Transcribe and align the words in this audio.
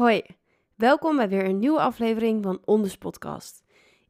Hoi, 0.00 0.22
welkom 0.76 1.16
bij 1.16 1.28
weer 1.28 1.44
een 1.44 1.58
nieuwe 1.58 1.80
aflevering 1.80 2.42
van 2.42 2.58
Onders 2.64 2.96
Podcast. 2.96 3.62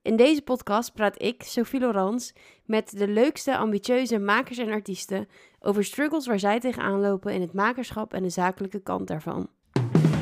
In 0.03 0.17
deze 0.17 0.43
podcast 0.43 0.93
praat 0.93 1.23
ik, 1.23 1.43
Sophie 1.43 1.81
Laurens, 1.81 2.33
met 2.65 2.99
de 2.99 3.09
leukste, 3.09 3.57
ambitieuze 3.57 4.19
makers 4.19 4.59
en 4.59 4.71
artiesten 4.71 5.29
over 5.61 5.85
struggles 5.85 6.27
waar 6.27 6.39
zij 6.39 6.61
tegenaan 6.61 7.01
lopen 7.01 7.33
in 7.33 7.41
het 7.41 7.53
makerschap 7.53 8.15
en 8.15 8.23
de 8.23 8.29
zakelijke 8.29 8.83
kant 8.83 9.09
daarvan. 9.09 9.49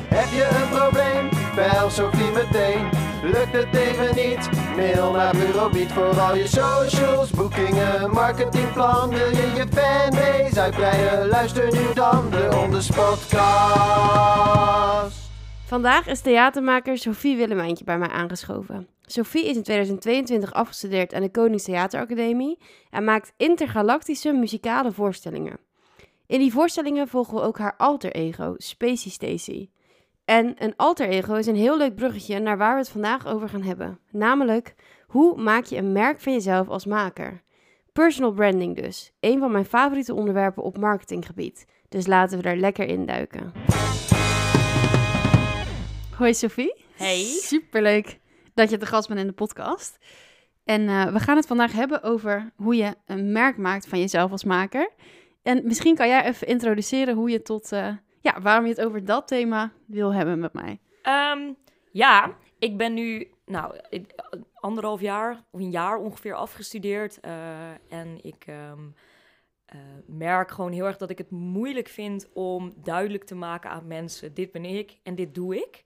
Heb 0.07 0.29
je 0.29 0.49
een 0.61 0.69
probleem? 0.77 1.29
Bel 1.55 1.89
Sophie 1.89 2.31
meteen. 2.31 2.89
Lukt 3.23 3.51
het 3.51 3.75
even 3.75 4.15
niet? 4.15 4.49
Mail 4.75 5.11
naar 5.11 5.33
Bureau 5.33 5.87
voor 5.87 6.19
al 6.19 6.35
je 6.35 6.47
socials, 6.47 7.31
boekingen, 7.31 8.11
marketingplan. 8.11 9.09
Wil 9.09 9.29
je 9.29 9.51
je 9.55 9.65
fanbase 9.71 10.61
uitbreiden? 10.61 11.27
Luister 11.27 11.73
nu 11.73 11.93
dan 11.93 12.29
de 12.29 12.59
Onders 12.63 12.87
Podcast. 12.87 14.39
Vandaag 15.69 16.07
is 16.07 16.21
theatermaker 16.21 16.97
Sophie 16.97 17.37
Willemijntje 17.37 17.83
bij 17.83 17.97
mij 17.97 18.07
aangeschoven. 18.07 18.87
Sophie 19.01 19.45
is 19.45 19.55
in 19.55 19.63
2022 19.63 20.53
afgestudeerd 20.53 21.13
aan 21.13 21.21
de 21.21 21.31
Konings 21.31 21.63
Theateracademie 21.63 22.57
en 22.89 23.03
maakt 23.03 23.33
intergalactische 23.37 24.31
muzikale 24.31 24.91
voorstellingen. 24.91 25.59
In 26.25 26.39
die 26.39 26.51
voorstellingen 26.51 27.07
volgen 27.07 27.35
we 27.35 27.41
ook 27.41 27.57
haar 27.57 27.75
alter 27.77 28.11
ego, 28.11 28.53
Spacey 28.57 29.11
Stacy. 29.11 29.69
En 30.25 30.53
een 30.57 30.73
alter 30.75 31.09
ego 31.09 31.33
is 31.33 31.47
een 31.47 31.55
heel 31.55 31.77
leuk 31.77 31.95
bruggetje 31.95 32.39
naar 32.39 32.57
waar 32.57 32.73
we 32.73 32.79
het 32.79 32.89
vandaag 32.89 33.27
over 33.27 33.49
gaan 33.49 33.63
hebben. 33.63 33.99
Namelijk, 34.11 34.75
hoe 35.07 35.41
maak 35.41 35.63
je 35.63 35.77
een 35.77 35.91
merk 35.91 36.19
van 36.19 36.33
jezelf 36.33 36.67
als 36.67 36.85
maker? 36.85 37.41
Personal 37.93 38.31
branding 38.31 38.75
dus. 38.75 39.11
Een 39.19 39.39
van 39.39 39.51
mijn 39.51 39.65
favoriete 39.65 40.13
onderwerpen 40.13 40.63
op 40.63 40.77
marketinggebied. 40.77 41.65
Dus 41.89 42.07
laten 42.07 42.37
we 42.37 42.43
daar 42.43 42.57
lekker 42.57 42.87
in 42.87 43.05
duiken. 43.05 43.53
Hoi 46.19 46.33
Sophie. 46.33 46.85
Hey. 46.95 47.23
Superleuk 47.23 48.19
dat 48.53 48.69
je 48.69 48.77
te 48.77 48.85
gast 48.85 49.07
bent 49.07 49.19
in 49.19 49.27
de 49.27 49.33
podcast. 49.33 49.97
En 50.63 50.87
eh, 50.89 51.11
we 51.13 51.19
gaan 51.19 51.35
het 51.35 51.47
vandaag 51.47 51.71
hebben 51.71 52.03
over 52.03 52.51
hoe 52.55 52.75
je 52.75 52.95
een 53.05 53.31
merk 53.31 53.57
maakt 53.57 53.87
van 53.87 53.99
jezelf 53.99 54.31
als 54.31 54.43
maker. 54.43 54.89
En 55.41 55.61
misschien 55.65 55.95
kan 55.95 56.07
jij 56.07 56.25
even 56.25 56.47
introduceren 56.47 57.15
hoe 57.15 57.29
je 57.29 57.41
tot, 57.41 57.71
eh, 57.71 57.95
ja, 58.21 58.41
waarom 58.41 58.63
je 58.65 58.69
het 58.69 58.81
over 58.81 59.05
dat 59.05 59.27
thema 59.27 59.71
wil 59.85 60.13
hebben 60.13 60.39
met 60.39 60.53
mij. 60.53 60.79
Ehm, 61.01 61.53
ja, 61.91 62.37
ik 62.59 62.77
ben 62.77 62.93
nu, 62.93 63.31
nou, 63.45 63.75
anderhalf 64.53 65.01
jaar 65.01 65.43
of 65.51 65.59
een 65.59 65.71
jaar 65.71 65.97
ongeveer 65.97 66.35
afgestudeerd. 66.35 67.19
eh, 67.19 67.69
en 67.89 68.23
ik 68.23 68.43
ehm, 68.45 68.81
eh, 69.65 69.79
merk 70.05 70.51
gewoon 70.51 70.71
heel 70.71 70.85
erg 70.85 70.97
dat 70.97 71.09
ik 71.09 71.17
het 71.17 71.31
moeilijk 71.31 71.87
vind 71.87 72.29
om 72.33 72.73
duidelijk 72.83 73.23
te 73.23 73.35
maken 73.35 73.69
aan 73.69 73.87
mensen: 73.87 74.33
dit 74.33 74.51
ben 74.51 74.65
ik 74.65 74.99
en 75.03 75.15
dit 75.15 75.35
doe 75.35 75.55
ik. 75.55 75.81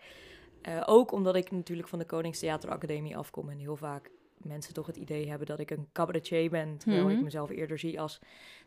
Eh, 0.64 0.82
ook 0.86 1.12
omdat 1.12 1.36
ik 1.36 1.52
natuurlijk 1.52 1.88
van 1.88 2.00
de 2.00 2.06
Konings 2.06 2.40
Theateracademie 2.40 3.18
afkom 3.18 3.50
en 3.50 3.58
heel 3.58 3.76
vaak 3.76 4.10
mensen 4.38 4.74
toch 4.74 4.88
het 4.88 4.98
idee 4.98 5.30
hebben 5.30 5.48
dat 5.48 5.60
ik 5.60 5.72
een 5.72 5.88
cabaretier 5.94 6.50
ben, 6.50 6.78
terwijl 6.78 7.04
Mhm. 7.06 7.16
ik 7.16 7.22
mezelf 7.24 7.50
eerder 7.50 7.80
zie 7.80 8.02
als 8.02 8.20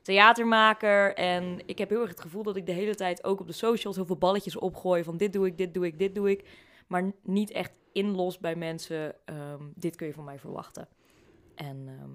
theatermaker. 0.02 1.14
En 1.14 1.58
ik 1.66 1.78
heb 1.78 1.88
heel 1.88 2.00
erg 2.00 2.10
het 2.10 2.20
gevoel 2.20 2.42
dat 2.42 2.56
ik 2.56 2.66
de 2.66 2.72
hele 2.72 2.94
tijd 2.94 3.24
ook 3.24 3.40
op 3.40 3.46
de 3.46 3.52
socials 3.52 3.96
heel 3.96 4.06
veel 4.06 4.16
balletjes 4.16 4.56
opgooi 4.56 5.04
van 5.04 5.16
dit 5.16 5.32
doe 5.32 5.46
ik, 5.46 5.58
dit 5.58 5.74
doe 5.74 5.86
ik, 5.86 5.98
dit 5.98 6.14
doe 6.14 6.30
ik. 6.30 6.48
Maar 6.86 7.12
niet 7.22 7.50
echt 7.50 7.72
inlos 7.92 8.38
bij 8.38 8.56
mensen, 8.56 9.14
ehm, 9.24 9.62
dit 9.74 9.96
kun 9.96 10.06
je 10.06 10.12
van 10.12 10.24
mij 10.24 10.38
verwachten. 10.38 10.88
En 11.54 11.84
ehm, 11.88 12.10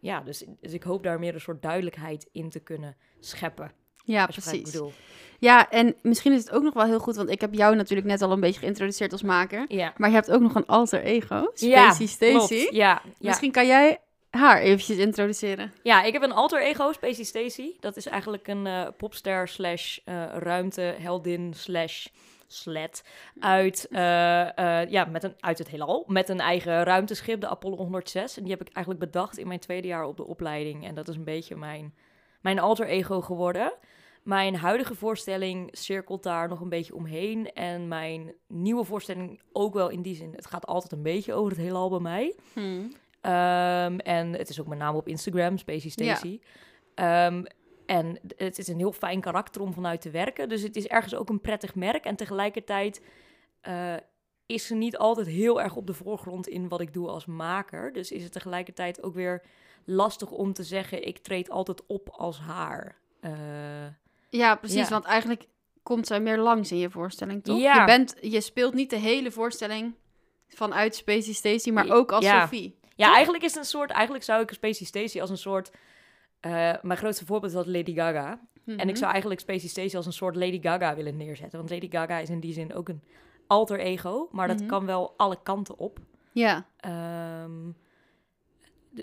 ja, 0.00 0.20
dus, 0.20 0.44
dus 0.60 0.72
ik 0.72 0.82
hoop 0.82 1.02
daar 1.02 1.18
meer 1.18 1.34
een 1.34 1.40
soort 1.40 1.62
duidelijkheid 1.62 2.28
in 2.32 2.50
te 2.50 2.60
kunnen 2.60 2.96
scheppen. 3.20 3.72
Ja, 4.04 4.28
bedoel. 4.62 4.92
Ja, 5.38 5.70
en 5.70 5.94
misschien 6.02 6.32
is 6.32 6.38
het 6.38 6.50
ook 6.50 6.62
nog 6.62 6.74
wel 6.74 6.84
heel 6.84 6.98
goed, 6.98 7.16
want 7.16 7.30
ik 7.30 7.40
heb 7.40 7.54
jou 7.54 7.76
natuurlijk 7.76 8.08
net 8.08 8.22
al 8.22 8.32
een 8.32 8.40
beetje 8.40 8.60
geïntroduceerd 8.60 9.12
als 9.12 9.22
maker. 9.22 9.64
Ja, 9.68 9.92
Maar 9.96 10.08
je 10.08 10.14
hebt 10.14 10.30
ook 10.30 10.40
nog 10.40 10.54
een 10.54 10.66
alter 10.66 11.02
ego, 11.02 11.50
Ja, 11.54 11.84
Spacey 11.92 12.06
Stacy. 12.06 12.32
klopt. 12.32 12.74
Ja, 12.74 13.02
ja. 13.04 13.28
Misschien 13.28 13.52
kan 13.52 13.66
jij 13.66 13.98
haar 14.30 14.60
eventjes 14.60 14.96
introduceren. 14.96 15.72
ja, 15.82 16.02
ik 16.02 16.12
heb 16.12 16.22
een 16.22 16.32
alter 16.32 16.62
ego, 16.62 16.92
Spacey 16.92 17.24
Stacy. 17.24 17.70
Dat 17.80 17.96
is 17.96 18.06
eigenlijk 18.06 18.48
een 18.48 18.66
eh, 18.66 18.86
popster 18.96 19.48
slash 19.48 19.98
eh, 20.04 20.24
ruimteheldin 20.36 21.52
slash 21.56 22.06
sled 22.46 23.04
uit, 23.40 23.86
eh, 23.90 24.58
eh, 24.82 24.90
ja, 24.90 25.04
met 25.04 25.22
een, 25.24 25.34
uit 25.40 25.58
het 25.58 25.68
heelal. 25.68 26.04
Met 26.06 26.28
een 26.28 26.40
eigen 26.40 26.82
ruimteschip, 26.84 27.40
de 27.40 27.48
Apollo 27.48 27.76
106. 27.76 28.36
En 28.36 28.42
die 28.42 28.52
heb 28.52 28.60
ik 28.60 28.74
eigenlijk 28.74 29.04
bedacht 29.04 29.38
in 29.38 29.46
mijn 29.48 29.60
tweede 29.60 29.88
jaar 29.88 30.04
op 30.04 30.16
de 30.16 30.26
opleiding. 30.26 30.86
En 30.86 30.94
dat 30.94 31.08
is 31.08 31.16
een 31.16 31.24
beetje 31.24 31.56
mijn, 31.56 31.94
mijn 32.42 32.58
alter 32.58 32.86
ego 32.86 33.20
geworden. 33.20 33.72
Mijn 34.22 34.56
huidige 34.56 34.94
voorstelling 34.94 35.68
cirkelt 35.72 36.22
daar 36.22 36.48
nog 36.48 36.60
een 36.60 36.68
beetje 36.68 36.94
omheen. 36.94 37.52
En 37.52 37.88
mijn 37.88 38.32
nieuwe 38.48 38.84
voorstelling 38.84 39.40
ook 39.52 39.74
wel 39.74 39.88
in 39.88 40.02
die 40.02 40.14
zin. 40.14 40.32
Het 40.34 40.46
gaat 40.46 40.66
altijd 40.66 40.92
een 40.92 41.02
beetje 41.02 41.32
over 41.34 41.52
het 41.52 41.60
heelal 41.60 41.90
bij 41.90 41.98
mij. 41.98 42.34
Ehm, 43.20 43.98
en 43.98 44.32
het 44.32 44.48
is 44.48 44.60
ook 44.60 44.66
mijn 44.66 44.80
naam 44.80 44.96
op 44.96 45.08
Instagram, 45.08 45.58
Spacey 45.58 45.90
Stacy. 45.90 46.40
Ehm, 46.94 47.44
en 47.86 48.18
het 48.36 48.58
is 48.58 48.68
een 48.68 48.78
heel 48.78 48.92
fijn 48.92 49.20
karakter 49.20 49.62
om 49.62 49.72
vanuit 49.72 50.00
te 50.00 50.10
werken. 50.10 50.48
Dus 50.48 50.62
het 50.62 50.76
is 50.76 50.86
ergens 50.86 51.14
ook 51.14 51.28
een 51.28 51.40
prettig 51.40 51.74
merk. 51.74 52.04
En 52.04 52.16
tegelijkertijd 52.16 53.02
eh, 53.60 53.94
is 54.46 54.66
ze 54.66 54.74
niet 54.74 54.96
altijd 54.96 55.26
heel 55.26 55.62
erg 55.62 55.76
op 55.76 55.86
de 55.86 55.94
voorgrond 55.94 56.48
in 56.48 56.68
wat 56.68 56.80
ik 56.80 56.92
doe 56.92 57.08
als 57.08 57.26
maker. 57.26 57.92
Dus 57.92 58.12
is 58.12 58.22
het 58.22 58.32
tegelijkertijd 58.32 59.02
ook 59.02 59.14
weer 59.14 59.42
lastig 59.84 60.30
om 60.30 60.52
te 60.52 60.62
zeggen... 60.62 61.06
ik 61.06 61.18
treed 61.18 61.50
altijd 61.50 61.82
op 61.86 62.08
als 62.08 62.38
haar. 62.40 62.96
Eh, 63.20 63.30
Ja, 64.28 64.54
precies. 64.54 64.76
Ja. 64.82 64.88
Want 64.88 65.04
eigenlijk 65.04 65.46
komt 65.82 66.06
zij 66.06 66.20
meer 66.20 66.38
langs 66.38 66.72
in 66.72 66.78
je 66.78 66.90
voorstelling, 66.90 67.44
toch? 67.44 67.58
Ja. 67.60 67.74
Je, 67.80 67.84
bent, 67.84 68.14
je 68.20 68.40
speelt 68.40 68.74
niet 68.74 68.90
de 68.90 68.96
hele 68.96 69.30
voorstelling 69.30 69.94
vanuit 70.48 70.94
Spacey 70.94 71.32
Stacy, 71.32 71.70
maar 71.70 71.90
ook 71.90 72.12
als 72.12 72.24
Ja. 72.24 72.40
Sophie. 72.40 72.78
Ja, 72.94 73.04
Toch? 73.06 73.14
eigenlijk 73.14 73.44
is 73.44 73.50
het 73.50 73.58
een 73.62 73.68
soort. 73.68 73.90
Eigenlijk 73.90 74.24
zou 74.24 74.42
ik 74.42 74.50
Spacey 74.52 74.86
Stacy 74.86 75.20
als 75.20 75.30
een 75.30 75.38
soort. 75.38 75.70
eh, 76.40 76.72
mijn 76.82 76.98
grootste 76.98 77.26
voorbeeld 77.26 77.52
is 77.52 77.58
dat 77.58 77.66
Lady 77.66 77.94
Gaga. 77.94 78.40
En 78.66 78.78
ik 78.78 78.86
Mhm. 78.86 78.94
zou 78.96 79.10
eigenlijk 79.10 79.40
Spacey 79.40 79.68
Stacy 79.68 79.96
als 79.96 80.06
een 80.06 80.12
soort 80.12 80.36
Lady 80.36 80.60
Gaga 80.62 80.94
willen 80.94 81.16
neerzetten. 81.16 81.58
Want 81.58 81.70
Lady 81.70 81.90
Gaga 81.90 82.18
is 82.18 82.28
in 82.30 82.40
die 82.40 82.52
zin 82.52 82.74
ook 82.74 82.88
een 82.88 83.02
alter 83.46 83.78
ego. 83.78 84.28
Maar 84.32 84.48
dat 84.48 84.58
Mhm. 84.58 84.66
kan 84.68 84.86
wel 84.86 85.14
alle 85.16 85.38
kanten 85.42 85.78
op. 85.78 85.98
Ja. 86.32 86.66
Ehm, 86.76 87.50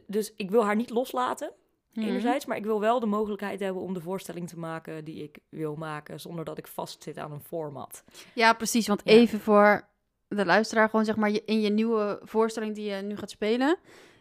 dus 0.07 0.33
ik 0.35 0.49
wil 0.51 0.65
haar 0.65 0.75
niet 0.75 0.89
loslaten, 0.89 1.51
Mhm. 1.93 2.07
enerzijds. 2.07 2.45
Maar 2.45 2.57
ik 2.57 2.63
wil 2.65 2.79
wel 2.79 2.99
de 2.99 3.05
mogelijkheid 3.05 3.59
hebben 3.59 3.81
om 3.81 3.93
de 3.93 4.01
voorstelling 4.01 4.47
te 4.47 4.57
maken 4.59 5.05
die 5.05 5.23
ik 5.23 5.37
wil 5.49 5.75
maken. 5.75 6.19
Zonder 6.19 6.45
dat 6.45 6.57
ik 6.57 6.67
vastzit 6.67 7.17
aan 7.17 7.31
een 7.31 7.41
format. 7.41 8.03
Ja, 8.33 8.53
precies. 8.53 8.87
Want 8.87 9.01
Ja. 9.03 9.11
even 9.11 9.39
voor 9.39 9.87
de 10.27 10.45
luisteraar, 10.45 10.89
gewoon 10.89 11.05
zeg 11.05 11.15
maar 11.15 11.31
in 11.45 11.61
je 11.61 11.69
nieuwe 11.69 12.19
voorstelling 12.23 12.75
die 12.75 12.89
je 12.89 13.01
nu 13.01 13.17
gaat 13.17 13.29
spelen. 13.29 13.77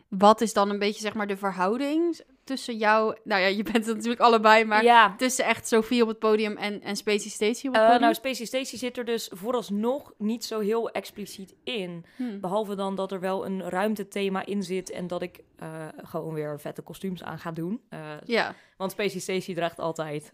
Wat 0.09 0.41
is 0.41 0.53
dan 0.53 0.71
een 0.71 0.79
beetje 0.79 1.01
zeg 1.01 1.15
maar 1.15 1.27
de 1.27 1.37
verhouding 1.37 2.21
tussen 2.45 2.77
jou... 2.77 3.17
Nou 3.25 3.41
ja, 3.41 3.47
je 3.47 3.63
bent 3.63 3.87
het 3.87 3.95
natuurlijk 3.95 4.21
allebei, 4.21 4.65
maar 4.65 4.85
ja, 4.85 5.15
tussen 5.17 5.45
echt 5.45 5.69
Sophie 5.69 6.03
op 6.03 6.09
het 6.09 6.19
podium 6.19 6.57
en, 6.57 6.83
en 6.83 6.97
Spacey 6.97 7.49
op 7.49 7.75
het 7.75 7.83
eh, 7.83 7.83
podium? 7.83 8.01
nou, 8.01 8.15
Spacey 8.15 8.47
Stacy 8.47 8.77
zit 8.77 8.99
er 8.99 9.05
dus 9.05 9.31
vooralsnog 9.33 10.13
niet 10.19 10.45
zo 10.45 10.61
heel 10.61 10.91
expliciet 10.91 11.55
in. 11.65 12.05
Hm. 12.17 12.41
Behalve 12.41 12.75
dan 12.75 12.95
dat 12.95 13.13
er 13.13 13.21
wel 13.21 13.47
een 13.47 13.69
ruimtethema 13.69 14.47
in 14.47 14.63
zit 14.63 14.91
en 14.91 15.07
dat 15.07 15.23
ik 15.23 15.41
eh, 15.57 15.69
gewoon 15.97 16.35
weer 16.35 16.61
vette 16.61 16.83
kostuums 16.83 17.23
aan 17.23 17.39
ga 17.39 17.51
doen. 17.51 17.81
Eh, 17.89 18.01
Ja. 18.25 18.55
want 18.77 18.91
Spacey 18.91 19.21
Stacy 19.21 19.55
draagt 19.55 19.79
altijd 19.79 20.33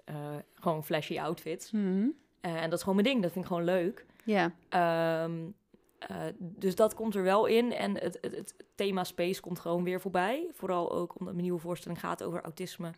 gewoon 0.55 0.85
flashy 0.85 1.19
outfits. 1.19 1.71
Eh, 2.45 2.55
en 2.63 2.71
dat 2.71 2.73
is 2.73 2.81
gewoon 2.85 2.95
mijn 2.95 3.09
ding, 3.09 3.23
dat 3.23 3.33
vind 3.33 3.45
ik 3.45 3.51
gewoon 3.51 3.65
leuk. 3.65 4.07
Ja. 4.25 4.53
Ehm, 4.69 5.33
eh, 6.09 6.17
dus 6.39 6.75
dat 6.75 6.95
komt 6.95 7.15
er 7.15 7.23
wel 7.23 7.47
in. 7.47 7.73
En 7.73 7.95
het, 7.99 8.19
het, 8.21 8.35
het 8.37 8.55
thema 8.75 9.05
space 9.05 9.41
komt 9.41 9.59
gewoon 9.59 9.85
weer 9.85 10.01
voorbij. 10.01 10.49
Vooral 10.53 10.93
ook 10.93 11.11
omdat 11.19 11.33
mijn 11.35 11.45
nieuwe 11.45 11.61
voorstelling 11.61 12.01
gaat 12.01 12.23
over 12.23 12.43
autisme. 12.43 12.91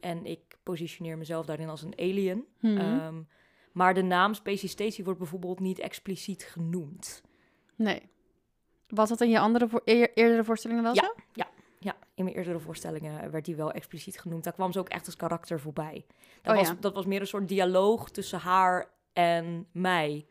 En 0.00 0.26
ik 0.26 0.58
positioneer 0.62 1.18
mezelf 1.18 1.46
daarin 1.46 1.68
als 1.68 1.82
een 1.82 1.98
alien. 1.98 2.46
Mhm. 2.60 2.76
Ehm, 2.78 3.22
maar 3.72 3.94
de 3.94 4.02
naam 4.02 4.34
Spacey 4.34 4.68
Stacy 4.68 5.02
wordt 5.04 5.18
bijvoorbeeld 5.18 5.60
niet 5.60 5.78
expliciet 5.78 6.44
genoemd. 6.44 7.22
Nee. 7.76 8.02
Was 8.88 9.08
dat 9.08 9.20
in 9.20 9.30
je 9.30 9.38
andere 9.38 9.68
voor, 9.68 9.82
eer- 9.84 10.10
eerdere 10.14 10.44
voorstellingen 10.44 10.82
wel 10.82 10.94
Ja. 10.94 11.02
zo? 11.02 11.42
Ja, 11.78 11.96
in 12.14 12.24
mijn 12.24 12.36
eerdere 12.36 12.58
voorstellingen 12.58 13.30
werd 13.30 13.44
die 13.44 13.56
wel 13.56 13.72
expliciet 13.72 14.20
genoemd. 14.20 14.44
Daar 14.44 14.52
kwam 14.52 14.72
ze 14.72 14.78
ook 14.78 14.88
echt 14.88 15.06
als 15.06 15.16
karakter 15.16 15.60
voorbij. 15.60 16.04
Dat, 16.42 16.52
Oh 16.54 16.58
was, 16.60 16.68
ja. 16.68 16.76
dat 16.80 16.94
was 16.94 17.06
meer 17.06 17.20
een 17.20 17.26
soort 17.26 17.48
dialoog 17.48 18.10
tussen 18.10 18.38
haar 18.38 18.90
en 19.12 19.66
mij. 19.72 20.26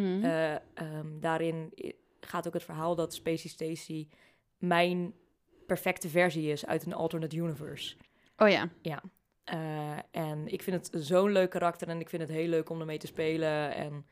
Mhm. 0.00 0.24
Eh, 0.24 0.54
ehm, 0.54 1.18
daarin 1.20 1.72
gaat 2.20 2.46
ook 2.46 2.54
het 2.54 2.62
verhaal 2.64 2.94
dat 2.94 3.14
Spacey 3.14 3.50
Stacy 3.50 4.08
mijn 4.58 5.14
perfecte 5.66 6.08
versie 6.08 6.50
is 6.50 6.66
uit 6.66 6.86
een 6.86 6.92
alternate 6.94 7.36
universe. 7.36 7.96
oh 8.36 8.48
ja. 8.48 8.70
Eh, 9.44 9.98
en 10.10 10.46
ik 10.52 10.62
vind 10.62 10.90
het 10.90 11.04
zo'n 11.04 11.32
leuk 11.32 11.50
karakter 11.50 11.88
en 11.88 12.00
ik 12.00 12.08
vind 12.08 12.22
het 12.22 12.30
heel 12.30 12.48
leuk 12.48 12.70
om 12.70 12.80
ermee 12.80 12.98
te 12.98 13.06
spelen. 13.06 13.74
En 13.74 14.06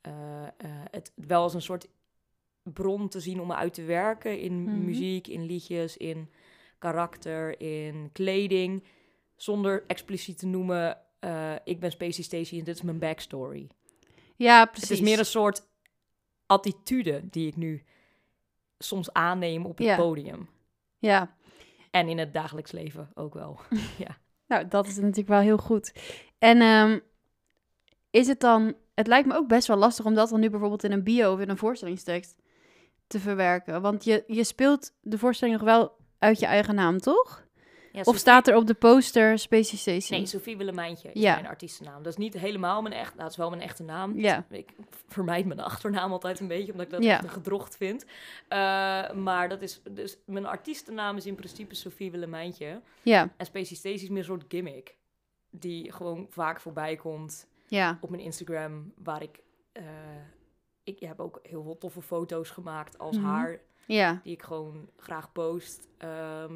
eh, 0.00 0.12
het 0.90 1.12
wel 1.14 1.42
als 1.42 1.54
een 1.54 1.62
soort 1.62 1.88
bron 2.62 3.08
te 3.08 3.20
zien 3.20 3.40
om 3.40 3.46
me 3.46 3.54
uit 3.54 3.74
te 3.74 3.82
werken 3.84 4.40
in 4.40 4.62
Mhm. 4.62 4.84
muziek, 4.84 5.26
in 5.28 5.42
liedjes, 5.42 5.96
in 5.96 6.30
karakter, 6.78 7.60
in 7.60 8.10
kleding. 8.12 8.84
Zonder 9.36 9.84
expliciet 9.86 10.38
te 10.38 10.46
noemen, 10.46 10.98
ik 11.64 11.80
ben 11.80 11.90
Spacey 11.90 12.24
Stacy 12.24 12.58
en 12.58 12.64
dit 12.64 12.74
is 12.76 12.82
mijn 12.82 12.98
backstory. 12.98 13.68
Ja, 14.42 14.64
precies. 14.64 14.88
Het 14.88 14.98
is 14.98 15.04
meer 15.04 15.18
een 15.18 15.24
soort 15.26 15.68
attitude 16.46 17.28
die 17.30 17.46
ik 17.46 17.56
nu 17.56 17.84
soms 18.78 19.12
aanneem 19.12 19.66
op 19.66 19.78
het 19.78 19.86
Ja. 19.86 19.96
podium. 19.96 20.48
Ja, 20.98 21.36
En 21.90 22.08
in 22.08 22.18
het 22.18 22.32
dagelijks 22.32 22.72
leven 22.72 23.10
ook 23.14 23.34
wel. 23.34 23.60
ja. 24.06 24.18
nou, 24.46 24.68
dat 24.68 24.86
is 24.86 24.96
natuurlijk 24.96 25.28
wel 25.28 25.40
heel 25.40 25.58
goed. 25.58 25.92
En 26.38 26.60
ehm, 26.60 26.98
is 28.10 28.26
het 28.26 28.40
dan... 28.40 28.74
Het 28.94 29.06
lijkt 29.06 29.28
me 29.28 29.34
ook 29.34 29.48
best 29.48 29.66
wel 29.66 29.76
lastig 29.76 30.04
om 30.04 30.14
dat 30.14 30.28
dan 30.28 30.40
nu 30.40 30.50
bijvoorbeeld 30.50 30.84
in 30.84 30.92
een 30.92 31.02
bio 31.04 31.32
of 31.32 31.40
in 31.40 31.48
een 31.48 31.56
voorstellingstekst 31.56 32.36
te 33.06 33.20
verwerken. 33.20 33.82
Want 33.82 34.04
je, 34.04 34.24
je 34.26 34.44
speelt 34.44 34.94
de 35.00 35.18
voorstelling 35.18 35.56
nog 35.56 35.66
wel 35.66 35.96
uit 36.18 36.38
je 36.38 36.46
eigen 36.46 36.74
naam, 36.74 36.98
toch? 36.98 37.41
Ja, 37.92 38.00
Of 38.04 38.16
staat 38.16 38.48
er 38.48 38.56
op 38.56 38.66
de 38.66 38.74
poster 38.74 39.38
Spacey 39.38 39.78
Stacy? 39.78 40.12
Nee, 40.12 40.26
Sophie 40.26 40.56
Willemijntje 40.56 41.12
is 41.12 41.22
Ja. 41.22 41.34
mijn 41.34 41.46
artiestennaam. 41.46 42.02
Dat 42.02 42.12
is 42.12 42.18
niet 42.18 42.34
helemaal 42.34 42.82
mijn 42.82 42.94
echt... 42.94 43.10
Nou, 43.10 43.22
het 43.22 43.30
is 43.30 43.36
wel 43.36 43.50
mijn 43.50 43.62
echte 43.62 43.82
naam. 43.82 44.18
Ja. 44.18 44.44
Ik 44.50 44.70
vermijd 45.08 45.46
mijn 45.46 45.60
achternaam 45.60 46.12
altijd 46.12 46.40
een 46.40 46.48
beetje, 46.48 46.72
omdat 46.72 46.86
ik 46.86 46.92
dat 46.92 47.02
echt 47.04 47.22
een 47.24 47.30
gedrocht 47.30 47.76
vind. 47.76 48.04
Eh, 48.48 48.58
maar 49.12 49.48
dat 49.48 49.62
is... 49.62 49.80
Dus 49.90 50.16
mijn 50.26 50.46
artiestennaam 50.46 51.16
is 51.16 51.26
in 51.26 51.34
principe 51.34 51.74
Sophie 51.74 52.10
Willemijntje. 52.10 52.80
Ja, 53.02 53.28
En 53.36 53.46
Spacey 53.46 53.76
Stacy 53.76 54.02
is 54.02 54.08
meer 54.08 54.18
een 54.18 54.24
soort 54.24 54.44
gimmick. 54.48 54.96
Die 55.50 55.92
gewoon 55.92 56.26
vaak 56.30 56.60
voorbij 56.60 56.96
komt 56.96 57.46
ja, 57.66 57.98
op 58.00 58.10
mijn 58.10 58.22
Instagram, 58.22 58.92
waar 59.02 59.22
ik... 59.22 59.40
eh, 59.72 59.82
ik 60.84 61.00
heb 61.00 61.20
ook 61.20 61.38
heel 61.42 61.62
veel 61.62 61.78
toffe 61.78 62.02
foto's 62.02 62.50
gemaakt 62.50 62.98
als 62.98 63.16
Mhm. 63.16 63.26
haar 63.26 63.58
ja, 63.86 64.20
die 64.22 64.32
ik 64.32 64.42
gewoon 64.42 64.88
graag 64.96 65.32
post. 65.32 65.88
Ehm, 65.98 66.54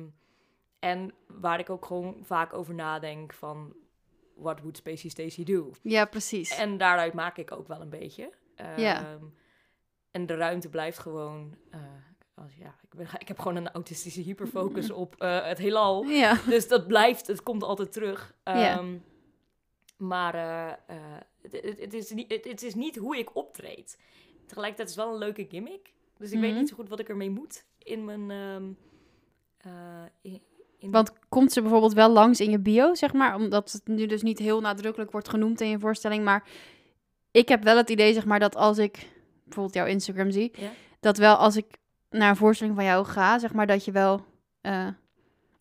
en 0.79 1.13
waar 1.27 1.59
ik 1.59 1.71
ook 1.71 1.85
gewoon 1.85 2.17
vaak 2.23 2.53
over 2.53 2.75
nadenk 2.75 3.33
van... 3.33 3.75
What 4.35 4.61
would 4.61 4.77
Spacey 4.77 5.11
Stacy 5.11 5.45
do? 5.45 5.71
ja, 5.83 6.05
precies. 6.05 6.57
En 6.57 6.77
daaruit 6.79 7.13
maak 7.13 7.37
ik 7.37 7.53
ook 7.53 7.69
wel 7.69 7.81
een 7.81 7.89
beetje. 7.91 8.33
Ja. 8.77 9.05
Ehm, 9.05 9.25
En 10.11 10.27
de 10.27 10.35
ruimte 10.35 10.69
blijft 10.69 10.99
gewoon... 10.99 11.57
eh, 11.71 11.81
als, 12.35 12.57
ja, 12.57 12.75
ik, 12.83 12.95
ben, 12.95 13.07
ik 13.19 13.29
heb 13.29 13.39
gewoon 13.39 13.57
een 13.57 13.71
autistische 13.71 14.21
hyperfocus 14.21 14.91
op 14.91 15.15
eh, 15.21 15.47
het 15.47 15.59
heelal. 15.59 16.05
Ja, 16.05 16.35
Dus 16.49 16.69
dat 16.69 16.87
blijft, 16.87 17.27
het 17.27 17.43
komt 17.43 17.63
altijd 17.63 17.93
terug. 17.93 18.35
Ja. 18.45 18.79
Ehm, 18.79 18.97
Maar 19.97 20.35
eh, 20.35 21.17
het, 21.81 21.95
is 21.95 22.11
niet, 22.11 22.63
is 22.63 22.75
niet 22.75 22.97
hoe 22.97 23.17
ik 23.19 23.37
optreed. 23.37 23.99
Tegelijkertijd 24.47 24.89
is 24.89 24.95
het 24.95 25.05
wel 25.05 25.13
een 25.15 25.19
leuke 25.21 25.47
gimmick. 25.49 25.93
Dus 26.17 26.33
ik 26.33 26.41
weet 26.41 26.51
Mhm. 26.51 26.59
niet 26.59 26.69
zo 26.69 26.75
goed 26.75 26.89
wat 26.89 27.01
ik 27.01 27.09
ermee 27.09 27.31
moet 27.31 27.65
in 27.79 28.05
mijn... 28.05 28.31
ehm, 28.31 28.73
eh, 29.57 30.05
in- 30.23 30.43
want 30.81 31.13
komt 31.29 31.53
ze 31.53 31.61
bijvoorbeeld 31.61 31.93
wel 31.93 32.11
langs 32.11 32.41
in 32.41 32.51
je 32.51 32.59
bio, 32.59 32.95
zeg 32.95 33.13
maar? 33.13 33.35
Omdat 33.35 33.73
het 33.73 33.87
nu 33.87 34.07
dus 34.07 34.23
niet 34.23 34.39
heel 34.39 34.61
nadrukkelijk 34.61 35.11
wordt 35.13 35.29
genoemd 35.29 35.61
in 35.61 35.69
je 35.69 35.79
voorstelling. 35.79 36.25
Maar 36.25 36.49
ik 37.31 37.49
heb 37.49 37.63
wel 37.63 37.77
het 37.77 37.91
idee, 37.91 38.13
zeg 38.13 38.25
maar, 38.25 38.39
dat 38.41 38.57
als 38.57 38.79
ik 38.79 39.09
bijvoorbeeld 39.45 39.75
jouw 39.75 39.87
Instagram 39.87 40.31
zie... 40.31 40.53
Ja. 40.57 40.71
dat 41.01 41.17
wel 41.19 41.37
als 41.37 41.57
ik 41.57 41.67
naar 42.11 42.29
een 42.31 42.37
voorstelling 42.37 42.77
van 42.77 42.85
jou 42.85 43.05
ga, 43.05 43.39
zeg 43.39 43.53
maar, 43.53 43.67
dat 43.67 43.85
je 43.85 43.93
wel... 43.93 44.25
eh, 44.61 44.89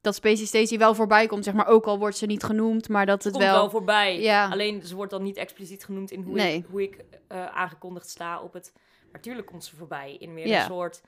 dat 0.02 0.16
Spacey 0.16 0.46
Stacy 0.46 0.78
wel 0.78 0.96
voorbij 0.96 1.28
komt, 1.28 1.44
zeg 1.44 1.54
maar. 1.54 1.68
Ook 1.68 1.86
al 1.86 2.00
wordt 2.00 2.18
ze 2.18 2.26
niet 2.26 2.44
genoemd, 2.44 2.90
maar 2.90 3.06
dat 3.06 3.24
het 3.24 3.34
komt 3.34 3.46
wel, 3.46 3.56
wel... 3.56 3.70
voorbij. 3.70 4.22
Ja. 4.22 4.50
Alleen 4.50 4.82
ze 4.86 4.96
wordt 4.96 5.12
dan 5.12 5.24
niet 5.24 5.38
expliciet 5.38 5.84
genoemd 5.86 6.12
in 6.12 6.22
hoe 6.22 6.36
Nee. 6.36 6.58
ik, 6.58 6.66
hoe 6.70 6.82
ik 6.84 7.06
eh, 7.28 7.46
aangekondigd 7.46 8.10
sta 8.10 8.42
op 8.42 8.54
het. 8.54 8.72
Maar 8.76 9.12
natuurlijk 9.14 9.48
komt 9.48 9.64
ze 9.66 9.76
voorbij 9.76 10.16
in 10.20 10.34
meer 10.34 10.48
Ja. 10.48 10.60
een 10.60 10.66
soort 10.66 11.02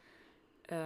eh, 0.62 0.78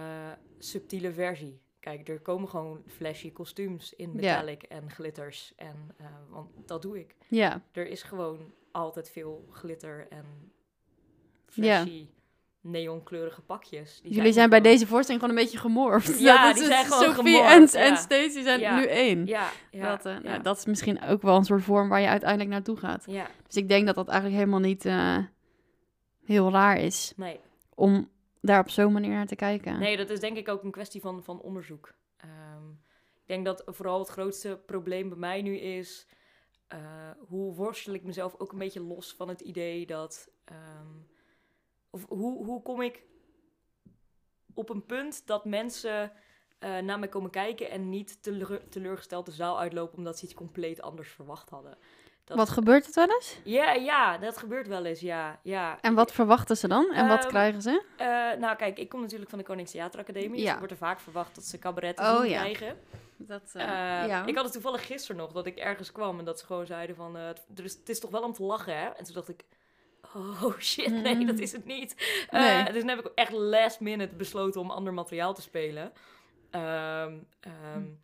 subtiele 0.58 1.12
versie. 1.12 1.60
Kijk, 1.82 2.08
er 2.08 2.20
komen 2.20 2.48
gewoon 2.48 2.82
flashy 2.86 3.32
kostuums 3.32 3.92
in 3.94 4.12
metallic 4.14 4.62
en 4.62 4.90
glitters. 4.90 5.52
En, 5.56 5.76
eh, 5.96 6.06
want 6.30 6.48
dat 6.66 6.82
doe 6.82 6.98
ik. 6.98 7.14
Ja, 7.28 7.62
Er 7.72 7.86
is 7.86 8.02
gewoon 8.02 8.52
altijd 8.72 9.10
veel 9.10 9.46
glitter 9.50 10.06
en 10.10 10.24
Ja. 11.48 11.78
flashy 11.82 12.06
neonkleurige 12.60 13.40
pakjes. 13.42 14.00
Die 14.02 14.12
jullie 14.12 14.32
zijn 14.32 14.48
bij 14.50 14.58
gewoon- 14.58 14.72
deze 14.74 14.86
voorstelling 14.86 15.22
gewoon 15.22 15.36
een 15.38 15.44
beetje 15.44 15.58
gemorfd. 15.58 16.18
Ja, 16.20 16.44
Dat 16.46 16.54
die 16.54 16.62
is 16.62 16.68
zijn 16.68 16.84
gewoon 16.84 17.14
Sophie 17.14 17.32
gemorfd, 17.34 17.74
en, 17.74 17.80
ja. 17.82 17.88
en 17.90 17.96
Stacy 17.96 18.42
zijn 18.42 18.60
Ja. 18.60 18.76
nu 18.76 18.84
één. 18.86 19.26
Ja, 19.26 19.48
ja, 19.70 19.88
dat, 19.96 20.06
eh, 20.06 20.18
nou, 20.18 20.42
dat 20.42 20.56
is 20.58 20.64
misschien 20.66 21.02
ook 21.02 21.22
wel 21.22 21.36
een 21.36 21.44
soort 21.44 21.62
vorm 21.62 21.88
waar 21.88 22.00
je 22.00 22.06
uiteindelijk 22.08 22.50
naartoe 22.50 22.76
gaat. 22.76 23.04
ja, 23.06 23.26
Dus 23.46 23.56
ik 23.56 23.68
denk 23.68 23.86
dat 23.86 23.94
dat 23.94 24.08
eigenlijk 24.08 24.38
helemaal 24.38 24.60
niet 24.60 24.84
eh, 24.84 25.18
heel 26.24 26.50
raar 26.50 26.76
is 26.78 27.12
nee. 27.16 27.40
om 27.74 28.08
daar 28.42 28.60
op 28.60 28.70
zo'n 28.70 28.92
manier 28.92 29.10
naar 29.10 29.26
te 29.26 29.36
kijken. 29.36 29.78
Nee, 29.78 29.96
dat 29.96 30.10
is 30.10 30.20
denk 30.20 30.36
ik 30.36 30.48
ook 30.48 30.62
een 30.62 30.70
kwestie 30.70 31.00
van, 31.00 31.24
van 31.24 31.40
onderzoek. 31.40 31.94
Ehm, 32.16 32.70
ik 33.14 33.26
denk 33.26 33.44
dat 33.44 33.62
vooral 33.66 33.98
het 33.98 34.08
grootste 34.08 34.62
probleem 34.66 35.08
bij 35.08 35.18
mij 35.18 35.42
nu 35.42 35.56
is... 35.56 36.06
eh, 36.68 37.10
hoe 37.18 37.54
worstel 37.54 37.94
ik 37.94 38.02
mezelf 38.02 38.34
ook 38.38 38.52
een 38.52 38.58
beetje 38.58 38.80
los 38.82 39.14
van 39.14 39.28
het 39.28 39.40
idee 39.40 39.86
dat... 39.86 40.30
ehm, 40.44 40.88
of 41.90 42.06
hoe, 42.08 42.44
hoe 42.44 42.62
kom 42.62 42.82
ik 42.82 43.02
op 44.54 44.68
een 44.68 44.86
punt 44.86 45.26
dat 45.26 45.44
mensen 45.44 46.12
eh, 46.58 46.78
naar 46.78 46.98
mij 46.98 47.08
komen 47.08 47.30
kijken... 47.30 47.70
en 47.70 47.88
niet 47.88 48.22
teleur, 48.22 48.68
teleurgesteld 48.68 49.26
de 49.26 49.32
zaal 49.32 49.60
uitlopen 49.60 49.98
omdat 49.98 50.18
ze 50.18 50.24
iets 50.24 50.34
compleet 50.34 50.82
anders 50.82 51.10
verwacht 51.10 51.50
hadden. 51.50 51.78
Dat, 52.24 52.36
Wat 52.36 52.50
gebeurt 52.50 52.86
het 52.86 52.94
wel 52.94 53.08
eens? 53.08 53.38
Ja, 53.44 53.72
ja, 53.72 54.18
dat 54.18 54.38
gebeurt 54.38 54.66
wel 54.68 54.84
eens, 54.84 55.00
ja. 55.00 55.38
ja. 55.42 55.78
En 55.80 55.94
wat 55.94 56.12
verwachten 56.12 56.56
ze 56.56 56.68
dan? 56.68 56.92
En 56.92 57.08
wat 57.08 57.18
Ehm, 57.20 57.28
krijgen 57.28 57.62
ze? 57.62 57.82
Eh, 57.96 58.06
nou, 58.40 58.56
kijk, 58.56 58.78
ik 58.78 58.88
kom 58.88 59.00
natuurlijk 59.00 59.30
van 59.30 59.38
de 59.38 59.44
Konings 59.44 59.70
Theateracademie. 59.70 60.30
Dus 60.30 60.40
Ja. 60.42 60.52
er 60.52 60.58
wordt 60.58 60.72
er 60.72 60.78
vaak 60.78 61.00
verwacht 61.00 61.34
dat 61.34 61.44
ze 61.44 61.58
cabaret 61.58 61.96
te 61.96 62.02
Oh, 62.02 62.26
ja. 62.26 62.40
krijgen. 62.40 62.78
Dat, 63.16 63.42
Eh, 63.54 63.64
ja. 64.06 64.26
Ik 64.26 64.34
had 64.34 64.44
het 64.44 64.52
toevallig 64.52 64.86
gisteren 64.86 65.16
nog, 65.16 65.32
dat 65.32 65.46
ik 65.46 65.58
ergens 65.58 65.92
kwam 65.92 66.18
en 66.18 66.24
dat 66.24 66.38
ze 66.38 66.46
gewoon 66.46 66.66
zeiden 66.66 66.96
van... 66.96 67.16
eh, 67.16 67.26
het, 67.26 67.42
is, 67.64 67.72
het 67.74 67.88
is 67.88 68.00
toch 68.00 68.10
wel 68.10 68.22
om 68.22 68.32
te 68.32 68.42
lachen, 68.42 68.76
hè? 68.78 68.86
En 68.88 69.04
toen 69.04 69.14
dacht 69.14 69.28
ik... 69.28 69.44
Oh 70.14 70.58
shit, 70.70 70.90
nee, 71.02 71.14
Mm. 71.14 71.26
dat 71.26 71.38
is 71.38 71.52
het 71.52 71.64
niet. 71.64 71.94
Eh, 72.30 72.40
Nee. 72.40 72.64
dus 72.72 72.80
toen 72.80 72.88
heb 72.88 72.98
ik 72.98 73.10
echt 73.14 73.32
last 73.32 73.80
minute 73.80 74.14
besloten 74.14 74.60
om 74.60 74.70
ander 74.70 74.94
materiaal 74.94 75.34
te 75.34 75.42
spelen. 75.42 75.92
Ehm, 76.50 77.12
ehm, 77.40 77.78
m- 77.80 77.98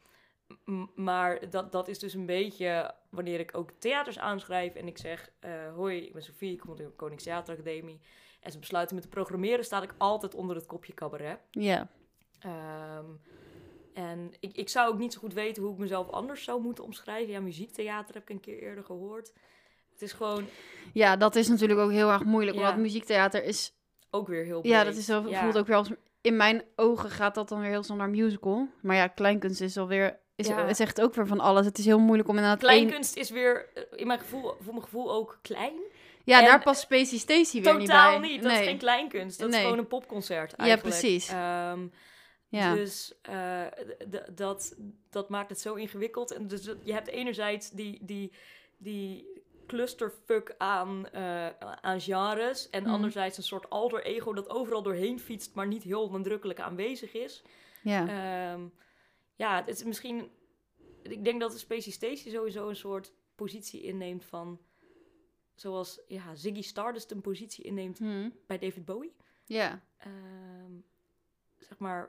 maar 0.94 1.50
dat, 1.50 1.72
dat 1.72 1.88
is 1.88 1.98
dus 1.98 2.14
een 2.14 2.26
beetje 2.26 2.94
wanneer 3.10 3.40
ik 3.40 3.56
ook 3.56 3.70
theaters 3.78 4.18
aanschrijf 4.18 4.74
en 4.74 4.86
ik 4.86 4.98
zeg... 4.98 5.30
eh, 5.40 5.50
hoi, 5.74 5.98
ik 6.06 6.12
ben 6.12 6.22
Sofie, 6.22 6.52
ik 6.52 6.58
kom 6.58 6.68
uit 6.70 6.78
de 6.78 6.90
Konings 6.96 7.22
Theateracademie. 7.24 8.00
En 8.40 8.52
ze 8.52 8.58
besluiten 8.58 8.96
me 8.96 9.02
te 9.02 9.08
programmeren, 9.08 9.64
sta 9.64 9.82
ik 9.82 9.94
altijd 9.98 10.34
onder 10.34 10.56
het 10.56 10.66
kopje 10.66 10.94
cabaret. 10.94 11.38
ja. 11.50 11.88
Ehm, 12.38 13.04
en 13.94 14.32
ik, 14.40 14.56
ik 14.56 14.68
zou 14.68 14.92
ook 14.92 14.98
niet 14.98 15.12
zo 15.12 15.18
goed 15.20 15.34
weten 15.34 15.62
hoe 15.62 15.72
ik 15.72 15.78
mezelf 15.78 16.10
anders 16.10 16.44
zou 16.44 16.60
moeten 16.62 16.84
omschrijven. 16.84 17.32
Ja, 17.32 17.40
muziektheater 17.40 18.14
heb 18.14 18.22
ik 18.22 18.30
een 18.30 18.40
keer 18.40 18.58
eerder 18.58 18.84
gehoord. 18.84 19.32
Het 19.92 20.02
is 20.02 20.12
gewoon 20.12 20.44
ja, 20.92 21.16
dat 21.16 21.36
is 21.36 21.48
natuurlijk 21.48 21.80
ook 21.80 21.90
heel 21.90 22.10
erg 22.10 22.24
moeilijk. 22.24 22.56
Ja. 22.56 22.62
Want 22.62 22.76
muziektheater 22.78 23.44
is... 23.44 23.72
ook 24.10 24.28
weer 24.28 24.44
heel 24.44 24.66
Ja, 24.66 24.80
breed. 24.80 24.84
dat 24.92 25.00
is 25.00 25.06
zo, 25.06 25.28
Ja. 25.28 25.42
voelt 25.42 25.58
ook 25.58 25.66
weer 25.66 25.76
als... 25.76 25.90
In 26.20 26.36
mijn 26.36 26.62
ogen 26.76 27.10
gaat 27.10 27.34
dat 27.34 27.48
dan 27.48 27.60
weer 27.60 27.70
heel 27.70 27.82
snel 27.82 27.96
naar 27.96 28.10
musical. 28.10 28.68
Maar 28.82 28.96
ja, 28.96 29.06
kleinkunst 29.06 29.60
is 29.60 29.76
alweer... 29.76 30.18
Is, 30.38 30.46
Ja. 30.46 30.74
Zegt 30.74 31.00
ook 31.00 31.14
weer 31.14 31.26
van 31.26 31.40
alles. 31.40 31.66
Het 31.66 31.78
is 31.78 31.84
heel 31.84 31.98
moeilijk 31.98 32.28
om 32.28 32.36
inderdaad... 32.36 32.62
één- 32.62 32.70
Kleinkunst 32.70 33.16
is 33.16 33.30
weer, 33.30 33.68
eh, 33.74 33.82
in 33.96 34.06
mijn 34.06 34.18
gevoel, 34.18 34.42
voor 34.60 34.72
mijn 34.72 34.82
gevoel 34.84 35.12
ook 35.12 35.38
klein. 35.42 35.72
Ja, 36.24 36.38
En- 36.38 36.44
daar 36.44 36.62
past 36.62 36.80
Spacey 36.80 37.18
Stacy 37.18 37.62
weer 37.62 37.78
Totaal 37.78 38.18
niet 38.18 38.30
niet. 38.30 38.40
bij. 38.40 38.50
Dat 38.50 38.60
is 38.60 38.66
geen 38.66 38.78
kleinkunst. 38.78 39.38
Dat 39.38 39.48
Nee. 39.48 39.58
is 39.58 39.64
gewoon 39.64 39.78
een 39.78 39.86
popconcert 39.86 40.50
Ja, 40.50 40.56
eigenlijk. 40.56 40.96
precies. 40.98 41.28
Ehm, 41.28 41.86
Ja. 42.50 42.74
Dus 42.74 43.14
eh, 43.22 43.62
dat, 44.34 44.76
dat 45.10 45.28
maakt 45.28 45.48
het 45.48 45.60
zo 45.60 45.74
ingewikkeld. 45.74 46.30
En 46.32 46.46
dus 46.48 46.64
je 46.82 46.92
hebt 46.92 47.08
enerzijds 47.08 47.70
die, 47.70 47.98
die, 48.02 48.32
die 48.76 49.26
clusterfuck 49.66 50.54
aan, 50.58 51.08
eh, 51.12 51.46
aan 51.80 52.00
genres. 52.00 52.70
En 52.70 52.82
Mhm. 52.82 52.92
anderzijds 52.92 53.36
een 53.36 53.42
soort 53.42 53.70
alter 53.70 54.04
ego 54.04 54.32
dat 54.32 54.50
overal 54.50 54.82
doorheen 54.82 55.20
fietst, 55.20 55.54
maar 55.54 55.66
niet 55.66 55.82
heel 55.82 56.10
nadrukkelijk 56.10 56.60
aanwezig 56.60 57.12
is. 57.12 57.42
ja. 57.82 58.06
Ehm, 58.08 58.60
ja, 59.38 59.56
het 59.56 59.68
is 59.68 59.84
misschien... 59.84 60.30
Ik 61.02 61.24
denk 61.24 61.40
dat 61.40 61.52
de 61.52 61.58
Spacey 61.58 61.92
Stacy 61.92 62.30
sowieso 62.30 62.68
een 62.68 62.76
soort 62.76 63.12
positie 63.34 63.82
inneemt 63.82 64.24
van... 64.24 64.60
Zoals 65.54 66.00
ja, 66.06 66.34
Ziggy 66.34 66.62
Stardust 66.62 67.10
een 67.10 67.20
positie 67.20 67.64
inneemt 67.64 67.98
Hm. 67.98 68.30
bij 68.46 68.58
David 68.58 68.84
Bowie. 68.84 69.16
Ja. 69.44 69.82
Ehm, 69.98 70.72
zeg 71.58 71.78
maar, 71.78 72.08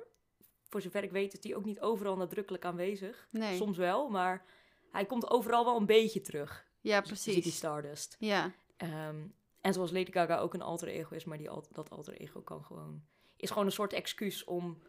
voor 0.63 0.81
zover 0.81 1.03
ik 1.03 1.11
weet 1.11 1.33
is 1.33 1.41
die 1.41 1.55
ook 1.55 1.65
niet 1.65 1.79
overal 1.79 2.15
nadrukkelijk 2.17 2.65
aanwezig. 2.65 3.27
Nee. 3.31 3.57
Soms 3.57 3.77
wel, 3.77 4.09
maar 4.09 4.45
hij 4.91 5.05
komt 5.05 5.29
overal 5.29 5.65
wel 5.65 5.77
een 5.77 5.85
beetje 5.85 6.21
terug. 6.21 6.67
Ja, 6.81 7.05
Ziggy 7.05 7.31
precies. 7.31 7.55
Stardust. 7.55 8.15
Ja. 8.19 8.53
Ehm, 8.77 9.27
en 9.61 9.73
zoals 9.73 9.91
Lady 9.91 10.11
Gaga 10.11 10.37
ook 10.37 10.53
een 10.53 10.61
alter 10.61 10.87
ego 10.87 11.15
is, 11.15 11.25
maar 11.25 11.37
die 11.37 11.49
al, 11.49 11.63
dat 11.71 11.89
alter 11.89 12.13
ego 12.13 12.41
kan 12.41 12.63
gewoon... 12.63 13.03
Is 13.35 13.49
gewoon 13.49 13.65
een 13.65 13.71
soort 13.71 13.93
excuus 13.93 14.43
om 14.43 14.81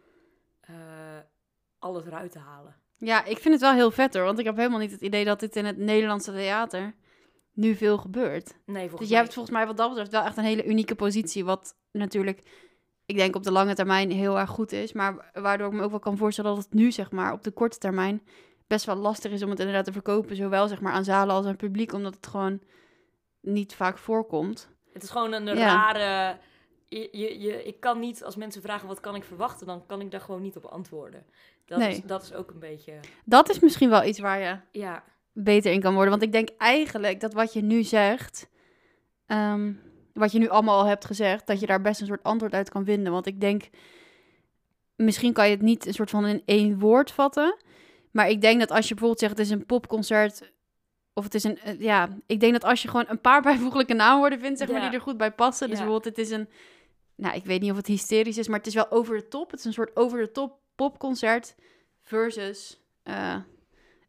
eh, 0.60 1.18
alles 1.80 2.04
eruit 2.06 2.32
te 2.32 2.38
halen. 2.38 2.74
ja, 2.96 3.24
ik 3.24 3.38
vind 3.38 3.54
het 3.54 3.62
wel 3.62 3.72
heel 3.72 3.90
vet 3.90 4.14
hoor. 4.14 4.24
Want 4.24 4.38
ik 4.38 4.44
heb 4.44 4.56
helemaal 4.56 4.78
niet 4.78 4.90
het 4.90 5.00
idee 5.00 5.24
dat 5.24 5.40
dit 5.40 5.56
in 5.56 5.64
het 5.64 5.76
Nederlandse 5.76 6.32
theater 6.32 6.94
nu 7.52 7.74
veel 7.74 7.98
gebeurt. 7.98 8.54
Nee, 8.66 8.80
volgens 8.80 9.00
Dus 9.00 9.08
jij 9.08 9.18
hebt 9.18 9.34
volgens 9.34 9.54
mij 9.54 9.66
wat 9.66 9.76
dat 9.76 9.88
betreft 9.88 10.10
wel 10.10 10.22
echt 10.22 10.36
een 10.36 10.44
hele 10.44 10.64
unieke 10.64 10.94
positie. 10.94 11.44
Wat 11.44 11.74
natuurlijk, 11.92 12.42
ik 13.06 13.16
denk 13.16 13.36
op 13.36 13.42
de 13.42 13.52
lange 13.52 13.74
termijn 13.74 14.10
heel 14.10 14.38
erg 14.38 14.50
goed 14.50 14.72
is. 14.72 14.92
Maar 14.92 15.30
waardoor 15.32 15.66
ik 15.66 15.72
me 15.72 15.82
ook 15.82 15.90
wel 15.90 15.98
kan 15.98 16.16
voorstellen 16.16 16.54
dat 16.54 16.64
het 16.64 16.74
nu, 16.74 16.92
zeg 16.92 17.10
maar, 17.10 17.32
op 17.32 17.42
de 17.42 17.50
korte 17.50 17.78
termijn 17.78 18.22
best 18.66 18.84
wel 18.84 18.96
lastig 18.96 19.32
is 19.32 19.42
om 19.42 19.50
het 19.50 19.58
inderdaad 19.58 19.84
te 19.84 19.92
verkopen. 19.92 20.36
Zowel 20.36 20.68
zeg 20.68 20.80
maar 20.80 20.92
aan 20.92 21.04
zalen 21.04 21.34
als 21.34 21.46
aan 21.46 21.56
publiek. 21.56 21.92
Omdat 21.92 22.14
het 22.14 22.26
gewoon 22.26 22.60
niet 23.40 23.74
vaak 23.74 23.98
voorkomt. 23.98 24.68
Het 24.92 25.02
is 25.02 25.10
gewoon 25.10 25.32
een 25.32 25.46
Ja. 25.46 25.54
rare... 25.54 26.38
je, 26.88 27.08
je, 27.12 27.40
je, 27.40 27.64
ik 27.64 27.80
kan 27.80 27.98
niet, 27.98 28.24
als 28.24 28.36
mensen 28.36 28.62
vragen 28.62 28.88
wat 28.88 29.00
kan 29.00 29.14
ik 29.14 29.24
verwachten, 29.24 29.66
dan 29.66 29.86
kan 29.86 30.00
ik 30.00 30.10
daar 30.10 30.20
gewoon 30.20 30.42
niet 30.42 30.56
op 30.56 30.64
antwoorden. 30.64 31.26
Dat, 31.70 31.78
Nee. 31.78 31.90
is, 31.90 32.00
dat 32.04 32.22
is 32.22 32.32
ook 32.32 32.50
een 32.50 32.58
beetje, 32.58 32.92
Dat 33.24 33.48
is 33.50 33.58
misschien 33.60 33.90
wel 33.90 34.04
iets 34.04 34.18
waar 34.18 34.40
je 34.40 34.56
ja, 34.80 35.04
beter 35.32 35.72
in 35.72 35.80
kan 35.80 35.92
worden. 35.92 36.10
Want 36.10 36.22
ik 36.22 36.32
denk 36.32 36.48
eigenlijk 36.58 37.20
dat 37.20 37.32
wat 37.32 37.52
je 37.52 37.62
nu 37.62 37.82
zegt, 37.82 38.48
ehm, 39.26 39.72
wat 40.12 40.32
je 40.32 40.38
nu 40.38 40.48
allemaal 40.48 40.78
al 40.78 40.86
hebt 40.86 41.04
gezegd, 41.04 41.46
dat 41.46 41.60
je 41.60 41.66
daar 41.66 41.80
best 41.80 42.00
een 42.00 42.06
soort 42.06 42.22
antwoord 42.22 42.52
uit 42.54 42.70
kan 42.70 42.84
vinden. 42.84 43.12
Want 43.12 43.26
ik 43.26 43.40
denk, 43.40 43.68
misschien 44.96 45.32
kan 45.32 45.44
je 45.44 45.50
het 45.54 45.62
niet 45.62 45.86
een 45.86 45.94
soort 45.94 46.10
van 46.10 46.26
in 46.26 46.42
één 46.44 46.78
woord 46.78 47.10
vatten. 47.10 47.56
Maar 48.10 48.28
ik 48.28 48.40
denk 48.40 48.60
dat 48.60 48.70
als 48.70 48.82
je 48.88 48.94
bijvoorbeeld 48.94 49.20
zegt, 49.20 49.38
het 49.38 49.46
is 49.46 49.52
een 49.52 49.66
popconcert. 49.66 50.52
Of 51.14 51.24
het 51.24 51.34
is 51.34 51.44
een, 51.44 51.58
eh, 51.58 51.80
ja, 51.80 52.08
ik 52.26 52.40
denk 52.40 52.52
dat 52.52 52.64
als 52.64 52.82
je 52.82 52.88
gewoon 52.88 53.06
een 53.08 53.20
paar 53.20 53.42
bijvoeglijke 53.50 53.94
naamwoorden 53.94 54.40
vindt, 54.40 54.58
zeg 54.58 54.68
maar, 54.68 54.80
Ja. 54.80 54.88
die 54.88 54.98
er 54.98 55.04
goed 55.04 55.16
bij 55.16 55.32
passen. 55.32 55.68
Dus 55.68 55.78
Ja. 55.78 55.84
bijvoorbeeld, 55.84 56.16
het 56.16 56.26
is 56.26 56.32
een, 56.32 56.48
nou, 57.16 57.34
ik 57.36 57.44
weet 57.44 57.60
niet 57.60 57.70
of 57.70 57.76
het 57.76 57.86
hysterisch 57.86 58.38
is, 58.38 58.48
maar 58.48 58.58
het 58.58 58.66
is 58.66 58.74
wel 58.74 58.90
over 58.90 59.16
de 59.16 59.28
top. 59.28 59.50
Het 59.50 59.58
is 59.60 59.64
een 59.66 59.72
soort 59.72 59.96
over 59.96 60.18
de 60.18 60.30
top 60.32 60.58
popconcert 60.88 61.54
versus 62.02 62.80
eh, 63.02 63.36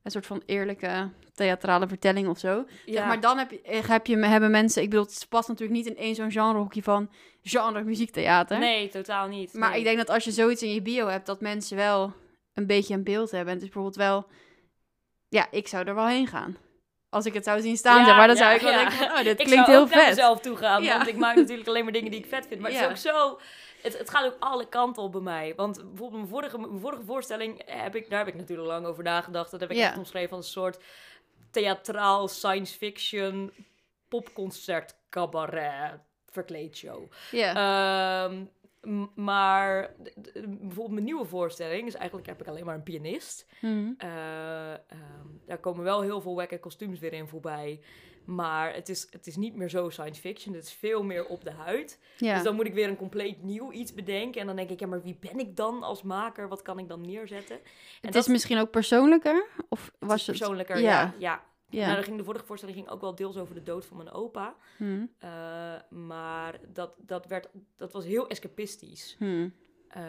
een 0.03 0.11
soort 0.11 0.25
van 0.25 0.41
eerlijke 0.45 1.09
theatrale 1.33 1.87
vertelling 1.87 2.27
of 2.27 2.39
zo. 2.39 2.65
ja. 2.85 2.93
Zeg 2.93 3.05
maar 3.05 3.19
dan 3.19 3.37
heb 3.37 3.51
je, 3.51 3.61
eh, 3.61 3.87
heb 3.87 4.07
je, 4.07 4.17
hebben 4.17 4.51
mensen, 4.51 4.81
ik 4.81 4.89
bedoel, 4.89 5.05
het 5.05 5.25
past 5.29 5.47
natuurlijk 5.47 5.77
niet 5.77 5.87
in 5.87 5.97
één 5.97 6.15
zo'n 6.15 6.31
genrehokje 6.31 6.83
van 6.83 7.09
genre 7.43 7.83
muziektheater. 7.83 8.59
nee, 8.59 8.89
totaal 8.89 9.27
niet. 9.27 9.53
Maar 9.53 9.69
nee. 9.69 9.79
ik 9.79 9.85
denk 9.85 9.97
dat 9.97 10.09
als 10.09 10.23
je 10.23 10.31
zoiets 10.31 10.63
in 10.63 10.73
je 10.73 10.81
bio 10.81 11.07
hebt, 11.07 11.25
dat 11.25 11.41
mensen 11.41 11.77
wel 11.77 12.13
een 12.53 12.67
beetje 12.67 12.93
een 12.93 13.03
beeld 13.03 13.31
hebben. 13.31 13.47
En 13.49 13.53
het 13.59 13.63
is 13.67 13.69
bijvoorbeeld 13.73 13.95
wel, 13.95 14.25
ja, 15.29 15.47
ik 15.51 15.67
zou 15.67 15.87
er 15.87 15.95
wel 15.95 16.07
heen 16.07 16.27
gaan. 16.27 16.57
Als 17.09 17.25
ik 17.25 17.33
het 17.33 17.43
zou 17.43 17.61
zien 17.61 17.77
staan, 17.77 17.99
Ja, 17.99 18.05
zeg 18.05 18.15
maar, 18.15 18.27
dan 18.27 18.35
ja, 18.35 18.41
zou 18.43 18.55
ik 18.55 18.61
wel 18.61 18.71
ja. 18.71 18.77
denken 18.77 18.97
van, 18.97 19.07
oh, 19.07 19.17
dit 19.23 19.39
ik 19.39 19.45
klinkt 19.45 19.53
zou 19.65 19.69
heel 19.71 19.81
ook 19.81 19.89
naar 19.89 19.99
vet. 19.99 20.09
mezelf 20.09 20.39
toe 20.39 20.55
gaan, 20.55 20.83
Ja. 20.83 20.95
want 20.97 21.07
ik 21.09 21.17
maak 21.17 21.35
natuurlijk 21.35 21.67
alleen 21.67 21.83
maar 21.83 21.93
dingen 21.93 22.11
die 22.11 22.19
ik 22.19 22.25
vet 22.25 22.47
vind. 22.47 22.61
Maar 22.61 22.71
Ja. 22.71 22.87
het 22.87 22.97
is 22.97 23.07
ook 23.09 23.15
zo... 23.15 23.39
Het, 23.81 23.97
het 23.97 24.09
gaat 24.09 24.25
ook 24.25 24.35
alle 24.39 24.67
kanten 24.69 25.03
op 25.03 25.11
bij 25.11 25.21
mij. 25.21 25.53
Want 25.55 25.75
bijvoorbeeld 25.77 26.11
mijn 26.11 26.27
vorige, 26.27 26.57
mijn 26.57 26.79
vorige 26.79 27.03
voorstelling, 27.03 27.61
heb 27.65 27.95
ik, 27.95 28.09
daar 28.09 28.19
heb 28.19 28.27
ik 28.27 28.35
natuurlijk 28.39 28.67
lang 28.67 28.85
over 28.85 29.03
nagedacht. 29.03 29.51
Dat 29.51 29.59
heb 29.59 29.71
ik 29.71 29.77
Ja. 29.77 29.87
echt 29.87 29.97
omschreven 29.97 30.35
als 30.35 30.45
een 30.45 30.51
soort 30.51 30.83
theatraal 31.51 32.27
science 32.27 32.77
fiction 32.77 33.51
popconcert 34.07 34.95
cabaret 35.09 35.99
verkleedshow. 36.29 37.11
Ja. 37.31 38.29
Ehm, 38.29 38.45
maar 39.15 39.95
bijvoorbeeld 40.43 40.91
mijn 40.91 41.03
nieuwe 41.03 41.25
voorstelling 41.25 41.87
is 41.87 41.93
eigenlijk 41.95 42.27
heb 42.27 42.41
ik 42.41 42.47
alleen 42.47 42.65
maar 42.65 42.75
een 42.75 42.83
pianist. 42.83 43.47
Mhm. 43.61 43.91
Eh, 43.97 44.71
ehm, 44.73 45.27
daar 45.45 45.57
komen 45.57 45.83
wel 45.83 46.01
heel 46.01 46.21
veel 46.21 46.35
wekke 46.35 46.59
kostuums 46.59 46.99
weer 46.99 47.13
in 47.13 47.27
voorbij. 47.27 47.79
Maar 48.35 48.73
het 48.73 48.89
is, 48.89 49.07
het 49.09 49.27
is 49.27 49.35
niet 49.35 49.55
meer 49.55 49.69
zo 49.69 49.89
science 49.89 50.21
fiction. 50.21 50.55
Het 50.55 50.63
is 50.63 50.73
veel 50.73 51.03
meer 51.03 51.25
op 51.25 51.43
de 51.43 51.51
huid. 51.51 51.99
ja. 52.17 52.33
Dus 52.33 52.43
dan 52.43 52.55
moet 52.55 52.65
ik 52.65 52.73
weer 52.73 52.87
een 52.87 52.95
compleet 52.95 53.43
nieuw 53.43 53.71
iets 53.71 53.93
bedenken. 53.93 54.41
En 54.41 54.47
dan 54.47 54.55
denk 54.55 54.69
ik, 54.69 54.79
ja, 54.79 54.87
maar 54.87 55.01
wie 55.01 55.17
ben 55.19 55.39
ik 55.39 55.55
dan 55.55 55.83
als 55.83 56.03
maker? 56.03 56.47
Wat 56.47 56.61
kan 56.61 56.79
ik 56.79 56.87
dan 56.87 57.01
neerzetten? 57.01 57.55
En 57.55 57.61
het 58.01 58.13
dat 58.13 58.23
is 58.23 58.27
misschien 58.27 58.57
ook 58.57 58.71
persoonlijker? 58.71 59.45
Of 59.69 59.85
het 59.85 60.09
was 60.09 60.27
het... 60.27 60.37
persoonlijker, 60.37 60.79
ja. 60.79 60.83
ja. 60.91 61.13
ja. 61.17 61.49
Ja. 61.69 61.81
Nou, 61.81 61.95
dan 61.95 62.03
ging 62.03 62.17
de 62.17 62.23
vorige 62.23 62.45
voorstelling 62.45 62.77
ging 62.77 62.89
ook 62.89 63.01
wel 63.01 63.15
deels 63.15 63.37
over 63.37 63.55
de 63.55 63.63
dood 63.63 63.85
van 63.85 63.97
mijn 63.97 64.11
opa. 64.11 64.55
Mhm. 64.77 65.05
Eh, 65.17 65.29
maar 65.89 66.59
dat, 66.73 66.93
dat, 66.97 67.25
werd, 67.25 67.49
dat 67.77 67.93
was 67.93 68.05
heel 68.05 68.27
escapistisch. 68.27 69.15
Mhm. 69.19 69.49
Eh, 69.87 70.03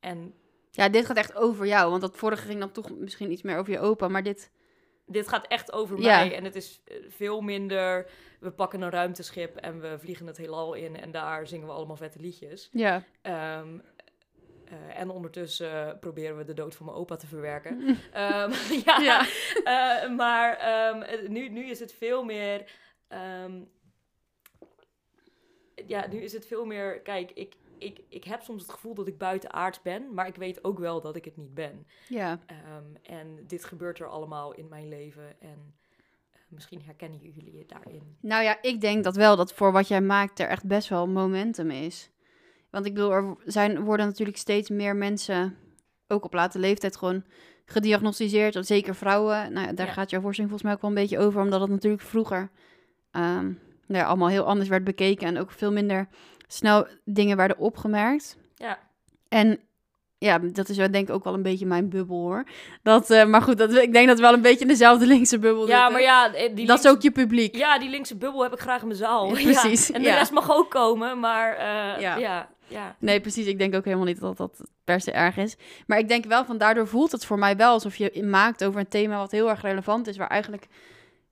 en 0.00 0.34
Ja, 0.70 0.88
dit 0.88 1.06
gaat 1.06 1.16
echt 1.16 1.34
over 1.34 1.66
jou, 1.66 1.90
want 1.90 2.00
dat 2.02 2.16
vorige 2.16 2.46
ging 2.46 2.60
dan 2.60 2.72
toch 2.72 2.90
misschien 2.90 3.32
iets 3.32 3.42
meer 3.42 3.58
over 3.58 3.72
je 3.72 3.78
opa, 3.78 4.08
maar 4.08 4.22
dit... 4.22 4.50
dit 5.08 5.28
gaat 5.28 5.46
echt 5.46 5.72
over 5.72 6.00
Ja. 6.00 6.18
mij. 6.24 6.34
En 6.36 6.44
het 6.44 6.54
is 6.54 6.80
eh, 6.84 6.96
veel 7.08 7.40
minder. 7.40 8.10
We 8.40 8.50
pakken 8.50 8.80
een 8.80 8.90
ruimteschip 8.90 9.56
en 9.56 9.80
we 9.80 9.98
vliegen 9.98 10.26
het 10.26 10.36
heelal 10.36 10.74
in. 10.74 10.96
En 11.00 11.10
daar 11.10 11.46
zingen 11.46 11.66
we 11.66 11.72
allemaal 11.72 11.96
vette 11.96 12.20
liedjes. 12.20 12.68
Ja. 12.72 13.02
Ehm, 13.22 13.78
eh, 14.64 15.00
en 15.00 15.10
ondertussen 15.10 15.98
proberen 16.00 16.36
we 16.36 16.44
de 16.44 16.54
dood 16.54 16.74
van 16.74 16.86
mijn 16.86 16.98
opa 16.98 17.16
te 17.16 17.26
verwerken. 17.26 17.80
Ehm, 18.12 18.52
ja, 18.84 18.98
Ja. 19.00 19.26
eh, 19.64 20.10
maar 20.10 20.56
ehm, 20.56 21.02
eh, 21.02 21.28
nu, 21.28 21.48
nu 21.48 21.64
is 21.70 21.80
het 21.80 21.92
veel 21.92 22.24
meer. 22.24 22.70
ja, 25.86 26.06
nu 26.10 26.18
is 26.22 26.32
het 26.32 26.46
veel 26.46 26.64
meer. 26.64 27.00
Kijk, 27.00 27.30
ik, 27.30 27.54
ik, 27.78 28.00
ik 28.08 28.24
heb 28.24 28.42
soms 28.42 28.62
het 28.62 28.70
gevoel 28.70 28.94
dat 28.94 29.06
ik 29.06 29.18
buitenaards 29.18 29.82
ben, 29.82 30.14
maar 30.14 30.26
ik 30.26 30.34
weet 30.36 30.64
ook 30.64 30.78
wel 30.78 31.00
dat 31.00 31.16
ik 31.16 31.24
het 31.24 31.36
niet 31.36 31.54
ben. 31.54 31.86
Ja. 32.08 32.38
Ehm, 32.46 33.14
en 33.16 33.44
dit 33.46 33.64
gebeurt 33.64 33.98
er 33.98 34.06
allemaal 34.08 34.54
in 34.54 34.68
mijn 34.68 34.88
leven. 34.88 35.40
En 35.40 35.74
eh, 36.32 36.38
misschien 36.48 36.82
herkennen 36.84 37.18
jullie 37.20 37.56
je 37.56 37.66
daarin. 37.66 38.16
Nou 38.20 38.42
ja, 38.42 38.58
ik 38.62 38.80
denk 38.80 39.04
dat 39.04 39.16
wel 39.16 39.36
dat 39.36 39.52
voor 39.52 39.72
wat 39.72 39.88
jij 39.88 40.00
maakt 40.00 40.38
er 40.38 40.48
echt 40.48 40.66
best 40.66 40.88
wel 40.88 41.08
momentum 41.08 41.70
is. 41.70 42.10
Want 42.70 42.86
ik 42.86 42.94
bedoel, 42.94 43.12
er 43.12 43.36
zijn, 43.44 43.80
worden 43.84 44.06
natuurlijk 44.06 44.38
steeds 44.38 44.68
meer 44.70 44.96
mensen, 44.96 45.56
ook 46.08 46.24
op 46.24 46.32
late 46.32 46.58
leeftijd, 46.58 46.96
gewoon 46.96 47.24
gediagnosticeerd. 47.64 48.66
Zeker 48.66 48.94
vrouwen. 48.94 49.52
Nou 49.52 49.74
daar 49.74 49.86
Ja. 49.86 49.92
gaat 49.92 50.10
jouw 50.10 50.20
voorstelling 50.20 50.52
volgens 50.52 50.62
mij 50.62 50.72
ook 50.72 50.80
wel 50.80 50.90
een 50.90 50.96
beetje 51.08 51.26
over. 51.26 51.42
Omdat 51.42 51.60
het 51.60 51.70
natuurlijk 51.70 52.02
vroeger 52.02 52.50
ehm, 53.10 53.44
nou 53.86 54.00
ja, 54.02 54.04
allemaal 54.04 54.28
heel 54.28 54.44
anders 54.44 54.68
werd 54.68 54.84
bekeken. 54.84 55.26
En 55.26 55.38
ook 55.38 55.50
veel 55.50 55.72
minder 55.72 56.08
snel 56.48 56.86
dingen 57.04 57.36
werden 57.36 57.58
opgemerkt. 57.58 58.36
Ja. 58.54 58.78
En 59.28 59.60
ja, 60.18 60.38
dat 60.38 60.68
is 60.68 60.76
wel 60.76 60.90
denk 60.90 61.08
ik 61.08 61.14
ook 61.14 61.24
wel 61.24 61.34
een 61.34 61.42
beetje 61.42 61.66
mijn 61.66 61.88
bubbel 61.88 62.16
hoor. 62.16 62.44
Dat, 62.82 63.10
eh, 63.10 63.24
maar 63.24 63.42
goed, 63.42 63.58
dat, 63.58 63.74
ik 63.74 63.92
denk 63.92 64.06
dat 64.08 64.16
we 64.16 64.22
wel 64.22 64.32
een 64.32 64.42
beetje 64.42 64.60
in 64.60 64.68
dezelfde 64.68 65.06
linkse 65.06 65.38
bubbel 65.38 65.68
Ja, 65.68 65.74
zitten. 65.74 65.92
maar 65.92 66.02
ja, 66.02 66.34
eh, 66.34 66.54
die 66.54 66.66
dat 66.66 66.78
is 66.84 66.90
ook 66.90 67.02
je 67.02 67.10
publiek. 67.10 67.56
Ja, 67.56 67.78
die 67.78 67.90
linkse 67.90 68.16
bubbel 68.16 68.42
heb 68.42 68.52
ik 68.52 68.60
graag 68.60 68.80
in 68.80 68.86
mijn 68.86 68.98
zaal. 68.98 69.26
Ja, 69.26 69.32
precies, 69.32 69.86
Ja. 69.86 69.94
En 69.94 70.02
de 70.02 70.08
ja. 70.08 70.14
rest 70.14 70.32
mag 70.32 70.50
ook 70.56 70.70
komen, 70.70 71.20
maar 71.20 71.56
eh, 71.56 72.00
Ja. 72.00 72.16
ja. 72.16 72.96
Nee, 72.98 73.20
precies. 73.20 73.46
Ik 73.46 73.58
denk 73.58 73.74
ook 73.74 73.84
helemaal 73.84 74.06
niet 74.06 74.20
dat 74.20 74.36
dat 74.36 74.60
per 74.84 75.00
se 75.00 75.10
erg 75.10 75.36
is. 75.36 75.56
Maar 75.86 75.98
ik 75.98 76.08
denk 76.08 76.24
wel 76.24 76.44
van 76.44 76.58
daardoor 76.58 76.86
voelt 76.86 77.12
het 77.12 77.24
voor 77.24 77.38
mij 77.38 77.56
wel 77.56 77.72
alsof 77.72 77.96
je 77.96 78.22
maakt 78.24 78.64
over 78.64 78.80
een 78.80 78.88
thema 78.88 79.18
wat 79.18 79.30
heel 79.30 79.48
erg 79.48 79.62
relevant 79.62 80.06
is. 80.06 80.16
Waar 80.16 80.28
eigenlijk, 80.28 80.66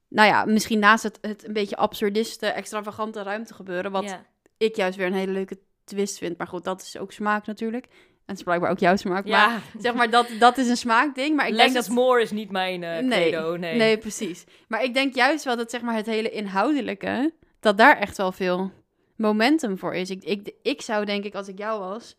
nou 0.08 0.28
ja, 0.28 0.44
misschien 0.44 0.78
naast 0.78 1.02
het, 1.02 1.18
het 1.20 1.46
een 1.46 1.52
beetje 1.52 1.76
absurdiste, 1.76 2.46
extravagante 2.46 3.22
ruimte 3.22 3.54
gebeuren. 3.54 3.90
Wat 3.90 4.04
ja. 4.04 4.24
Ik 4.58 4.76
juist 4.76 4.96
weer 4.96 5.06
een 5.06 5.12
hele 5.12 5.32
leuke 5.32 5.58
twist 5.84 6.18
vind. 6.18 6.38
Maar 6.38 6.46
goed, 6.46 6.64
dat 6.64 6.82
is 6.82 6.98
ook 6.98 7.12
smaak 7.12 7.46
natuurlijk. 7.46 7.84
En 7.84 8.32
het 8.32 8.36
is 8.36 8.42
blijkbaar 8.42 8.70
ook 8.70 8.78
jouw 8.78 8.96
smaak. 8.96 9.26
Ja. 9.26 9.46
Maar 9.46 9.62
zeg 9.78 9.94
maar, 9.94 10.10
dat, 10.10 10.28
dat 10.38 10.58
is 10.58 10.68
een 10.68 10.76
smaakding. 10.76 11.36
Maar 11.36 11.46
ik 11.46 11.54
Less 11.54 11.72
denk 11.72 11.84
dat... 11.84 11.94
more 11.94 12.22
is 12.22 12.30
niet 12.30 12.50
mijn 12.50 12.82
eh 12.82 13.02
Nee, 13.02 13.30
credo, 13.30 13.56
nee. 13.56 13.76
Nee, 13.76 13.98
precies. 13.98 14.44
Maar 14.68 14.84
ik 14.84 14.94
denk 14.94 15.14
juist 15.14 15.44
wel 15.44 15.56
dat 15.56 15.70
zeg 15.70 15.82
maar 15.82 15.94
het 15.94 16.06
hele 16.06 16.30
inhoudelijke, 16.30 17.32
dat 17.60 17.78
daar 17.78 17.98
echt 17.98 18.16
wel 18.16 18.32
veel 18.32 18.72
momentum 19.16 19.78
voor 19.78 19.94
is. 19.94 20.10
Ik, 20.10 20.24
ik, 20.24 20.50
ik 20.62 20.82
zou 20.82 21.04
denk 21.04 21.24
ik, 21.24 21.34
als 21.34 21.48
ik 21.48 21.58
jou 21.58 21.80
was, 21.80 22.16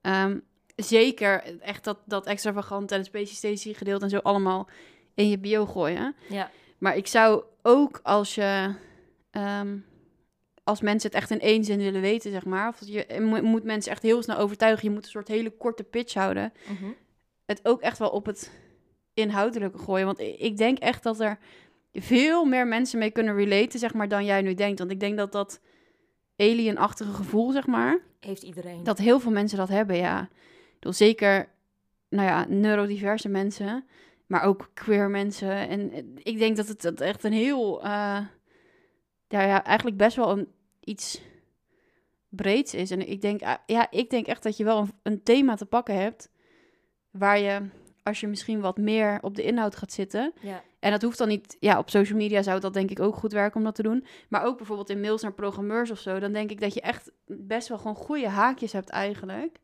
ehm, 0.00 0.38
zeker 0.76 1.60
echt 1.60 1.84
dat, 1.84 1.98
dat 2.04 2.26
extravagant 2.26 2.90
en 2.90 2.96
het 2.98 3.06
speciestation 3.06 3.74
gedeelte 3.74 4.04
en 4.04 4.10
zo 4.10 4.18
allemaal 4.18 4.68
in 5.14 5.28
je 5.28 5.38
bio 5.38 5.66
gooien. 5.66 6.14
Ja. 6.28 6.50
Maar 6.78 6.96
ik 6.96 7.06
zou 7.06 7.44
ook 7.62 8.00
als 8.02 8.34
je, 8.34 8.74
ehm, 9.30 9.78
als 10.66 10.80
mensen 10.80 11.10
het 11.10 11.18
echt 11.18 11.30
in 11.30 11.40
één 11.40 11.64
zin 11.64 11.78
willen 11.78 12.00
weten, 12.00 12.30
zeg 12.30 12.44
maar, 12.44 12.68
of 12.68 12.78
je 12.84 13.16
mo- 13.20 13.42
moet 13.42 13.64
mensen 13.64 13.92
echt 13.92 14.02
heel 14.02 14.22
snel 14.22 14.36
overtuigen, 14.38 14.88
je 14.88 14.94
moet 14.94 15.04
een 15.04 15.10
soort 15.10 15.28
hele 15.28 15.50
korte 15.50 15.82
pitch 15.82 16.14
houden 16.14 16.52
Mhm. 16.68 16.90
het 17.46 17.60
ook 17.62 17.80
echt 17.80 17.98
wel 17.98 18.08
op 18.10 18.26
het 18.26 18.50
inhoudelijke 19.14 19.78
gooien. 19.78 20.06
Want 20.06 20.18
ik 20.20 20.56
denk 20.56 20.78
echt 20.78 21.02
dat 21.02 21.20
er 21.20 21.38
veel 21.92 22.44
meer 22.44 22.66
mensen 22.66 22.98
mee 22.98 23.10
kunnen 23.10 23.34
relaten, 23.36 23.78
zeg 23.78 23.94
maar, 23.94 24.08
dan 24.08 24.24
jij 24.24 24.42
nu 24.42 24.54
denkt. 24.54 24.78
Want 24.78 24.90
ik 24.90 25.00
denk 25.00 25.16
dat 25.16 25.32
dat 25.32 25.60
alien-achtige 26.36 27.12
gevoel, 27.12 27.50
zeg 27.52 27.66
maar, 27.66 27.98
Heeft 28.20 28.42
iedereen. 28.42 28.84
dat 28.84 28.98
heel 28.98 29.20
veel 29.20 29.32
mensen 29.32 29.58
dat 29.58 29.68
hebben, 29.68 29.96
ja. 29.96 30.28
Bedoel, 30.74 30.92
zeker, 30.92 31.48
nou 32.08 32.28
ja, 32.28 32.46
neurodiverse 32.48 33.28
mensen, 33.28 33.84
maar 34.26 34.42
ook 34.42 34.70
queer 34.74 35.10
mensen. 35.10 35.68
En 35.68 35.92
ik 36.22 36.38
denk 36.38 36.56
dat 36.56 36.68
het 36.68 36.80
dat 36.82 37.00
echt 37.00 37.24
een 37.24 37.32
heel, 37.32 37.82
eh, 37.82 38.18
ja, 39.28 39.42
ja, 39.42 39.64
eigenlijk 39.64 39.96
best 39.96 40.16
wel 40.16 40.30
een, 40.38 40.48
iets 40.86 41.20
breeds 42.28 42.74
is. 42.74 42.90
En 42.90 43.08
ik 43.08 43.20
denk, 43.20 43.40
eh, 43.40 43.54
ja, 43.66 43.90
ik 43.90 44.10
denk 44.10 44.26
echt 44.26 44.42
dat 44.42 44.56
je 44.56 44.64
wel 44.64 44.78
een, 44.78 44.92
een 45.02 45.22
thema 45.22 45.54
te 45.54 45.66
pakken 45.66 45.94
hebt, 46.00 46.30
waar 47.10 47.38
je, 47.38 47.68
als 48.02 48.20
je 48.20 48.26
misschien 48.26 48.60
wat 48.60 48.76
meer 48.76 49.18
op 49.22 49.34
de 49.34 49.42
inhoud 49.42 49.76
gaat 49.76 49.92
zitten, 49.92 50.32
Ja. 50.40 50.62
en 50.78 50.90
dat 50.90 51.02
hoeft 51.02 51.18
dan 51.18 51.28
niet, 51.28 51.56
ja, 51.60 51.78
op 51.78 51.90
social 51.90 52.18
media 52.18 52.42
zou 52.42 52.60
dat 52.60 52.74
denk 52.74 52.90
ik 52.90 53.00
ook 53.00 53.14
goed 53.16 53.32
werken 53.32 53.58
om 53.58 53.64
dat 53.64 53.74
te 53.74 53.82
doen. 53.82 54.06
Maar 54.28 54.44
ook 54.44 54.56
bijvoorbeeld 54.56 54.90
in 54.90 55.00
mails 55.00 55.22
naar 55.22 55.32
programmeurs 55.32 55.90
of 55.90 55.98
zo. 55.98 56.18
Dan 56.18 56.32
denk 56.32 56.50
ik 56.50 56.60
dat 56.60 56.74
je 56.74 56.80
echt 56.80 57.12
best 57.26 57.68
wel 57.68 57.78
gewoon 57.78 57.96
goede 57.96 58.28
haakjes 58.28 58.72
hebt 58.72 58.88
eigenlijk. 58.88 59.58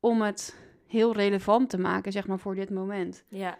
Om 0.00 0.22
het 0.22 0.56
heel 0.86 1.12
relevant 1.12 1.70
te 1.70 1.78
maken, 1.78 2.12
zeg 2.12 2.26
maar, 2.26 2.38
voor 2.38 2.54
dit 2.54 2.70
moment. 2.70 3.24
Ja, 3.28 3.58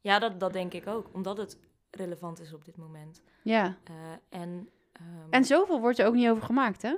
ja 0.00 0.18
dat, 0.18 0.40
dat 0.40 0.52
denk 0.52 0.72
ik 0.72 0.86
ook. 0.86 1.10
Omdat 1.12 1.36
het 1.36 1.58
relevant 1.90 2.40
is 2.40 2.52
op 2.52 2.64
dit 2.64 2.76
moment. 2.76 3.22
Ja. 3.42 3.76
Eh, 3.84 3.94
en, 4.40 4.68
ehm, 5.00 5.30
En 5.30 5.44
zoveel 5.44 5.80
wordt 5.80 5.98
er 5.98 6.06
ook 6.06 6.14
niet 6.14 6.28
over 6.28 6.42
gemaakt, 6.42 6.82
hè? 6.82 6.94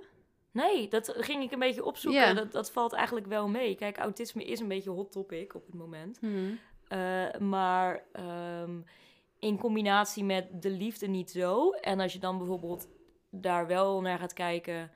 Nee, 0.57 0.89
dat 0.89 1.15
ging 1.17 1.43
ik 1.43 1.53
een 1.53 1.59
beetje 1.59 1.85
opzoeken. 1.85 2.35
Dat, 2.35 2.53
dat 2.53 2.71
valt 2.71 2.93
eigenlijk 2.93 3.27
wel 3.27 3.49
mee. 3.49 3.75
Kijk, 3.75 3.99
autisme 3.99 4.45
is 4.45 4.61
een 4.61 4.69
beetje 4.69 4.91
hot 4.91 5.13
topic 5.13 5.55
op 5.55 5.67
het 5.67 5.75
moment. 5.75 6.19
Eh, 6.89 7.41
maar 7.41 8.03
ehm, 8.13 8.81
in 9.39 9.59
combinatie 9.59 10.25
met 10.25 10.63
de 10.63 10.71
liefde 10.71 11.07
niet 11.07 11.31
zo. 11.31 11.71
En 11.71 12.01
als 12.01 12.13
je 12.13 12.19
dan 12.19 12.39
bijvoorbeeld 12.39 12.89
daar 13.31 13.67
wel 13.67 14.01
naar 14.01 14.19
gaat 14.19 14.33
kijken. 14.33 14.91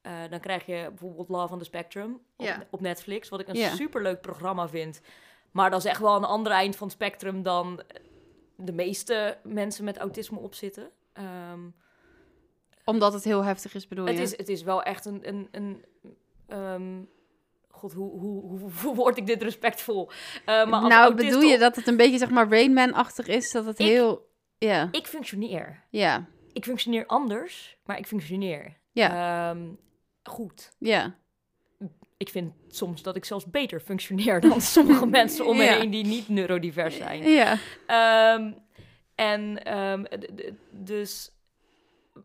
Eh, 0.00 0.12
dan 0.30 0.40
krijg 0.40 0.66
je 0.66 0.86
bijvoorbeeld 0.88 1.28
Love 1.28 1.52
on 1.52 1.58
the 1.58 1.64
Spectrum 1.64 2.20
op, 2.70 2.80
Netflix, 2.80 3.28
wat 3.28 3.40
ik 3.40 3.48
een 3.48 3.56
superleuk 3.76 4.20
programma 4.20 4.68
vind. 4.68 5.00
Maar 5.50 5.70
dat 5.70 5.84
is 5.84 5.90
echt 5.90 6.00
wel 6.00 6.16
een 6.16 6.24
ander 6.24 6.52
eind 6.52 6.76
van 6.76 6.86
het 6.86 6.96
spectrum 6.96 7.42
dan 7.42 7.82
de 8.56 8.72
meeste 8.72 9.38
mensen 9.42 9.84
met 9.84 9.98
autisme 9.98 10.38
opzitten. 10.38 10.90
Ehm 11.12 11.60
Omdat 12.88 13.12
het 13.12 13.24
heel 13.24 13.44
heftig 13.44 13.74
is, 13.74 13.88
bedoel 13.88 14.06
je? 14.06 14.10
het, 14.12 14.20
is, 14.20 14.36
het 14.36 14.48
is 14.48 14.62
wel 14.62 14.82
echt 14.82 15.04
een... 15.04 15.28
een, 15.28 15.48
een 15.50 15.84
ehm, 16.48 17.02
God, 17.70 17.92
hoe, 17.92 18.10
hoe, 18.20 18.42
hoe, 18.42 18.70
hoe 18.82 18.94
word 18.94 19.16
ik 19.16 19.26
dit 19.26 19.42
respectvol? 19.42 20.10
Eh, 20.44 20.66
maar 20.66 20.80
als 20.80 20.88
nou, 20.88 21.14
bedoel 21.14 21.40
je 21.40 21.58
dat 21.58 21.76
het 21.76 21.86
een 21.86 21.96
beetje, 21.96 22.18
zeg 22.18 22.30
maar, 22.30 22.48
Rainman-achtig 22.48 23.26
is? 23.26 23.52
Dat 23.52 23.64
het 23.64 23.78
Ik- 23.78 23.86
heel... 23.86 24.26
Ja, 24.58 24.88
Ik 24.90 25.06
functioneer. 25.06 25.84
ja, 25.90 26.26
Ik 26.52 26.64
functioneer 26.64 27.06
anders, 27.06 27.76
maar 27.84 27.98
ik 27.98 28.06
functioneer. 28.06 28.76
ja, 28.92 29.50
Ehm, 29.50 29.66
goed. 30.22 30.72
ja. 30.78 31.14
Ik 32.16 32.28
vind 32.28 32.52
soms 32.68 33.02
dat 33.02 33.16
ik 33.16 33.24
zelfs 33.24 33.46
beter 33.50 33.80
functioneer 33.80 34.40
dan 34.40 34.60
sommige 34.76 35.06
mensen 35.06 35.46
om 35.46 35.56
me 35.56 35.62
Ja. 35.64 35.72
heen 35.78 35.90
die 35.90 36.04
niet 36.04 36.28
neurodivers 36.28 36.96
zijn. 36.96 37.22
Ja, 37.30 37.58
Ehm, 37.86 38.52
en 39.14 39.58
dus, 40.70 41.30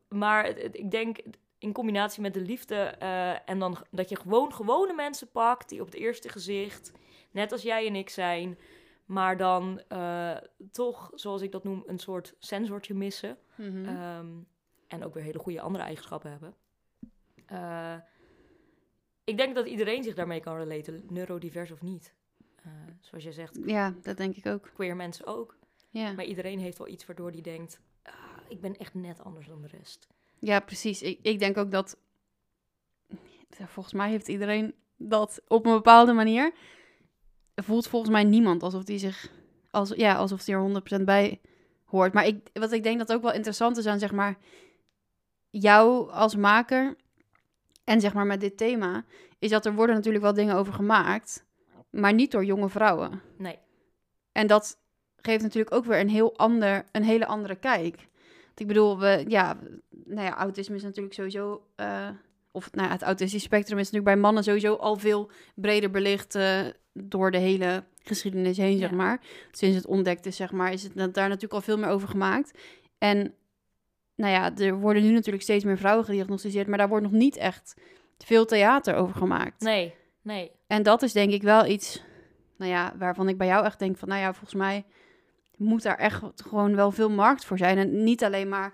maar 0.10 0.46
het- 0.46 0.62
het- 0.62 0.78
ik 0.78 0.92
denk 0.92 1.18
in 1.58 1.72
combinatie 1.74 2.22
met 2.22 2.34
de 2.34 2.42
liefde 2.42 2.76
eh, 2.76 3.50
en 3.50 3.60
dan 3.60 3.78
dat 3.92 4.10
je 4.10 4.16
gewoon 4.16 4.54
gewone 4.54 4.94
mensen 4.94 5.32
pakt 5.32 5.70
die 5.70 5.80
op 5.82 5.86
het 5.86 5.96
eerste 5.96 6.30
gezicht, 6.30 6.92
net 7.32 7.52
als 7.52 7.62
jij 7.62 7.88
en 7.88 7.96
ik 7.96 8.10
zijn, 8.10 8.58
maar 9.06 9.38
dan 9.38 9.82
eh, 9.88 10.38
toch, 10.72 11.12
zoals 11.14 11.42
ik 11.42 11.52
dat 11.52 11.64
noem, 11.64 11.84
een 11.86 12.00
soort 12.00 12.36
sensortje 12.40 12.94
missen. 12.94 13.38
Mhm. 13.56 13.86
Ehm, 13.86 14.28
en 14.88 15.04
ook 15.04 15.14
weer 15.14 15.24
hele 15.24 15.40
goede 15.40 15.62
andere 15.62 15.84
eigenschappen 15.84 16.32
hebben. 16.32 16.54
Eh, 17.46 17.96
ik 19.24 19.38
denk 19.38 19.56
dat 19.56 19.68
iedereen 19.68 20.04
zich 20.04 20.16
daarmee 20.16 20.40
kan 20.40 20.58
relaten, 20.58 21.04
neurodivers 21.10 21.72
of 21.72 21.82
niet. 21.82 22.14
Zoals 23.00 23.24
jij 23.24 23.34
zegt, 23.34 23.60
ja, 23.66 23.94
dat 24.02 24.18
denk 24.18 24.36
ik 24.36 24.46
ook. 24.46 24.72
queer 24.74 24.96
mensen 24.96 25.26
ook. 25.26 25.56
Ja, 25.90 26.12
Maar 26.12 26.26
iedereen 26.26 26.60
heeft 26.60 26.78
wel 26.78 26.88
iets 26.88 27.06
waardoor 27.06 27.32
die 27.32 27.42
denkt... 27.42 27.80
"Ah, 28.44 28.52
ik 28.52 28.62
ben 28.62 28.78
echt 28.78 28.94
net 28.94 29.24
anders 29.24 29.48
dan 29.48 29.62
de 29.62 29.68
rest. 29.68 30.08
ja 30.40 30.60
precies. 30.60 31.02
Ik, 31.02 31.20
ik 31.22 31.40
denk 31.40 31.58
ook 31.58 31.72
dat... 31.72 31.98
Volgens 33.50 33.94
mij 33.94 34.10
heeft 34.10 34.28
iedereen 34.28 34.74
dat 34.98 35.42
op 35.48 35.66
een 35.66 35.74
bepaalde 35.74 36.14
manier. 36.14 36.54
Voelt 37.56 37.88
volgens 37.88 38.12
mij 38.12 38.24
niemand 38.24 38.64
alsof 38.64 38.84
die 38.84 38.98
zich... 38.98 39.32
Als, 39.72 39.90
ja, 39.90 40.16
alsof 40.16 40.44
die 40.44 40.56
er 40.56 41.00
100% 41.00 41.04
bij 41.04 41.42
hoort. 41.84 42.14
Maar 42.14 42.26
ik, 42.26 42.50
wat 42.54 42.72
ik 42.72 42.84
denk 42.84 42.98
dat 42.98 43.14
ook 43.14 43.22
wel 43.22 43.34
interessant 43.34 43.78
is 43.78 43.86
aan, 43.86 44.00
zeg 44.00 44.12
maar... 44.12 44.38
Jou 45.50 46.12
als 46.12 46.36
maker... 46.36 46.96
En 47.84 48.02
zeg 48.02 48.14
maar 48.14 48.26
met 48.26 48.42
dit 48.42 48.58
thema... 48.58 49.06
Is 49.40 49.50
dat 49.50 49.66
er 49.66 49.74
worden 49.74 49.96
natuurlijk 49.96 50.24
wel 50.24 50.34
dingen 50.34 50.56
over 50.56 50.74
gemaakt... 50.74 51.46
Maar 51.94 52.14
niet 52.14 52.32
door 52.32 52.46
jonge 52.46 52.70
vrouwen. 52.70 53.22
Nee, 53.38 53.60
En 54.32 54.48
dat 54.48 54.78
geeft 55.16 55.44
natuurlijk 55.44 55.76
ook 55.76 55.86
weer 55.86 56.00
een 56.00 56.10
heel 56.10 56.38
ander, 56.38 56.86
een 56.92 57.04
hele 57.04 57.26
andere 57.26 57.56
kijk. 57.56 58.08
Want 58.54 58.70
ik 58.70 58.76
bedoel, 58.76 59.00
we, 59.00 59.26
ja, 59.28 59.58
nou 59.90 60.26
ja, 60.28 60.36
autisme 60.36 60.76
is 60.76 60.84
natuurlijk 60.84 61.14
sowieso, 61.14 61.66
eh, 61.76 62.10
of 62.52 62.72
nou, 62.72 62.88
ja, 62.88 62.94
het 62.94 63.02
autistische 63.02 63.48
spectrum 63.48 63.78
is 63.78 63.84
natuurlijk 63.84 64.16
bij 64.16 64.24
mannen 64.24 64.44
sowieso 64.44 64.76
al 64.76 64.96
veel 64.96 65.32
breder 65.56 65.90
belicht 65.90 66.36
eh, 66.36 66.66
door 66.94 67.32
de 67.32 67.38
hele 67.38 67.84
geschiedenis 68.04 68.58
heen, 68.58 68.78
zeg 68.78 68.92
maar. 68.92 69.22
Sinds 69.52 69.76
het 69.76 69.86
ontdekt 69.86 70.26
is, 70.26 70.36
zeg 70.36 70.52
maar, 70.52 70.72
is 70.72 70.84
het 70.84 70.94
daar 70.96 71.28
natuurlijk 71.28 71.54
al 71.54 71.62
veel 71.62 71.78
meer 71.78 71.90
over 71.90 72.08
gemaakt. 72.08 72.60
En 72.98 73.34
nou 74.16 74.32
ja, 74.34 74.56
er 74.56 74.80
worden 74.80 75.04
nu 75.04 75.12
natuurlijk 75.12 75.44
steeds 75.44 75.64
meer 75.64 75.78
vrouwen 75.78 76.06
gediagnosticeerd, 76.06 76.68
maar 76.68 76.78
daar 76.78 76.90
wordt 76.90 77.04
nog 77.04 77.14
niet 77.14 77.38
echt 77.38 77.76
veel 78.18 78.46
theater 78.46 78.96
over 78.96 79.16
gemaakt. 79.16 79.62
nee, 79.62 79.94
nee. 80.22 80.52
En 80.68 80.84
dat 80.84 81.02
is 81.02 81.14
denk 81.14 81.32
ik 81.32 81.42
wel 81.42 81.66
iets, 81.66 82.04
nou 82.58 82.72
ja, 82.72 82.94
waarvan 82.98 83.30
ik 83.30 83.38
bij 83.38 83.48
jou 83.48 83.66
echt 83.66 83.80
denk 83.80 83.98
van, 83.98 84.08
nou 84.08 84.22
ja, 84.22 84.34
volgens 84.34 84.54
mij 84.54 84.86
moet 85.58 85.84
daar 85.84 85.98
echt 85.98 86.22
gewoon 86.36 86.76
wel 86.76 86.92
veel 86.92 87.10
markt 87.10 87.46
voor 87.46 87.58
zijn. 87.58 87.78
En 87.78 88.04
niet 88.04 88.24
alleen 88.24 88.50
maar, 88.50 88.74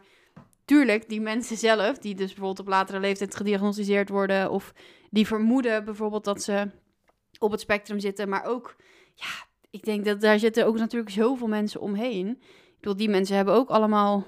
tuurlijk, 0.65 1.10
die 1.10 1.22
mensen 1.22 1.58
zelf, 1.58 1.98
die 1.98 2.15
dus 2.15 2.28
bijvoorbeeld 2.28 2.60
op 2.60 2.68
latere 2.68 3.00
leeftijd 3.00 3.36
gediagnosticeerd 3.36 4.10
worden, 4.10 4.52
of 4.52 4.74
die 5.10 5.28
vermoeden 5.28 5.86
bijvoorbeeld 5.86 6.24
dat 6.24 6.44
ze 6.44 6.70
op 7.39 7.52
het 7.52 7.60
spectrum 7.60 8.00
zitten, 8.00 8.30
maar 8.30 8.46
ook, 8.46 8.76
ja, 9.13 9.48
ik 9.70 9.84
denk 9.84 10.06
dat 10.06 10.22
daar 10.22 10.39
zitten 10.39 10.65
ook 10.65 10.78
natuurlijk 10.78 11.12
zoveel 11.12 11.48
mensen 11.48 11.82
omheen. 11.82 12.28
Ik 12.50 12.76
bedoel, 12.80 12.96
die 12.96 13.10
mensen 13.10 13.36
hebben 13.36 13.54
ook 13.54 13.70
allemaal 13.70 14.26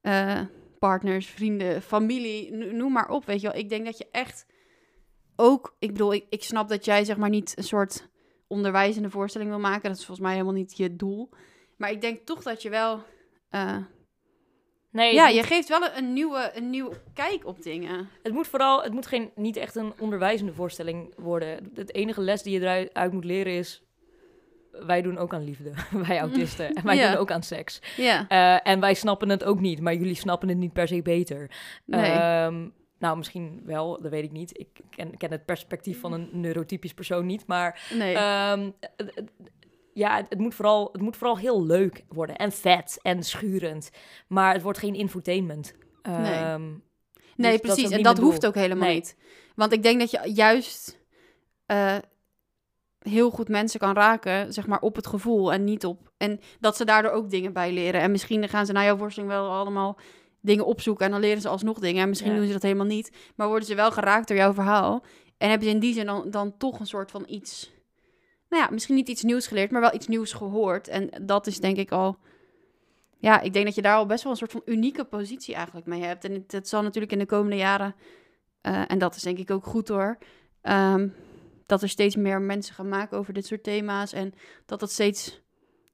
eh, 0.00 0.40
partners, 0.78 1.26
vrienden, 1.26 1.82
familie, 1.82 2.52
no- 2.52 2.72
noem 2.72 2.92
maar 2.92 3.08
op, 3.08 3.24
weet 3.24 3.40
je 3.40 3.46
wel. 3.48 3.60
Ik 3.60 3.68
denk 3.68 3.84
dat 3.84 3.98
je 3.98 4.08
echt 4.10 4.46
ook, 5.36 5.76
ik 5.78 5.92
bedoel, 5.92 6.12
ik, 6.12 6.26
ik 6.28 6.42
snap 6.42 6.68
dat 6.68 6.84
jij 6.84 7.04
zeg 7.04 7.16
maar 7.16 7.28
niet 7.28 7.52
een 7.56 7.64
soort 7.64 8.08
onderwijzende 8.50 9.10
voorstelling 9.10 9.50
wil 9.50 9.58
maken. 9.58 9.88
Dat 9.88 9.98
is 9.98 10.04
volgens 10.04 10.26
mij 10.26 10.32
helemaal 10.32 10.54
niet 10.54 10.76
je 10.76 10.96
doel. 10.96 11.28
Maar 11.76 11.90
ik 11.90 12.00
denk 12.00 12.18
toch 12.26 12.42
dat 12.42 12.62
je 12.62 12.70
wel, 12.70 13.02
eh, 13.50 13.76
nee 14.90 15.14
ja, 15.14 15.28
je 15.28 15.42
geeft 15.42 15.68
wel 15.68 15.80
een, 15.96 16.12
nieuwe, 16.12 16.50
een 16.54 16.70
nieuwe 16.70 17.00
kijk 17.14 17.46
op 17.46 17.62
dingen. 17.62 18.08
het 18.22 18.32
moet 18.32 18.46
vooral, 18.48 18.82
het 18.82 18.92
moet 18.92 19.06
geen, 19.06 19.30
niet 19.34 19.56
echt 19.56 19.74
een 19.74 19.92
onderwijzende 19.98 20.52
voorstelling 20.52 21.12
worden. 21.16 21.70
Het 21.74 21.94
enige 21.94 22.20
les 22.20 22.42
die 22.42 22.52
je 22.52 22.60
eruit 22.60 22.94
uit 22.94 23.12
moet 23.12 23.24
leren 23.24 23.52
is... 23.52 23.82
Wij 24.70 25.02
doen 25.02 25.18
ook 25.18 25.34
aan 25.34 25.44
liefde, 25.44 25.72
wij 26.06 26.18
autisten. 26.20 26.72
En 26.72 26.84
wij 26.84 26.96
Ja. 26.96 27.10
doen 27.10 27.20
ook 27.20 27.30
aan 27.30 27.42
seks. 27.42 27.80
Ja, 27.96 28.28
Eh, 28.28 28.72
en 28.72 28.80
wij 28.80 28.94
snappen 28.94 29.28
het 29.28 29.44
ook 29.44 29.60
niet, 29.60 29.80
maar 29.80 29.94
jullie 29.94 30.14
snappen 30.14 30.48
het 30.48 30.58
niet 30.58 30.72
per 30.72 30.88
se 30.88 31.02
beter. 31.02 31.50
nee. 31.84 32.10
Ehm, 32.10 32.68
nou, 33.00 33.16
misschien 33.16 33.62
wel, 33.64 34.02
dat 34.02 34.10
weet 34.10 34.24
ik 34.24 34.32
niet. 34.32 34.58
Ik 34.58 34.68
ken, 34.90 35.16
ken 35.16 35.30
het 35.30 35.44
perspectief 35.44 36.00
van 36.00 36.12
een 36.12 36.28
neurotypisch 36.32 36.94
persoon 36.94 37.26
niet, 37.26 37.46
maar 37.46 37.88
nee. 37.94 38.14
Ehm, 38.14 38.70
ja, 39.92 40.16
het, 40.16 40.26
het 40.28 40.38
moet 40.38 40.54
vooral, 40.54 40.88
het 40.92 41.00
moet 41.00 41.16
vooral 41.16 41.38
heel 41.38 41.66
leuk 41.66 42.04
worden. 42.08 42.36
En 42.36 42.52
vet 42.52 42.98
en 43.02 43.22
schurend. 43.22 43.90
Maar 44.28 44.52
het 44.52 44.62
wordt 44.62 44.78
geen 44.78 44.94
infotainment. 44.94 45.74
Nee. 46.02 46.34
Ehm, 46.34 46.66
nee, 46.66 46.78
dat 47.36 47.52
is 47.52 47.60
precies. 47.60 47.84
ook 47.84 47.92
En 47.92 48.02
dat 48.02 48.18
hoeft 48.18 48.46
ook 48.46 48.54
helemaal 48.54 48.86
Nee. 48.86 48.94
niet. 48.94 49.16
Want 49.54 49.72
ik 49.72 49.82
denk 49.82 50.00
dat 50.00 50.10
je 50.10 50.32
juist 50.34 50.98
eh, 51.66 51.96
heel 52.98 53.30
goed 53.30 53.48
mensen 53.48 53.80
kan 53.80 53.94
raken, 53.94 54.52
zeg 54.52 54.66
maar, 54.66 54.80
op 54.80 54.96
het 54.96 55.06
gevoel 55.06 55.52
en 55.52 55.64
niet 55.64 55.84
op... 55.84 56.12
En 56.16 56.40
dat 56.60 56.76
ze 56.76 56.84
daardoor 56.84 57.10
ook 57.10 57.30
dingen 57.30 57.52
bij 57.52 57.72
leren. 57.72 58.00
En 58.00 58.10
misschien 58.10 58.48
gaan 58.48 58.66
ze 58.66 58.72
na 58.72 58.84
jouw 58.84 58.96
worsteling 58.96 59.30
wel 59.30 59.50
allemaal 59.50 59.98
dingen 60.40 60.66
opzoeken 60.66 61.04
en 61.06 61.10
dan 61.12 61.20
leren 61.20 61.40
ze 61.40 61.48
alsnog 61.48 61.78
dingen. 61.78 62.02
En 62.02 62.08
misschien 62.08 62.30
Ja. 62.32 62.36
doen 62.36 62.46
ze 62.46 62.52
dat 62.52 62.62
helemaal 62.62 62.86
niet. 62.86 63.12
Maar 63.34 63.48
worden 63.48 63.66
ze 63.68 63.74
wel 63.74 63.90
geraakt 63.90 64.28
door 64.28 64.36
jouw 64.36 64.52
verhaal. 64.54 65.04
En 65.38 65.48
hebben 65.48 65.68
ze 65.68 65.74
in 65.74 65.80
die 65.80 65.94
zin 65.94 66.06
dan, 66.06 66.30
dan 66.30 66.56
toch 66.56 66.80
een 66.80 66.86
soort 66.86 67.10
van 67.10 67.24
iets... 67.28 67.72
Nou 68.48 68.62
ja, 68.62 68.70
misschien 68.70 68.94
niet 68.94 69.08
iets 69.08 69.22
nieuws 69.22 69.46
geleerd, 69.46 69.70
maar 69.70 69.80
wel 69.80 69.94
iets 69.94 70.06
nieuws 70.06 70.32
gehoord. 70.32 70.88
En 70.88 71.10
dat 71.22 71.46
is 71.46 71.60
denk 71.60 71.76
ik 71.76 71.90
al... 71.90 72.18
Ja, 73.18 73.40
ik 73.40 73.52
denk 73.52 73.64
dat 73.64 73.74
je 73.74 73.82
daar 73.82 73.96
al 73.96 74.06
best 74.06 74.22
wel 74.22 74.32
een 74.32 74.38
soort 74.38 74.52
van 74.52 74.62
unieke 74.64 75.04
positie 75.04 75.54
eigenlijk 75.54 75.86
mee 75.86 76.02
hebt. 76.02 76.24
En 76.24 76.32
het, 76.32 76.52
het 76.52 76.68
zal 76.68 76.82
natuurlijk 76.82 77.12
in 77.12 77.18
de 77.18 77.26
komende 77.26 77.56
jaren... 77.56 77.94
eh, 78.60 78.82
en 78.86 78.98
dat 78.98 79.16
is 79.16 79.22
denk 79.22 79.38
ik 79.38 79.50
ook 79.50 79.64
goed 79.66 79.88
hoor... 79.88 80.18
ehm, 80.62 81.08
dat 81.66 81.82
er 81.82 81.88
steeds 81.88 82.16
meer 82.16 82.40
mensen 82.40 82.74
gaan 82.74 82.88
maken 82.88 83.18
over 83.18 83.32
dit 83.32 83.46
soort 83.46 83.62
thema's. 83.62 84.12
En 84.12 84.34
dat 84.66 84.80
het 84.80 84.90
steeds 84.90 85.40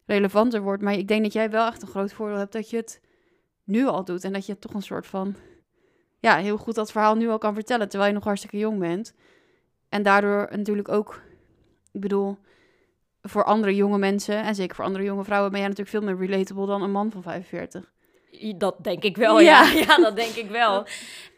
relevanter 0.07 0.63
wordt. 0.63 0.83
Maar 0.83 0.95
ik 0.95 1.09
denk 1.09 1.23
dat 1.23 1.33
jij 1.33 1.51
wel 1.51 1.67
echt 1.67 1.83
een 1.83 1.89
groot 1.89 2.13
voordeel 2.13 2.39
hebt 2.39 2.53
dat 2.53 2.71
je 2.71 2.77
het 2.77 3.01
nu 3.67 3.87
al 3.87 4.05
doet. 4.05 4.25
En 4.25 4.33
dat 4.33 4.47
je 4.47 4.59
toch 4.59 4.75
een 4.75 4.83
soort 4.83 5.07
van... 5.07 5.37
Ja, 6.19 6.37
heel 6.37 6.57
goed 6.57 6.75
dat 6.75 6.93
verhaal 6.93 7.15
nu 7.15 7.29
al 7.29 7.39
kan 7.39 7.55
vertellen. 7.55 7.89
Terwijl 7.89 8.11
je 8.11 8.17
nog 8.17 8.25
hartstikke 8.25 8.59
jong 8.59 8.79
bent. 8.79 9.15
En 9.89 10.03
daardoor 10.03 10.49
natuurlijk 10.51 10.89
ook... 10.89 11.23
Ik 11.93 12.01
bedoel, 12.01 12.37
voor 13.23 13.45
andere 13.45 13.75
jonge 13.75 13.99
mensen... 13.99 14.43
En 14.43 14.55
zeker 14.55 14.77
voor 14.77 14.85
andere 14.85 15.05
jonge 15.05 15.25
vrouwen... 15.25 15.51
ben 15.51 15.61
jij 15.61 15.69
natuurlijk 15.69 15.97
veel 15.97 16.15
meer 16.15 16.27
relatable 16.27 16.67
dan 16.67 16.83
een 16.83 16.91
man 16.91 17.11
van 17.11 17.23
45. 17.23 17.93
Dat 18.57 18.85
denk 18.85 19.03
ik 19.03 19.17
wel, 19.17 19.41
ja. 19.41 19.63
Ja. 19.63 19.73
Ja, 19.87 19.97
dat 19.97 20.17
denk 20.17 20.35
ik 20.35 20.51
wel. 20.51 20.87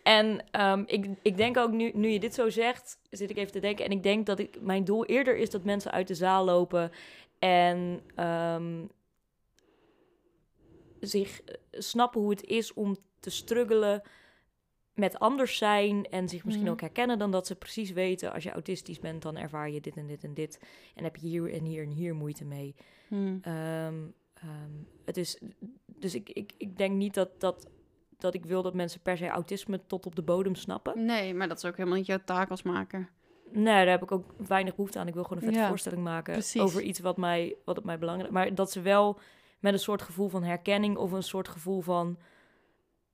En 0.02 0.44
ehm, 0.50 0.82
ik, 0.86 1.06
ik 1.22 1.36
denk 1.36 1.56
ook, 1.56 1.70
nu, 1.70 1.90
nu 1.94 2.08
je 2.08 2.20
dit 2.20 2.34
zo 2.34 2.50
zegt, 2.50 2.98
zit 3.10 3.30
ik 3.30 3.36
even 3.36 3.52
te 3.52 3.60
denken. 3.60 3.84
En 3.84 3.90
ik 3.90 4.02
denk 4.02 4.26
dat 4.26 4.38
ik, 4.38 4.60
mijn 4.60 4.84
doel 4.84 5.04
eerder 5.04 5.36
is 5.36 5.50
dat 5.50 5.64
mensen 5.64 5.90
uit 5.90 6.08
de 6.08 6.14
zaal 6.14 6.44
lopen 6.44 6.90
en 7.38 8.00
ehm, 8.14 8.84
zich 11.00 11.42
eh, 11.42 11.54
snappen 11.70 12.20
hoe 12.20 12.30
het 12.30 12.44
is 12.44 12.72
om 12.74 12.96
te 13.20 13.30
struggelen 13.30 14.02
met 14.94 15.18
anders 15.18 15.56
zijn 15.58 16.04
en 16.10 16.28
zich 16.28 16.44
misschien 16.44 16.64
Mhm. 16.64 16.74
ook 16.74 16.80
herkennen 16.80 17.18
dan 17.18 17.30
dat 17.30 17.46
ze 17.46 17.54
precies 17.56 17.90
weten 17.90 18.32
als 18.32 18.42
je 18.42 18.50
autistisch 18.52 18.98
bent 18.98 19.22
dan 19.22 19.36
ervaar 19.36 19.70
je 19.70 19.80
dit 19.80 19.96
en 19.96 20.06
dit 20.06 20.24
en 20.24 20.34
dit 20.34 20.60
en 20.94 21.04
heb 21.04 21.16
je 21.16 21.26
hier 21.26 21.52
en 21.52 21.64
hier 21.64 21.82
en 21.82 21.90
hier 21.90 22.14
moeite 22.14 22.44
mee. 22.44 22.74
Hmm. 23.08 23.38
Ehm, 23.42 23.94
ehm, 24.34 24.70
het 25.04 25.16
is, 25.16 25.40
dus 25.86 26.14
ik, 26.14 26.28
ik, 26.30 26.52
ik 26.56 26.76
denk 26.78 26.96
niet 26.96 27.14
dat, 27.14 27.40
dat, 27.40 27.68
dat 28.18 28.34
ik 28.34 28.44
wil 28.44 28.62
dat 28.62 28.74
mensen 28.74 29.00
per 29.00 29.16
se 29.16 29.28
autisme 29.28 29.80
tot 29.86 30.06
op 30.06 30.14
de 30.16 30.22
bodem 30.22 30.54
snappen. 30.54 31.04
Nee, 31.04 31.34
maar 31.34 31.48
dat 31.48 31.56
is 31.56 31.64
ook 31.64 31.76
helemaal 31.76 31.98
niet 31.98 32.06
jouw 32.06 32.24
taak 32.24 32.50
als 32.50 32.62
maker. 32.62 33.10
Nee, 33.52 33.64
daar 33.64 33.88
heb 33.88 34.02
ik 34.02 34.12
ook 34.12 34.34
weinig 34.46 34.74
behoefte 34.74 34.98
aan. 34.98 35.06
Ik 35.08 35.14
wil 35.14 35.22
gewoon 35.22 35.38
een 35.38 35.44
vette 35.44 35.60
Ja, 35.60 35.68
voorstelling 35.68 36.02
maken 36.02 36.32
precies. 36.32 36.60
over 36.60 36.82
iets 36.82 36.98
wat 37.00 37.16
mij, 37.16 37.56
wat 37.64 37.78
op 37.78 37.84
mij 37.84 37.98
belangrijk 37.98 38.32
Maar 38.32 38.54
dat 38.54 38.70
ze 38.72 38.80
wel 38.80 39.18
met 39.58 39.72
een 39.72 39.78
soort 39.78 40.02
gevoel 40.02 40.28
van 40.28 40.42
herkenning 40.42 40.96
of 40.96 41.12
een 41.12 41.22
soort 41.22 41.48
gevoel 41.48 41.80
van 41.80 42.18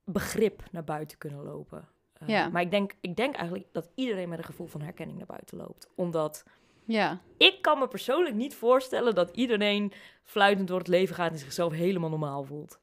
begrip 0.05 0.63
naar 0.71 0.85
buiten 0.85 1.19
kunnen 1.19 1.43
lopen. 1.45 1.89
Eh, 2.13 2.29
Ja. 2.29 2.49
Maar 2.49 2.63
ik 2.63 2.71
denk, 2.71 2.93
ik 3.01 3.17
denk 3.17 3.35
eigenlijk 3.35 3.67
dat 3.73 3.89
iedereen 3.95 4.29
met 4.29 4.39
een 4.39 4.45
gevoel 4.45 4.67
van 4.67 4.81
herkenning 4.83 5.19
naar 5.19 5.27
buiten 5.27 5.57
loopt. 5.57 5.89
Omdat 5.95 6.45
Ja. 6.85 7.21
ik 7.37 7.63
kan 7.63 7.79
me 7.79 7.89
persoonlijk 7.89 8.35
niet 8.35 8.55
voorstellen 8.55 9.15
dat 9.15 9.31
iedereen 9.37 9.93
fluitend 10.23 10.69
door 10.69 10.79
het 10.79 10.89
leven 10.89 11.15
gaat 11.15 11.33
en 11.33 11.39
zichzelf 11.39 11.73
helemaal 11.73 12.11
normaal 12.11 12.45
voelt. 12.45 12.79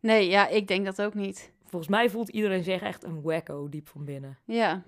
Nee, 0.00 0.28
ja, 0.28 0.48
ik 0.48 0.68
denk 0.68 0.84
dat 0.84 1.02
ook 1.02 1.14
niet. 1.14 1.52
Volgens 1.64 1.90
mij 1.90 2.10
voelt 2.10 2.28
iedereen 2.28 2.62
zich 2.62 2.82
echt 2.82 3.04
een 3.04 3.22
wacko 3.22 3.68
diep 3.68 3.88
van 3.88 4.04
binnen. 4.04 4.38
Ja. 4.44 4.82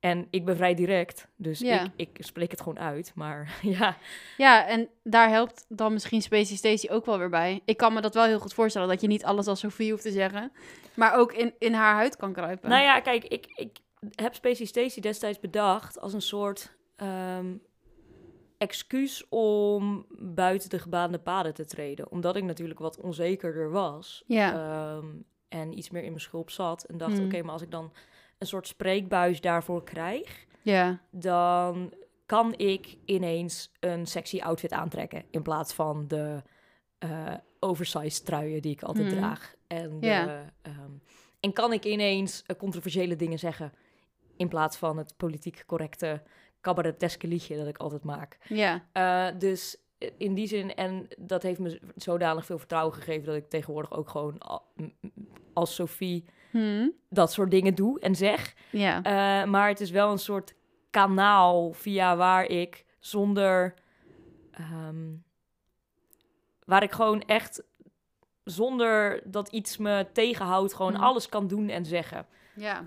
En 0.00 0.26
ik 0.30 0.44
ben 0.44 0.56
vrij 0.56 0.74
direct, 0.74 1.28
dus 1.36 1.58
Ja. 1.58 1.82
ik, 1.82 1.90
ik 2.18 2.24
spreek 2.24 2.50
het 2.50 2.60
gewoon 2.60 2.78
uit. 2.78 3.12
Maar 3.14 3.58
ja, 3.78 3.96
Ja, 4.36 4.66
en 4.66 4.88
daar 5.02 5.28
helpt 5.28 5.64
dan 5.68 5.92
misschien 5.92 6.22
Spacey 6.22 6.56
Stacy 6.56 6.88
ook 6.90 7.06
wel 7.06 7.18
weer 7.18 7.28
bij. 7.30 7.60
Ik 7.64 7.76
kan 7.76 7.92
me 7.92 8.00
dat 8.00 8.14
wel 8.14 8.24
heel 8.24 8.38
goed 8.40 8.54
voorstellen, 8.54 8.88
dat 8.88 9.00
je 9.00 9.06
niet 9.06 9.24
alles 9.24 9.46
als 9.46 9.60
Sophie 9.60 9.90
hoeft 9.90 10.02
te 10.02 10.10
zeggen. 10.10 10.52
Maar 10.94 11.14
ook 11.14 11.32
in, 11.32 11.54
in 11.58 11.72
haar 11.72 11.94
huid 11.94 12.16
kan 12.16 12.32
kruipen. 12.32 12.68
nou 12.70 12.82
ja, 12.82 13.00
kijk, 13.00 13.24
ik, 13.24 13.46
ik 13.56 13.78
heb 14.14 14.34
Spacey 14.34 14.66
Stacy 14.66 15.00
destijds 15.00 15.40
bedacht 15.40 16.00
als 16.00 16.12
een 16.12 16.22
soort 16.22 16.76
ehm, 16.96 17.46
excuus 18.58 19.24
om 19.28 20.06
buiten 20.18 20.70
de 20.70 20.78
gebaande 20.78 21.18
paden 21.18 21.54
te 21.54 21.64
treden. 21.64 22.10
Omdat 22.10 22.36
ik 22.36 22.44
natuurlijk 22.44 22.78
wat 22.80 23.00
onzekerder 23.00 23.70
was. 23.70 24.22
Ja. 24.26 24.52
Ehm, 24.52 25.06
en 25.48 25.78
iets 25.78 25.90
meer 25.90 26.02
in 26.02 26.08
mijn 26.08 26.20
schulp 26.20 26.50
zat. 26.50 26.84
En 26.84 26.98
dacht, 26.98 27.16
Hmm. 27.16 27.24
oké, 27.26 27.42
maar 27.42 27.52
als 27.52 27.62
ik 27.62 27.70
dan 27.70 27.92
een 28.40 28.46
soort 28.46 28.66
spreekbuis 28.66 29.40
daarvoor 29.40 29.84
krijg... 29.84 30.48
Ja. 30.62 31.00
dan 31.10 31.94
kan 32.26 32.54
ik 32.56 32.96
ineens 33.04 33.72
een 33.80 34.06
sexy 34.06 34.40
outfit 34.40 34.72
aantrekken. 34.72 35.24
In 35.30 35.42
plaats 35.42 35.72
van 35.72 36.08
de 36.08 36.42
eh 36.98 37.34
oversized 37.60 38.24
truien 38.24 38.62
die 38.62 38.72
ik 38.72 38.82
altijd 38.82 39.06
Mhm. 39.06 39.16
draag. 39.16 39.54
En, 39.66 40.00
de, 40.00 40.06
Ja. 40.06 40.52
ehm, 40.62 40.90
en 41.40 41.52
kan 41.52 41.72
ik 41.72 41.84
ineens 41.84 42.42
eh, 42.46 42.56
controversiële 42.56 43.16
dingen 43.16 43.38
zeggen. 43.38 43.72
In 44.36 44.48
plaats 44.48 44.76
van 44.76 44.96
het 44.98 45.14
politiek 45.16 45.62
correcte 45.66 46.22
cabareteske 46.60 47.26
liedje 47.26 47.56
dat 47.56 47.66
ik 47.66 47.78
altijd 47.78 48.04
maak. 48.04 48.38
Ja. 48.48 48.84
Eh, 48.92 49.38
dus 49.38 49.76
in 50.18 50.34
die 50.34 50.46
zin, 50.46 50.74
en 50.74 51.08
dat 51.18 51.42
heeft 51.42 51.58
me 51.60 51.80
zodanig 51.96 52.46
veel 52.46 52.58
vertrouwen 52.58 52.94
gegeven... 52.94 53.26
dat 53.26 53.34
ik 53.36 53.48
tegenwoordig 53.50 53.92
ook 53.92 54.08
gewoon 54.08 54.40
als 55.52 55.74
Sophie 55.74 56.24
Hm. 56.50 56.88
dat 57.08 57.32
soort 57.32 57.50
dingen 57.50 57.74
doe 57.74 58.00
en 58.00 58.14
zeg. 58.14 58.54
Ja. 58.70 59.02
Eh, 59.02 59.48
maar 59.50 59.68
het 59.68 59.80
is 59.80 59.90
wel 59.90 60.10
een 60.10 60.18
soort 60.18 60.54
kanaal 60.90 61.72
via 61.72 62.16
waar 62.16 62.44
ik 62.46 62.84
zonder. 62.98 63.74
ehm, 64.50 65.06
waar 66.64 66.82
ik 66.82 66.92
gewoon 66.92 67.22
echt 67.22 67.62
zonder 68.44 69.20
dat 69.24 69.48
iets 69.48 69.76
me 69.76 70.06
tegenhoudt, 70.12 70.74
gewoon 70.74 70.92
Mhm. 70.92 71.02
alles 71.02 71.28
kan 71.28 71.46
doen 71.46 71.68
en 71.68 71.84
zeggen. 71.84 72.26
Ja. 72.54 72.84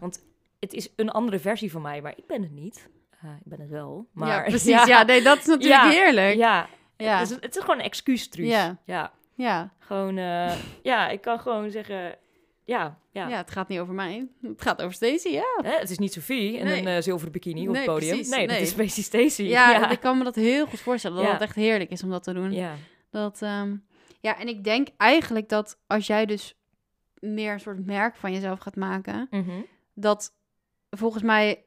Het 0.59 0.73
is 0.73 0.89
een 0.95 1.09
andere 1.11 1.39
versie 1.39 1.71
van 1.71 1.81
mij, 1.81 2.01
maar 2.01 2.13
ik 2.15 2.27
ben 2.27 2.41
het 2.41 2.51
niet. 2.51 2.89
Eh, 3.21 3.29
ik 3.29 3.43
ben 3.45 3.59
het 3.59 3.69
wel. 3.69 4.07
Maar 4.11 4.27
ja, 4.35 4.41
precies. 4.49 4.85
Ja, 4.85 5.03
nee, 5.03 5.21
dat 5.21 5.37
is 5.37 5.45
natuurlijk 5.45 5.81
Ja. 5.83 5.89
heerlijk. 5.89 6.35
Ja, 6.35 6.67
Ja. 6.97 7.19
Het, 7.19 7.29
is, 7.29 7.35
het 7.39 7.55
is 7.55 7.61
gewoon 7.61 7.79
een 7.79 7.85
excuus, 7.85 8.29
Truus. 8.29 8.49
Ja. 8.49 8.77
ja. 8.85 9.11
Ja. 9.35 9.73
Gewoon, 9.79 10.17
eh, 10.17 10.53
ja, 10.83 11.09
ik 11.09 11.21
kan 11.21 11.39
gewoon 11.39 11.71
zeggen, 11.71 12.15
ja, 12.65 12.97
ja. 13.11 13.27
Ja. 13.27 13.37
het 13.37 13.51
gaat 13.51 13.67
niet 13.67 13.79
over 13.79 13.93
mij. 13.93 14.27
Het 14.41 14.61
gaat 14.61 14.81
over 14.81 14.93
Stacey, 14.95 15.31
ja. 15.31 15.59
Hè, 15.63 15.71
het 15.77 15.89
is 15.89 15.97
niet 15.97 16.13
Sophie 16.13 16.57
in 16.57 16.65
Nee. 16.65 16.79
een 16.81 16.87
eh, 16.87 17.01
zilveren 17.01 17.31
bikini 17.31 17.67
op 17.67 17.75
het 17.75 17.85
podium. 17.85 18.09
precies. 18.13 18.29
Nee, 18.35 18.47
dat 18.47 18.57
is 18.57 18.69
Spacey 18.69 19.03
Stacy. 19.03 19.43
Ja, 19.43 19.89
ik 19.89 19.99
kan 19.99 20.17
me 20.17 20.23
dat 20.23 20.35
heel 20.35 20.65
goed 20.65 20.79
voorstellen. 20.79 21.23
Dat 21.23 21.31
het 21.31 21.41
echt 21.41 21.55
heerlijk 21.55 21.89
is 21.89 22.03
om 22.03 22.09
dat 22.09 22.23
te 22.23 22.33
doen. 22.33 22.51
ja. 22.51 22.75
Dat, 23.09 23.41
ehm, 23.41 23.75
ja, 24.19 24.39
en 24.39 24.47
ik 24.47 24.63
denk 24.63 24.87
eigenlijk 24.97 25.49
dat 25.49 25.77
als 25.87 26.07
jij 26.07 26.25
dus 26.25 26.55
meer 27.19 27.53
een 27.53 27.59
soort 27.59 27.85
merk 27.85 28.15
van 28.15 28.31
jezelf 28.33 28.59
gaat 28.59 28.75
maken, 28.75 29.27
Mhm. 29.31 29.51
dat 29.93 30.33
volgens 30.89 31.23
mij 31.23 31.65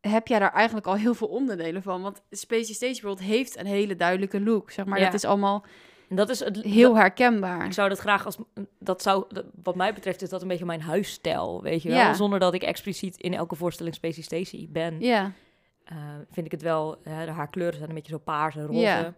heb 0.00 0.26
jij 0.26 0.38
daar 0.38 0.52
eigenlijk 0.52 0.86
al 0.86 0.94
heel 0.96 1.14
veel 1.14 1.28
onderdelen 1.28 1.82
van. 1.82 2.02
Want 2.02 2.22
Spacey 2.30 2.74
Stage 2.74 3.02
World 3.02 3.20
heeft 3.20 3.58
een 3.58 3.66
hele 3.66 3.96
duidelijke 3.96 4.40
look, 4.40 4.70
zeg 4.70 4.84
maar. 4.84 4.98
Ja. 4.98 5.04
Dat 5.04 5.14
is 5.14 5.24
allemaal 5.24 5.64
En 6.08 6.16
dat 6.16 6.28
is 6.28 6.40
het. 6.40 6.62
heel 6.62 6.92
dat- 6.92 7.00
herkenbaar. 7.00 7.64
ik 7.66 7.72
zou 7.72 7.88
dat 7.88 7.98
graag 7.98 8.24
als. 8.24 8.36
Dat 8.78 9.02
zou, 9.02 9.24
dat- 9.28 9.44
wat 9.62 9.74
mij 9.74 9.94
betreft, 9.94 10.22
is 10.22 10.28
dat 10.28 10.42
een 10.42 10.48
beetje 10.48 10.64
mijn 10.64 10.80
huisstijl. 10.82 11.62
Weet 11.62 11.82
je 11.82 11.88
wel? 11.88 11.98
Ja. 11.98 12.14
Zonder 12.14 12.38
dat 12.38 12.54
ik 12.54 12.62
expliciet 12.62 13.16
in 13.16 13.34
elke 13.34 13.54
voorstelling 13.54 13.94
Spacey 13.94 14.22
Stacy 14.22 14.68
ben. 14.70 15.00
Ja, 15.00 15.32
eh, 15.84 15.96
vind 16.30 16.46
ik 16.46 16.52
het 16.52 16.62
wel. 16.62 16.96
hè, 17.02 17.24
de 17.24 17.30
haar 17.30 17.48
kleuren 17.50 17.76
zijn 17.76 17.88
een 17.88 17.94
beetje 17.94 18.12
zo 18.12 18.18
paars 18.18 18.56
en 18.56 18.66
roze. 18.66 18.78
Ja. 18.80 19.14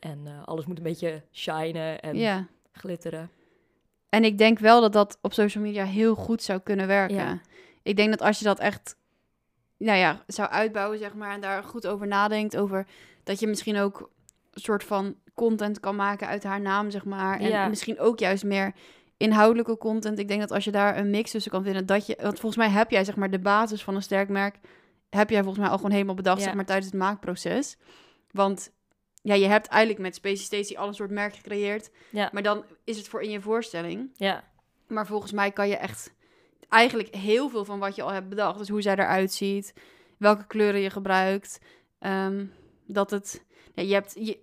En 0.00 0.20
eh, 0.24 0.32
alles 0.44 0.66
moet 0.66 0.76
een 0.76 0.82
beetje 0.82 1.22
shinen 1.32 2.00
en 2.00 2.16
ja. 2.16 2.46
glitteren. 2.72 3.30
En 4.08 4.24
ik 4.24 4.38
denk 4.38 4.58
wel 4.58 4.80
dat 4.80 4.92
dat 4.92 5.18
op 5.22 5.32
social 5.32 5.64
media 5.64 5.84
heel 5.84 6.14
goed 6.14 6.42
zou 6.42 6.60
kunnen 6.60 6.86
werken. 6.86 7.16
Ja. 7.16 7.40
Ik 7.82 7.96
denk 7.96 8.10
dat 8.10 8.20
als 8.22 8.38
je 8.38 8.44
dat 8.44 8.58
echt, 8.58 8.96
nou 9.76 9.98
ja, 9.98 10.22
zou 10.26 10.48
uitbouwen, 10.50 10.98
zeg 10.98 11.14
maar, 11.14 11.34
en 11.34 11.40
daar 11.40 11.64
goed 11.64 11.86
over 11.86 12.06
nadenkt, 12.06 12.56
over 12.56 12.86
dat 13.24 13.40
je 13.40 13.46
misschien 13.46 13.78
ook 13.78 14.10
een 14.50 14.60
soort 14.60 14.84
van 14.84 15.14
content 15.34 15.80
kan 15.80 15.96
maken 15.96 16.26
uit 16.26 16.42
haar 16.42 16.60
naam, 16.60 16.90
zeg 16.90 17.04
maar. 17.04 17.40
En 17.40 17.48
Ja. 17.48 17.68
misschien 17.68 17.98
ook 18.00 18.18
juist 18.18 18.44
meer 18.44 18.72
inhoudelijke 19.16 19.78
content. 19.78 20.18
Ik 20.18 20.28
denk 20.28 20.40
dat 20.40 20.50
als 20.50 20.64
je 20.64 20.70
daar 20.70 20.98
een 20.98 21.10
mix 21.10 21.30
tussen 21.30 21.50
kan 21.52 21.62
vinden, 21.64 21.86
dat 21.86 22.06
je, 22.06 22.18
want 22.22 22.40
volgens 22.40 22.56
mij 22.66 22.68
heb 22.70 22.90
jij, 22.90 23.04
zeg 23.04 23.16
maar, 23.16 23.30
de 23.30 23.38
basis 23.38 23.82
van 23.84 23.94
een 23.94 24.02
sterk 24.02 24.28
merk, 24.28 24.56
heb 25.10 25.30
jij 25.30 25.38
volgens 25.42 25.60
mij 25.62 25.68
al 25.70 25.76
gewoon 25.76 25.92
helemaal 25.92 26.14
bedacht, 26.14 26.38
Ja. 26.38 26.44
zeg 26.44 26.54
maar, 26.54 26.64
tijdens 26.64 26.86
het 26.86 27.00
maakproces. 27.00 27.76
Want 28.30 28.72
ja, 29.22 29.34
je 29.34 29.46
hebt 29.46 29.66
eigenlijk 29.66 30.02
met 30.02 30.14
Spacey 30.14 30.36
Stacy 30.44 30.76
al 30.76 30.88
een 30.88 30.94
soort 30.94 31.10
merk 31.10 31.34
gecreëerd. 31.34 31.90
Ja. 32.10 32.28
Maar 32.32 32.42
dan 32.42 32.64
is 32.84 32.96
het 32.96 33.08
voor 33.08 33.22
in 33.22 33.30
je 33.30 33.40
voorstelling. 33.40 34.10
Ja, 34.14 34.44
Maar 34.86 35.06
volgens 35.06 35.32
mij 35.32 35.50
kan 35.50 35.68
je 35.68 35.76
echt 35.76 36.14
eigenlijk 36.68 37.14
heel 37.14 37.48
veel 37.48 37.64
van 37.64 37.78
wat 37.78 37.96
je 37.96 38.02
al 38.02 38.12
hebt 38.12 38.28
bedacht. 38.28 38.58
Dus 38.58 38.68
hoe 38.68 38.82
zij 38.82 38.92
eruit 38.92 39.32
ziet, 39.32 39.72
welke 40.18 40.46
kleuren 40.46 40.80
je 40.80 40.90
gebruikt. 40.90 41.58
ehm, 41.98 42.44
dat 42.86 43.10
het. 43.10 43.44
Ja, 43.74 43.82
je 43.82 43.94
hebt 43.94 44.12
je, 44.14 44.38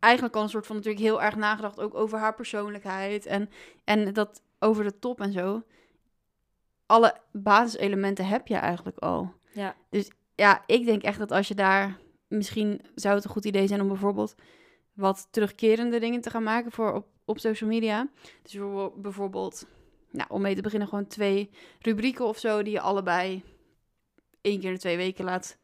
eigenlijk 0.00 0.36
al 0.36 0.42
een 0.42 0.48
soort 0.48 0.66
van 0.66 0.76
natuurlijk 0.76 1.02
heel 1.04 1.22
erg 1.22 1.36
nagedacht 1.36 1.80
ook 1.80 1.94
over 1.94 2.18
haar 2.18 2.34
persoonlijkheid. 2.34 3.26
En, 3.26 3.50
en 3.84 4.12
dat 4.12 4.42
over 4.58 4.84
de 4.84 4.98
top 4.98 5.20
en 5.20 5.32
zo. 5.32 5.62
Alle 6.86 7.14
basiselementen 7.32 8.26
heb 8.26 8.46
je 8.46 8.56
eigenlijk 8.56 8.98
al. 8.98 9.34
ja. 9.52 9.74
Dus 9.90 10.10
ja, 10.34 10.62
ik 10.66 10.84
denk 10.84 11.02
echt 11.02 11.18
dat 11.18 11.32
als 11.32 11.48
je 11.48 11.54
daar. 11.54 11.98
Misschien 12.28 12.80
zou 12.94 13.14
het 13.14 13.24
een 13.24 13.30
goed 13.30 13.44
idee 13.44 13.66
zijn 13.66 13.80
om 13.80 13.88
bijvoorbeeld 13.88 14.34
wat 14.92 15.28
terugkerende 15.30 15.98
dingen 15.98 16.20
te 16.20 16.30
gaan 16.30 16.42
maken 16.42 16.72
voor 16.72 16.92
op, 16.92 17.06
op 17.24 17.38
social 17.38 17.70
media. 17.70 18.08
Dus 18.42 18.52
bijvo- 18.52 18.92
bijvoorbeeld, 18.96 19.66
nou, 20.10 20.28
om 20.30 20.40
mee 20.40 20.54
te 20.54 20.62
beginnen, 20.62 20.88
gewoon 20.88 21.06
twee 21.06 21.50
rubrieken 21.78 22.24
of 22.24 22.38
zo 22.38 22.62
die 22.62 22.72
je 22.72 22.80
allebei 22.80 23.42
één 24.40 24.58
keer 24.58 24.68
in 24.68 24.74
de 24.74 24.80
twee 24.80 24.96
weken 24.96 25.24
laat 25.24 25.58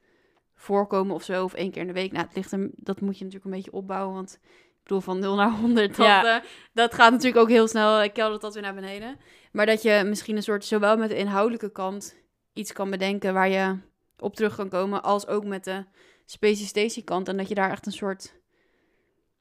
voorkomen 0.56 1.14
of 1.14 1.22
zo. 1.22 1.44
Of 1.44 1.54
één 1.54 1.70
keer 1.70 1.80
in 1.80 1.86
de 1.86 1.92
week. 1.92 2.12
Nou, 2.12 2.26
het 2.26 2.36
ligt 2.36 2.50
hem, 2.50 2.70
dat 2.76 3.00
moet 3.00 3.18
je 3.18 3.24
natuurlijk 3.24 3.44
een 3.52 3.56
beetje 3.60 3.72
opbouwen. 3.78 4.14
Want 4.14 4.38
ik 4.42 4.82
bedoel, 4.82 5.00
van 5.00 5.18
0 5.18 5.34
naar 5.36 5.50
100, 5.50 5.96
dat, 5.96 6.06
Ja. 6.06 6.36
eh, 6.36 6.44
dat 6.72 6.94
gaat 6.94 7.10
natuurlijk 7.12 7.42
ook 7.42 7.48
heel 7.48 7.68
snel. 7.68 8.02
Ik 8.02 8.12
keldert 8.12 8.40
dat 8.42 8.54
weer 8.54 8.62
naar 8.62 8.74
beneden. 8.74 9.16
Maar 9.52 9.66
dat 9.66 9.82
je 9.82 10.02
misschien 10.06 10.36
een 10.36 10.42
soort, 10.42 10.64
zowel 10.64 10.96
met 10.96 11.08
de 11.08 11.16
inhoudelijke 11.16 11.72
kant 11.72 12.16
iets 12.52 12.72
kan 12.72 12.90
bedenken 12.90 13.34
waar 13.34 13.48
je 13.48 13.78
op 14.18 14.36
terug 14.36 14.56
kan 14.56 14.68
komen, 14.68 15.02
als 15.02 15.26
ook 15.26 15.44
met 15.44 15.64
de 15.64 15.84
Spacey 16.24 17.02
kant. 17.04 17.28
En 17.28 17.36
dat 17.36 17.48
je 17.48 17.54
daar 17.54 17.70
echt 17.70 17.86
een 17.86 17.92
soort, 17.92 18.34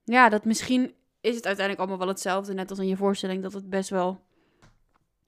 ja, 0.04 0.30
dat 0.30 0.45
misschien 0.45 0.93
is 1.21 1.36
het 1.36 1.45
uiteindelijk 1.45 1.80
allemaal 1.80 2.06
wel 2.06 2.13
hetzelfde, 2.13 2.54
net 2.54 2.69
als 2.69 2.80
in 2.80 2.88
je 2.88 2.97
voorstelling, 2.97 3.43
dat 3.43 3.54
het 3.54 3.69
best 3.69 3.89
wel 3.89 4.23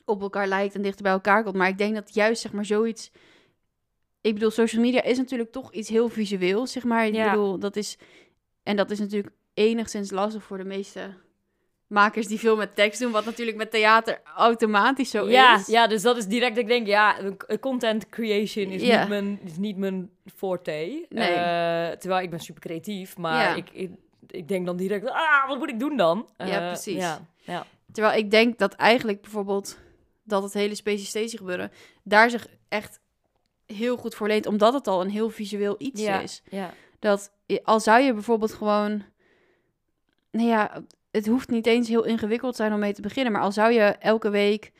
op 0.05 0.21
elkaar 0.21 0.47
lijkt 0.47 0.75
en 0.75 0.81
dichter 0.81 1.03
bij 1.03 1.11
elkaar 1.11 1.43
komt. 1.43 1.55
Maar 1.55 1.67
ik 1.67 1.77
denk 1.77 1.95
dat 1.95 2.13
juist, 2.13 2.41
zeg 2.41 2.51
maar, 2.53 2.65
zoiets... 2.65 3.11
Ik 4.21 4.33
bedoel, 4.33 4.51
social 4.51 4.81
media 4.81 5.03
is 5.03 5.17
natuurlijk 5.17 5.51
toch 5.51 5.73
iets 5.73 5.89
heel 5.89 6.09
visueels, 6.09 6.71
zeg 6.71 6.83
maar. 6.83 7.05
Ik 7.07 7.13
Ja. 7.15 7.29
bedoel, 7.29 7.59
dat 7.59 7.75
is... 7.75 7.97
En 8.63 8.75
dat 8.75 8.91
is 8.91 8.99
natuurlijk 8.99 9.33
enigszins 9.53 10.11
lastig 10.11 10.43
voor 10.43 10.57
de 10.57 10.63
meeste 10.63 11.13
makers 11.87 12.27
die 12.27 12.39
veel 12.39 12.55
met 12.55 12.75
tekst 12.75 12.99
doen, 12.99 13.11
wat 13.11 13.25
natuurlijk 13.25 13.57
met 13.57 13.71
theater 13.71 14.21
automatisch 14.35 15.09
zo 15.09 15.29
ja, 15.29 15.55
is. 15.57 15.67
ja, 15.67 15.87
dus 15.87 16.01
dat 16.01 16.17
is 16.17 16.25
direct 16.25 16.57
ik 16.57 16.67
denk, 16.67 16.87
ja, 16.87 17.15
content 17.59 18.09
creation 18.09 18.65
is, 18.65 18.81
Ja. 18.81 18.99
niet, 18.99 19.09
mijn, 19.09 19.39
is 19.43 19.57
niet 19.57 19.77
mijn 19.77 20.09
forte. 20.35 20.71
Nee. 21.09 21.27
Eh, 21.33 21.97
terwijl 21.97 22.23
ik 22.23 22.29
ben 22.29 22.39
super 22.39 22.61
creatief, 22.61 23.17
maar 23.17 23.41
Ja. 23.49 23.55
ik, 23.55 23.69
ik, 23.71 23.91
ik 24.27 24.47
denk 24.47 24.65
dan 24.65 24.77
direct, 24.77 25.09
ah, 25.09 25.47
wat 25.47 25.57
moet 25.57 25.69
ik 25.69 25.79
doen 25.79 25.97
dan? 25.97 26.29
Ja, 26.37 26.45
Eh, 26.45 26.67
precies. 26.67 27.05
Ja. 27.43 27.65
Terwijl 27.91 28.17
ik 28.17 28.31
denk 28.31 28.57
dat 28.57 28.73
eigenlijk 28.73 29.21
bijvoorbeeld 29.21 29.77
dat 30.23 30.43
het 30.43 30.53
hele 30.53 30.75
Spacey 30.75 31.05
Stacy 31.05 31.37
gebeuren 31.37 31.71
daar 32.03 32.29
zich 32.29 32.47
echt 32.69 32.99
heel 33.67 33.97
goed 33.97 34.15
voor 34.15 34.27
leent, 34.27 34.45
omdat 34.45 34.73
het 34.73 34.87
al 34.87 35.01
een 35.01 35.09
heel 35.09 35.29
visueel 35.29 35.75
iets 35.77 36.01
ja, 36.01 36.19
is. 36.19 36.41
ja. 36.49 36.73
Dat 36.99 37.31
al 37.63 37.79
zou 37.79 38.01
je 38.01 38.13
bijvoorbeeld 38.13 38.53
gewoon, 38.53 39.03
nou 40.31 40.47
ja, 40.47 40.83
het 41.11 41.27
hoeft 41.27 41.49
niet 41.49 41.65
eens 41.65 41.87
heel 41.87 42.03
ingewikkeld 42.03 42.55
zijn 42.55 42.73
om 42.73 42.79
mee 42.79 42.93
te 42.93 43.01
beginnen, 43.01 43.33
maar 43.33 43.41
al 43.41 43.51
zou 43.51 43.71
je 43.71 43.81
elke 43.81 44.29
week 44.29 44.71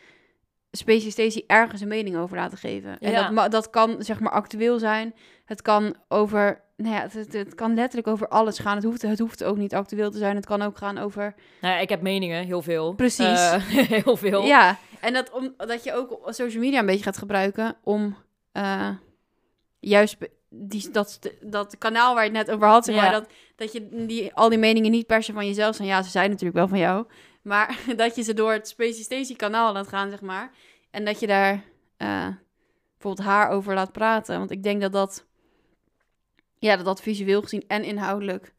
Spacey 0.72 1.10
Stacy 1.10 1.44
ergens 1.48 1.82
een 1.82 1.88
mening 1.88 2.18
over 2.18 2.38
laten 2.38 2.58
geven. 2.58 3.00
En 3.00 3.12
Ja. 3.12 3.22
dat, 3.22 3.32
ma- 3.32 3.48
dat 3.48 3.70
kan 3.70 3.96
zeg 4.00 4.20
maar 4.20 4.32
actueel 4.32 4.80
zijn. 4.80 5.14
Het 5.46 5.62
kan 5.62 5.96
over 6.08 6.66
nou 6.78 6.96
ja, 6.96 7.08
het, 7.32 7.56
kan 7.56 7.74
letterlijk 7.74 8.08
over 8.08 8.28
alles 8.28 8.60
gaan. 8.60 8.76
Het 8.76 8.84
hoeft, 8.84 9.02
het 9.02 9.20
hoeft 9.20 9.44
ook 9.44 9.58
niet 9.58 9.74
actueel 9.74 10.12
te 10.12 10.18
zijn. 10.18 10.36
Het 10.36 10.46
kan 10.46 10.62
ook 10.62 10.78
gaan 10.78 10.98
over... 10.98 11.34
Nou 11.62 11.74
ja, 11.74 11.80
ik 11.80 11.90
heb 11.90 12.02
meningen, 12.02 12.46
heel 12.46 12.62
veel. 12.62 12.94
Precies. 12.94 13.52
Eh, 13.52 13.54
heel 14.04 14.18
veel. 14.18 14.44
Ja, 14.46 14.78
en 15.00 15.14
dat, 15.14 15.32
om, 15.32 15.54
dat 15.58 15.84
je 15.84 15.94
ook 15.94 16.20
social 16.26 16.62
media 16.62 16.80
een 16.80 16.86
beetje 16.86 17.04
gaat 17.04 17.18
gebruiken 17.18 17.76
om 17.84 18.16
eh, 18.52 18.90
juist 19.80 20.18
die, 20.50 20.92
dat, 20.92 21.20
dat 21.42 21.78
kanaal 21.78 22.14
waar 22.14 22.24
je 22.24 22.30
het 22.30 22.48
net 22.48 22.56
over 22.56 22.68
had, 22.68 22.86
zeg 22.86 22.96
Ja. 22.96 23.02
maar, 23.02 23.12
dat, 23.12 23.30
dat 23.56 23.72
je 23.72 24.06
die, 24.06 24.34
al 24.34 24.50
die 24.50 24.58
meningen 24.58 24.92
niet 24.92 25.08
per 25.08 25.24
se 25.24 25.34
van 25.34 25.46
jezelf 25.46 25.76
zijn. 25.76 25.88
Ja, 25.88 26.02
ze 26.02 26.10
zijn 26.10 26.30
natuurlijk 26.30 26.58
wel 26.58 26.68
van 26.68 26.78
jou. 26.80 27.06
Maar 27.42 27.80
dat 27.96 28.16
je 28.16 28.22
ze 28.22 28.34
door 28.34 28.52
het 28.52 28.68
Spacey 28.68 29.04
Station 29.04 29.38
kanaal 29.38 29.74
laat 29.74 29.88
gaan, 29.88 30.10
zeg 30.10 30.22
maar. 30.22 30.52
En 30.92 31.06
dat 31.06 31.20
je 31.20 31.28
daar 31.28 31.64
eh, 31.98 32.28
bijvoorbeeld 32.92 33.28
haar 33.28 33.50
over 33.50 33.74
laat 33.74 33.92
praten. 33.92 34.38
Want 34.38 34.52
ik 34.52 34.64
denk 34.64 34.82
dat 34.82 34.92
dat, 34.92 35.26
ja, 36.60 36.76
dat 36.76 36.86
dat 36.86 37.02
visueel 37.02 37.42
gezien 37.42 37.64
en 37.68 37.84
inhoudelijk 37.84 38.54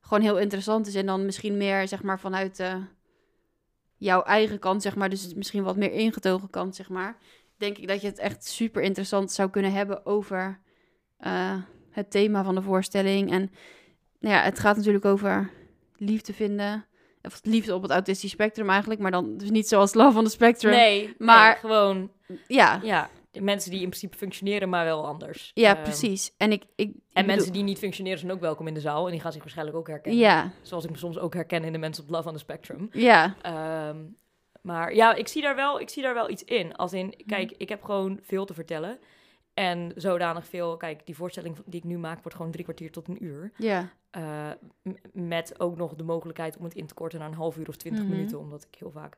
gewoon 0.00 0.22
heel 0.22 0.38
interessant 0.38 0.86
is. 0.86 0.94
En 0.94 1.06
dan 1.06 1.24
misschien 1.24 1.56
meer, 1.56 1.88
zeg 1.88 2.02
maar, 2.02 2.20
vanuit 2.20 2.60
eh, 2.60 2.74
jouw 3.96 4.22
eigen 4.22 4.58
kant, 4.58 4.82
zeg 4.82 4.96
maar. 4.96 5.08
Dus 5.10 5.34
misschien 5.34 5.62
wat 5.62 5.76
meer 5.76 5.92
ingetogen 5.92 6.50
kant, 6.50 6.76
zeg 6.76 6.88
maar. 6.88 7.16
Denk 7.62 7.78
ik 7.78 7.88
dat 7.88 8.00
je 8.00 8.06
het 8.06 8.18
echt 8.18 8.44
super 8.46 8.82
interessant 8.82 9.32
zou 9.32 9.50
kunnen 9.50 9.72
hebben 9.72 10.06
over 10.06 10.60
eh, 11.18 11.54
het 11.90 12.10
thema 12.10 12.44
van 12.44 12.54
de 12.54 12.62
voorstelling. 12.62 13.30
En 13.30 13.50
nou 14.20 14.34
ja, 14.34 14.42
het 14.42 14.58
gaat 14.58 14.76
natuurlijk 14.76 15.04
over 15.04 15.50
liefde 15.96 16.32
vinden. 16.32 16.86
Of 17.22 17.40
liefde 17.42 17.74
op 17.74 17.82
het 17.82 17.90
autistisch 17.90 18.30
spectrum 18.30 18.70
eigenlijk. 18.70 19.00
Maar 19.00 19.10
dan 19.10 19.36
dus 19.36 19.50
niet 19.50 19.68
zoals 19.68 19.94
Love 19.94 20.18
on 20.18 20.24
the 20.24 20.30
Spectrum. 20.30 20.72
Nee, 20.72 21.14
maar 21.18 21.56
gewoon, 21.56 22.10
Ja, 22.48 22.80
ja, 22.82 23.10
de 23.30 23.40
mensen 23.40 23.70
die 23.70 23.80
in 23.80 23.86
principe 23.88 24.16
functioneren, 24.16 24.68
maar 24.68 24.84
wel 24.84 25.06
anders. 25.06 25.50
ja 25.54 25.74
Ehm, 25.74 25.82
precies. 25.82 26.34
En 26.36 26.52
ik, 26.52 26.62
ik, 26.76 26.86
En 26.88 26.94
bedoel- 27.12 27.26
mensen 27.34 27.52
die 27.52 27.62
niet 27.62 27.78
functioneren 27.78 28.18
zijn 28.18 28.32
ook 28.32 28.40
welkom 28.40 28.66
in 28.66 28.74
de 28.74 28.80
zaal. 28.80 29.04
En 29.06 29.12
die 29.12 29.20
gaan 29.20 29.32
zich 29.32 29.40
waarschijnlijk 29.42 29.76
ook 29.78 29.88
herkennen. 29.88 30.20
Ja, 30.20 30.50
Zoals 30.62 30.84
ik 30.84 30.90
me 30.90 30.96
soms 30.96 31.18
ook 31.18 31.34
herken 31.34 31.64
in 31.64 31.72
de 31.72 31.78
mensen 31.78 32.04
op 32.04 32.10
Love 32.10 32.28
on 32.28 32.34
the 32.34 32.40
Spectrum. 32.40 32.88
ja, 32.92 33.34
Ehm, 33.42 33.96
maar 34.62 34.94
ja, 34.94 35.14
ik 35.14 35.28
zie, 35.28 35.42
daar 35.42 35.54
wel, 35.56 35.80
ik 35.80 35.88
zie 35.88 36.02
daar 36.02 36.14
wel 36.14 36.30
iets 36.30 36.44
in. 36.44 36.74
Als 36.76 36.92
in, 36.92 37.14
kijk, 37.26 37.52
ik 37.56 37.68
heb 37.68 37.82
gewoon 37.82 38.18
veel 38.22 38.44
te 38.44 38.54
vertellen. 38.54 38.98
En 39.54 39.92
zodanig 39.96 40.46
veel... 40.46 40.76
Kijk, 40.76 41.06
die 41.06 41.16
voorstelling 41.16 41.56
die 41.66 41.80
ik 41.80 41.86
nu 41.86 41.98
maak 41.98 42.22
wordt 42.22 42.36
gewoon 42.36 42.52
drie 42.52 42.64
kwartier 42.64 42.90
tot 42.90 43.08
een 43.08 43.24
uur. 43.24 43.52
ja. 43.56 43.88
Eh, 44.10 44.50
met 45.12 45.60
ook 45.60 45.76
nog 45.76 45.94
de 45.94 46.02
mogelijkheid 46.04 46.56
om 46.56 46.64
het 46.64 46.74
in 46.74 46.86
te 46.86 46.94
korten 46.94 47.18
naar 47.18 47.28
een 47.28 47.34
half 47.34 47.56
uur 47.56 47.68
of 47.68 47.76
twintig 47.76 48.02
Mhm. 48.02 48.10
minuten. 48.12 48.38
Omdat 48.38 48.66
ik 48.70 48.78
heel 48.78 48.90
vaak... 48.90 49.16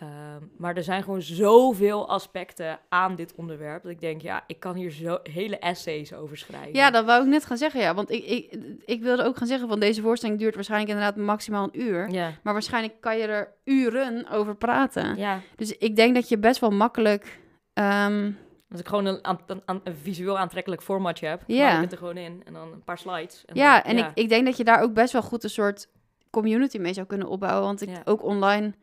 ehm, 0.00 0.42
maar 0.56 0.76
er 0.76 0.82
zijn 0.82 1.02
gewoon 1.02 1.22
zoveel 1.22 2.08
aspecten 2.08 2.78
aan 2.88 3.14
dit 3.14 3.34
onderwerp. 3.34 3.82
Dat 3.82 3.92
ik 3.92 4.00
denk, 4.00 4.20
ja, 4.22 4.44
ik 4.46 4.60
kan 4.60 4.74
hier 4.74 4.90
zo 4.90 5.18
hele 5.22 5.58
essays 5.58 6.12
over 6.14 6.36
schrijven. 6.36 6.74
Ja, 6.74 6.90
dat 6.90 7.04
wou 7.04 7.22
ik 7.22 7.28
net 7.28 7.44
gaan 7.46 7.56
zeggen, 7.56 7.80
ja. 7.80 7.94
Want 7.94 8.10
ik, 8.10 8.24
ik, 8.24 8.58
ik 8.84 9.02
wilde 9.02 9.22
ook 9.24 9.36
gaan 9.36 9.46
zeggen 9.46 9.68
van 9.68 9.80
deze 9.80 10.02
voorstelling 10.02 10.38
duurt 10.38 10.54
waarschijnlijk 10.54 10.90
inderdaad 10.92 11.16
maximaal 11.16 11.64
een 11.72 11.80
uur. 11.80 12.10
Ja, 12.10 12.30
Maar 12.42 12.52
waarschijnlijk 12.52 13.00
kan 13.00 13.16
je 13.18 13.26
er 13.26 13.52
uren 13.64 14.28
over 14.30 14.56
praten. 14.56 15.16
ja. 15.16 15.40
Dus 15.56 15.76
ik 15.78 15.96
denk 15.96 16.14
dat 16.14 16.28
je 16.28 16.38
best 16.38 16.60
wel 16.60 16.70
makkelijk... 16.70 17.38
ehm, 17.72 18.30
Als 18.70 18.80
ik 18.80 18.88
gewoon 18.88 19.04
een, 19.06 19.18
een, 19.22 19.38
een, 19.66 19.80
een 19.84 19.94
visueel 20.02 20.38
aantrekkelijk 20.38 20.82
formatje 20.82 21.26
heb, 21.26 21.42
Ja. 21.46 21.66
maak 21.66 21.74
ik 21.76 21.80
het 21.82 21.92
er 21.92 21.98
gewoon 21.98 22.16
in. 22.16 22.42
En 22.44 22.52
dan 22.52 22.72
een 22.72 22.84
paar 22.84 22.98
slides. 22.98 23.44
En 23.44 23.54
ja, 23.56 23.80
dan- 23.80 23.90
en 23.92 23.98
Ik, 23.98 24.10
ik 24.14 24.28
denk 24.28 24.44
dat 24.46 24.56
je 24.56 24.64
daar 24.64 24.80
ook 24.82 24.92
best 24.94 25.12
wel 25.12 25.22
goed 25.22 25.44
een 25.44 25.50
soort 25.50 25.88
community 26.30 26.78
mee 26.78 26.92
zou 26.92 27.06
kunnen 27.06 27.28
opbouwen. 27.28 27.64
Want 27.64 27.82
ik 27.82 27.88
Ja. 27.88 28.00
ook 28.04 28.22
online, 28.24 28.74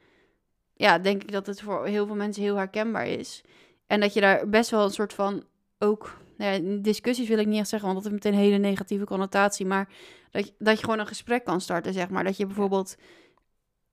ja, 0.74 1.00
denk 1.00 1.22
ik 1.22 1.32
dat 1.32 1.46
het 1.46 1.62
voor 1.62 1.86
heel 1.86 2.06
veel 2.06 2.16
mensen 2.16 2.44
heel 2.44 2.56
herkenbaar 2.56 3.08
is. 3.08 3.42
En 3.88 4.00
dat 4.00 4.14
je 4.14 4.22
daar 4.22 4.50
best 4.50 4.70
wel 4.70 4.84
een 4.84 4.92
soort 4.92 5.14
van 5.14 5.44
ook, 5.80 6.18
nou 6.38 6.52
ja, 6.64 6.80
discussies 6.82 7.28
wil 7.28 7.38
ik 7.38 7.48
niet 7.48 7.60
echt 7.60 7.70
zeggen, 7.70 7.90
want 7.90 8.04
dat 8.04 8.12
heeft 8.12 8.24
meteen 8.24 8.40
een 8.40 8.46
hele 8.46 8.58
negatieve 8.62 9.06
connotatie. 9.06 9.66
Maar 9.66 9.90
dat, 10.32 10.46
je- 10.48 10.54
dat 10.58 10.78
je 10.78 10.84
gewoon 10.84 11.00
een 11.00 11.08
gesprek 11.08 11.44
kan 11.46 11.62
starten, 11.62 11.94
zeg 11.94 12.10
maar. 12.10 12.24
Dat 12.24 12.38
je 12.38 12.46
bijvoorbeeld 12.46 12.96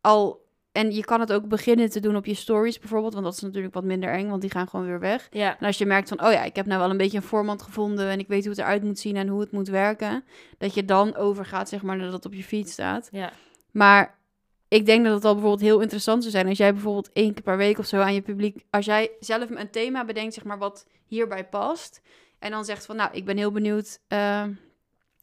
al, 0.00 0.48
en 0.72 0.92
je 0.92 1.04
kan 1.04 1.20
het 1.20 1.32
ook 1.32 1.48
beginnen 1.48 1.90
te 1.90 2.00
doen 2.00 2.16
op 2.16 2.26
je 2.26 2.34
stories 2.34 2.78
bijvoorbeeld, 2.78 3.12
want 3.12 3.24
dat 3.24 3.34
is 3.34 3.40
natuurlijk 3.40 3.74
wat 3.74 3.84
minder 3.84 4.10
eng, 4.12 4.28
want 4.28 4.40
die 4.40 4.50
gaan 4.50 4.68
gewoon 4.68 4.86
weer 4.86 5.00
weg. 5.00 5.28
Ja, 5.30 5.58
En 5.58 5.66
als 5.66 5.78
je 5.78 5.86
merkt 5.86 6.08
van, 6.08 6.24
oh 6.24 6.32
ja, 6.32 6.42
ik 6.44 6.56
heb 6.56 6.66
nou 6.66 6.80
wel 6.80 6.90
een 6.90 6.96
beetje 6.96 7.16
een 7.16 7.22
format 7.22 7.62
gevonden 7.62 8.08
en 8.08 8.18
ik 8.18 8.28
weet 8.28 8.40
hoe 8.44 8.50
het 8.50 8.58
eruit 8.60 8.82
moet 8.82 8.98
zien 8.98 9.16
en 9.16 9.28
hoe 9.28 9.40
het 9.40 9.52
moet 9.52 9.68
werken, 9.68 10.24
dat 10.58 10.74
je 10.74 10.84
dan 10.84 11.14
overgaat, 11.16 11.68
zeg 11.68 11.82
maar, 11.82 11.98
dat 11.98 12.12
het 12.12 12.26
op 12.26 12.34
je 12.34 12.44
feed 12.44 12.68
staat. 12.68 13.08
ja, 13.12 13.32
Maar 13.70 14.18
ik 14.70 14.86
denk 14.86 15.04
dat 15.04 15.14
het 15.14 15.24
al 15.24 15.32
bijvoorbeeld 15.32 15.62
heel 15.62 15.80
interessant 15.80 16.22
zou 16.22 16.34
zijn 16.34 16.48
als 16.48 16.58
jij 16.58 16.72
bijvoorbeeld 16.72 17.12
één 17.12 17.34
keer 17.34 17.42
per 17.42 17.56
week 17.56 17.78
of 17.78 17.86
zo 17.86 18.00
aan 18.00 18.14
je 18.14 18.22
publiek, 18.22 18.64
als 18.70 18.84
jij 18.84 19.10
zelf 19.20 19.50
een 19.50 19.70
thema 19.70 20.04
bedenkt, 20.04 20.34
zeg 20.34 20.44
maar, 20.44 20.58
wat 20.58 20.86
hierbij 21.06 21.48
past, 21.48 22.00
en 22.38 22.50
dan 22.50 22.64
zegt 22.64 22.86
van, 22.86 22.96
nou, 22.96 23.10
ik 23.12 23.24
ben 23.24 23.36
heel 23.36 23.50
benieuwd 23.50 24.00
eh, 24.08 24.44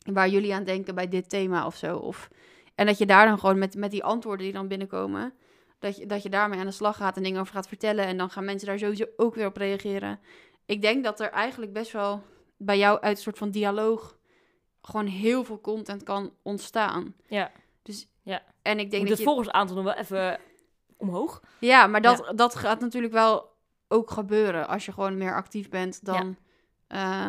waar 0.03 0.29
jullie 0.29 0.53
aan 0.53 0.63
denken 0.63 0.95
bij 0.95 1.07
dit 1.07 1.29
thema 1.29 1.65
of 1.65 1.75
zo. 1.75 1.97
Of, 1.97 2.29
en 2.75 2.86
dat 2.86 2.97
je 2.97 3.05
daar 3.05 3.25
dan 3.25 3.39
gewoon 3.39 3.57
met, 3.57 3.75
met 3.75 3.91
die 3.91 4.03
antwoorden 4.03 4.45
die 4.45 4.55
dan 4.55 4.67
binnenkomen, 4.67 5.33
dat 5.79 5.97
je, 5.97 6.05
dat 6.05 6.23
je 6.23 6.29
daarmee 6.29 6.60
aan 6.60 6.65
de 6.65 6.71
slag 6.71 6.97
gaat 6.97 7.17
en 7.17 7.23
dingen 7.23 7.41
over 7.41 7.53
gaat 7.53 7.67
vertellen. 7.67 8.05
En 8.05 8.17
dan 8.17 8.29
gaan 8.29 8.45
mensen 8.45 8.67
daar 8.67 8.79
sowieso 8.79 9.05
ook 9.15 9.36
weer 9.36 9.45
op 9.45 9.57
reageren. 9.57 10.19
Ik 10.65 10.81
denk 10.81 11.03
dat 11.03 11.19
er 11.19 11.29
eigenlijk 11.29 11.73
best 11.73 11.91
wel 11.91 12.23
bij 12.57 12.77
jou 12.77 12.99
uit 13.01 13.17
een 13.17 13.23
soort 13.23 13.38
van 13.38 13.51
dialoog 13.51 14.17
gewoon 14.81 15.05
heel 15.07 15.43
veel 15.43 15.62
content 15.62 16.03
kan 16.03 16.33
ontstaan. 16.41 17.15
ja. 17.27 17.51
Dus, 17.81 18.07
Ja. 18.27 18.41
En 18.61 18.79
ik 18.79 18.91
denk 18.91 18.91
Moet 18.91 19.09
dat 19.09 19.09
het 19.09 19.17
je... 19.17 19.23
volgersaantal 19.23 19.75
nog 19.75 19.85
wel 19.85 19.93
even 19.93 20.39
omhoog. 20.97 21.41
Ja, 21.59 21.87
maar 21.87 22.01
dat, 22.01 22.31
dat 22.35 22.55
gaat 22.55 22.79
natuurlijk 22.79 23.13
wel 23.13 23.49
ook 23.87 24.11
gebeuren. 24.11 24.67
Als 24.67 24.85
je 24.85 24.91
gewoon 24.91 25.17
meer 25.17 25.35
actief 25.35 25.69
bent, 25.69 26.05
dan 26.05 26.37
eh, 26.87 27.27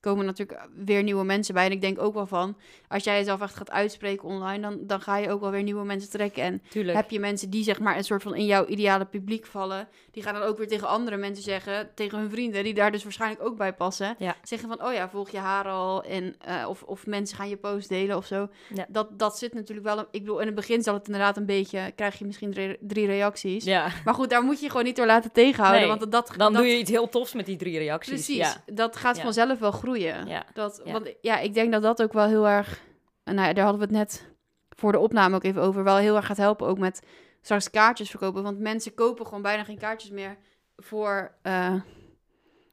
komen 0.00 0.24
natuurlijk 0.24 0.60
weer 0.84 1.02
nieuwe 1.02 1.24
mensen 1.24 1.54
bij. 1.54 1.64
En 1.66 1.72
ik 1.72 1.80
denk 1.80 2.00
ook 2.00 2.14
wel 2.14 2.26
van, 2.26 2.56
als 2.88 3.04
jij 3.04 3.18
jezelf 3.18 3.40
echt 3.40 3.56
gaat 3.56 3.70
uitspreken 3.70 4.28
online, 4.28 4.60
dan, 4.60 4.86
dan 4.86 5.00
ga 5.00 5.16
je 5.16 5.30
ook 5.30 5.40
wel 5.40 5.50
weer 5.50 5.62
nieuwe 5.62 5.84
mensen 5.84 6.10
trekken. 6.10 6.42
En 6.42 6.62
Tuurlijk. 6.68 6.96
heb 6.96 7.10
je 7.10 7.20
mensen 7.20 7.50
die 7.50 7.64
zeg 7.64 7.80
maar 7.80 7.96
een 7.96 8.04
soort 8.04 8.22
van 8.22 8.34
in 8.34 8.46
jouw 8.46 8.66
ideale 8.66 9.04
publiek 9.04 9.46
vallen, 9.46 9.88
die 10.10 10.22
gaan 10.22 10.34
dan 10.34 10.42
ook 10.42 10.58
weer 10.58 10.68
tegen 10.68 10.88
andere 10.88 11.16
mensen 11.16 11.44
zeggen, 11.44 11.90
tegen 11.94 12.18
hun 12.18 12.30
vrienden, 12.30 12.64
die 12.64 12.74
daar 12.74 12.92
dus 12.92 13.02
waarschijnlijk 13.02 13.42
ook 13.42 13.56
bij 13.56 13.74
passen. 13.74 14.14
Ja. 14.18 14.36
Zeggen 14.42 14.68
van, 14.68 14.86
oh 14.86 14.92
ja, 14.92 15.08
volg 15.08 15.30
je 15.30 15.38
haar 15.38 15.68
al. 15.68 16.04
En, 16.04 16.34
eh, 16.38 16.66
of, 16.68 16.82
of 16.82 17.06
mensen 17.06 17.36
gaan 17.36 17.48
je 17.48 17.56
post 17.56 17.88
delen 17.88 18.16
of 18.16 18.26
zo. 18.26 18.48
Ja. 18.74 18.86
Dat, 18.88 19.18
dat 19.18 19.38
zit 19.38 19.54
natuurlijk 19.54 19.86
wel, 19.86 19.98
ik 20.00 20.08
bedoel, 20.10 20.40
in 20.40 20.46
het 20.46 20.54
begin 20.54 20.82
zal 20.82 20.94
het 20.94 21.06
inderdaad 21.06 21.36
een 21.36 21.46
beetje, 21.46 21.92
krijg 21.96 22.18
je 22.18 22.24
misschien 22.24 22.52
drie, 22.52 22.76
drie 22.80 23.06
reacties. 23.06 23.64
Ja, 23.64 23.88
Maar 24.04 24.14
goed, 24.14 24.30
daar 24.30 24.42
moet 24.42 24.56
je 24.56 24.64
je 24.64 24.70
gewoon 24.70 24.84
niet 24.84 24.96
door 24.96 25.06
laten 25.06 25.32
tegenhouden. 25.32 25.80
Nee, 25.80 25.98
want 25.98 26.12
dat, 26.12 26.32
dan 26.36 26.52
dat, 26.52 26.62
doe 26.62 26.70
je 26.70 26.78
iets 26.78 26.90
heel 26.90 27.08
tofs 27.08 27.32
met 27.32 27.46
die 27.46 27.56
drie 27.56 27.78
reacties. 27.78 28.26
Precies, 28.26 28.56
dat 28.66 28.96
gaat 28.96 29.20
vanzelf 29.20 29.58
wel 29.58 29.70
groeien. 29.70 29.89
Ja. 29.98 30.44
Dat, 30.52 30.80
Ja. 30.84 30.92
Want 30.92 31.14
ja, 31.20 31.38
ik 31.38 31.54
denk 31.54 31.72
dat 31.72 31.82
dat 31.82 32.02
ook 32.02 32.12
wel 32.12 32.26
heel 32.26 32.48
erg... 32.48 32.80
en 33.24 33.34
Nou 33.34 33.46
ja, 33.46 33.54
daar 33.54 33.64
hadden 33.64 33.88
we 33.88 33.94
het 33.94 33.96
net 33.96 34.28
voor 34.68 34.92
de 34.92 34.98
opname 34.98 35.34
ook 35.34 35.44
even 35.44 35.62
over. 35.62 35.84
Wel 35.84 35.96
heel 35.96 36.16
erg 36.16 36.26
gaat 36.26 36.36
helpen 36.36 36.66
ook 36.66 36.78
met 36.78 37.02
straks 37.40 37.70
kaartjes 37.70 38.10
verkopen. 38.10 38.42
Want 38.42 38.58
mensen 38.58 38.94
kopen 38.94 39.26
gewoon 39.26 39.42
bijna 39.42 39.64
geen 39.64 39.78
kaartjes 39.78 40.10
meer 40.10 40.36
voor 40.76 41.34
eh, 41.42 41.80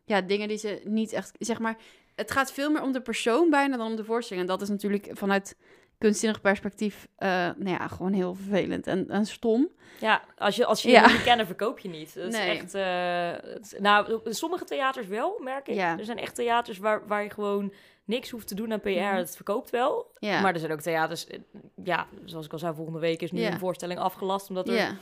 ja, 0.06 0.22
dingen 0.22 0.48
die 0.48 0.58
ze 0.58 0.82
niet 0.84 1.14
echt... 1.14 1.32
Zeg 1.40 1.60
maar, 1.60 1.78
het 2.16 2.32
gaat 2.32 2.52
veel 2.52 2.72
meer 2.72 2.82
om 2.82 2.92
de 2.92 3.02
persoon 3.02 3.50
bijna 3.50 3.78
dan 3.78 3.88
om 3.88 3.96
de 3.96 4.04
voorstelling. 4.04 4.48
En 4.48 4.52
dat 4.52 4.62
is 4.62 4.70
natuurlijk 4.70 5.10
vanuit 5.12 5.58
kunstzinnig 5.98 6.42
perspectief... 6.42 7.08
eh, 7.16 7.30
nou 7.30 7.70
ja, 7.70 7.88
gewoon 7.88 8.14
heel 8.14 8.34
vervelend 8.34 8.88
en, 8.88 9.10
en 9.10 9.26
stom. 9.26 9.70
Ja, 10.00 10.24
als 10.38 10.56
je, 10.56 10.66
als 10.66 10.82
je 10.82 10.90
Ja. 10.90 11.08
niet 11.12 11.24
kennen, 11.24 11.46
verkoop 11.46 11.80
je 11.80 11.90
niet. 11.90 12.14
Dat 12.16 12.32
Nee. 12.32 12.52
is 12.56 12.60
echt... 12.62 12.74
eh, 12.74 13.52
het- 13.54 13.76
nou, 13.80 14.20
sommige 14.26 14.66
theaters 14.66 15.08
wel, 15.08 15.40
merk 15.44 15.68
ik. 15.68 15.76
Ja. 15.76 15.98
Er 15.98 16.06
zijn 16.06 16.18
echt 16.18 16.36
theaters 16.36 16.78
waar, 16.78 17.08
waar 17.08 17.24
je 17.24 17.30
gewoon 17.30 17.74
niks 18.06 18.30
hoeft 18.30 18.48
te 18.48 18.56
doen 18.56 18.72
aan 18.74 18.80
PR. 18.80 18.90
Mhm. 18.90 19.16
Het 19.16 19.36
verkoopt 19.36 19.70
wel. 19.70 20.12
Ja, 20.20 20.42
Maar 20.42 20.54
er 20.54 20.60
zijn 20.60 20.72
ook 20.72 20.82
theaters... 20.82 21.28
eh, 21.28 21.40
Ja, 21.84 22.08
zoals 22.26 22.46
ik 22.46 22.52
al 22.52 22.60
zei, 22.60 22.76
volgende 22.76 23.00
week 23.00 23.22
is 23.22 23.32
nu 23.32 23.44
een 23.44 23.60
voorstelling 23.60 24.00
afgelast... 24.00 24.50
omdat 24.50 24.70
er 24.70 24.98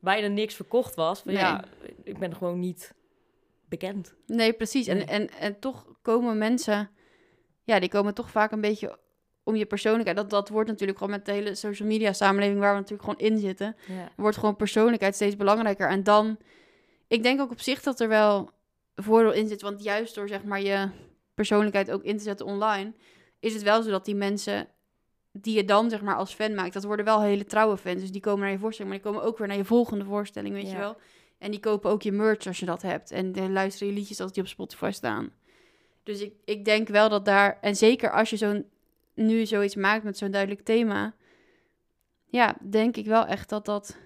bijna 0.00 0.26
niks 0.26 0.54
verkocht 0.54 0.94
was. 0.94 1.24
Nee. 1.24 1.36
Ja, 1.36 1.64
ik 2.04 2.18
ben 2.18 2.34
gewoon 2.36 2.58
niet 2.58 2.94
bekend. 3.68 4.14
Nee, 4.26 4.52
precies. 4.52 4.86
En, 4.86 5.06
en, 5.06 5.30
en 5.30 5.58
toch 5.58 5.86
komen 6.02 6.38
mensen, 6.38 6.90
ja, 7.64 7.78
die 7.80 7.88
komen 7.88 8.14
toch 8.14 8.30
vaak 8.30 8.52
een 8.52 8.60
beetje 8.60 8.98
om 9.42 9.56
je 9.56 9.66
persoonlijkheid. 9.66 10.16
Dat, 10.16 10.30
dat 10.30 10.48
wordt 10.48 10.68
natuurlijk 10.68 10.98
gewoon 10.98 11.12
met 11.12 11.26
de 11.26 11.32
hele 11.32 11.54
social 11.54 11.88
media 11.88 12.12
samenleving 12.12 12.60
waar 12.60 12.72
we 12.72 12.80
natuurlijk 12.80 13.08
gewoon 13.08 13.32
in 13.32 13.38
zitten, 13.38 13.76
wordt 14.16 14.36
gewoon 14.36 14.56
persoonlijkheid 14.56 15.14
steeds 15.14 15.36
belangrijker. 15.36 15.88
En 15.88 16.02
dan, 16.02 16.38
ik 17.08 17.22
denk 17.22 17.40
ook 17.40 17.50
op 17.50 17.60
zich 17.60 17.82
dat 17.82 18.00
er 18.00 18.08
wel 18.08 18.50
voordeel 18.94 19.32
in 19.32 19.48
zit, 19.48 19.62
want 19.62 19.82
juist 19.82 20.14
door 20.14 20.28
zeg 20.28 20.44
maar 20.44 20.60
je 20.60 20.88
persoonlijkheid 21.34 21.90
ook 21.90 22.02
in 22.02 22.16
te 22.16 22.22
zetten 22.22 22.46
online, 22.46 22.92
is 23.40 23.54
het 23.54 23.62
wel 23.62 23.82
zo 23.82 23.90
dat 23.90 24.04
die 24.04 24.14
mensen 24.14 24.68
die 25.32 25.56
je 25.56 25.64
dan 25.64 25.90
zeg 25.90 26.02
maar 26.02 26.16
als 26.16 26.34
fan 26.34 26.54
maakt, 26.54 26.72
dat 26.72 26.84
worden 26.84 27.04
wel 27.04 27.22
hele 27.22 27.44
trouwe 27.44 27.76
fans. 27.76 28.00
Dus 28.00 28.12
die 28.12 28.20
komen 28.20 28.40
naar 28.40 28.50
je 28.50 28.58
voorstelling, 28.58 28.94
maar 28.94 29.02
die 29.02 29.12
komen 29.12 29.28
ook 29.28 29.38
weer 29.38 29.48
naar 29.48 29.56
je 29.56 29.64
volgende 29.64 30.04
voorstelling, 30.04 30.54
weet 30.54 30.70
je 30.70 30.76
wel. 30.76 30.96
En 31.38 31.50
die 31.50 31.60
kopen 31.60 31.90
ook 31.90 32.02
je 32.02 32.12
merch 32.12 32.46
als 32.46 32.58
je 32.58 32.66
dat 32.66 32.82
hebt. 32.82 33.10
En 33.10 33.32
dan 33.32 33.52
luisteren 33.52 33.88
je 33.88 33.98
liedjes 33.98 34.20
als 34.20 34.32
die 34.32 34.42
op 34.42 34.48
Spotify 34.48 34.90
staan. 34.90 35.32
Dus 36.02 36.20
ik, 36.20 36.34
ik 36.44 36.64
denk 36.64 36.88
wel 36.88 37.08
dat 37.08 37.24
daar... 37.24 37.58
En 37.60 37.76
zeker 37.76 38.12
als 38.12 38.30
je 38.30 38.36
zo'n 38.36 38.66
nu 39.14 39.46
zoiets 39.46 39.74
maakt 39.74 40.04
met 40.04 40.18
zo'n 40.18 40.30
duidelijk 40.30 40.64
thema... 40.64 41.14
Ja, 42.26 42.56
denk 42.60 42.96
ik 42.96 43.06
wel 43.06 43.26
echt 43.26 43.48
dat 43.48 43.64
dat... 43.64 43.96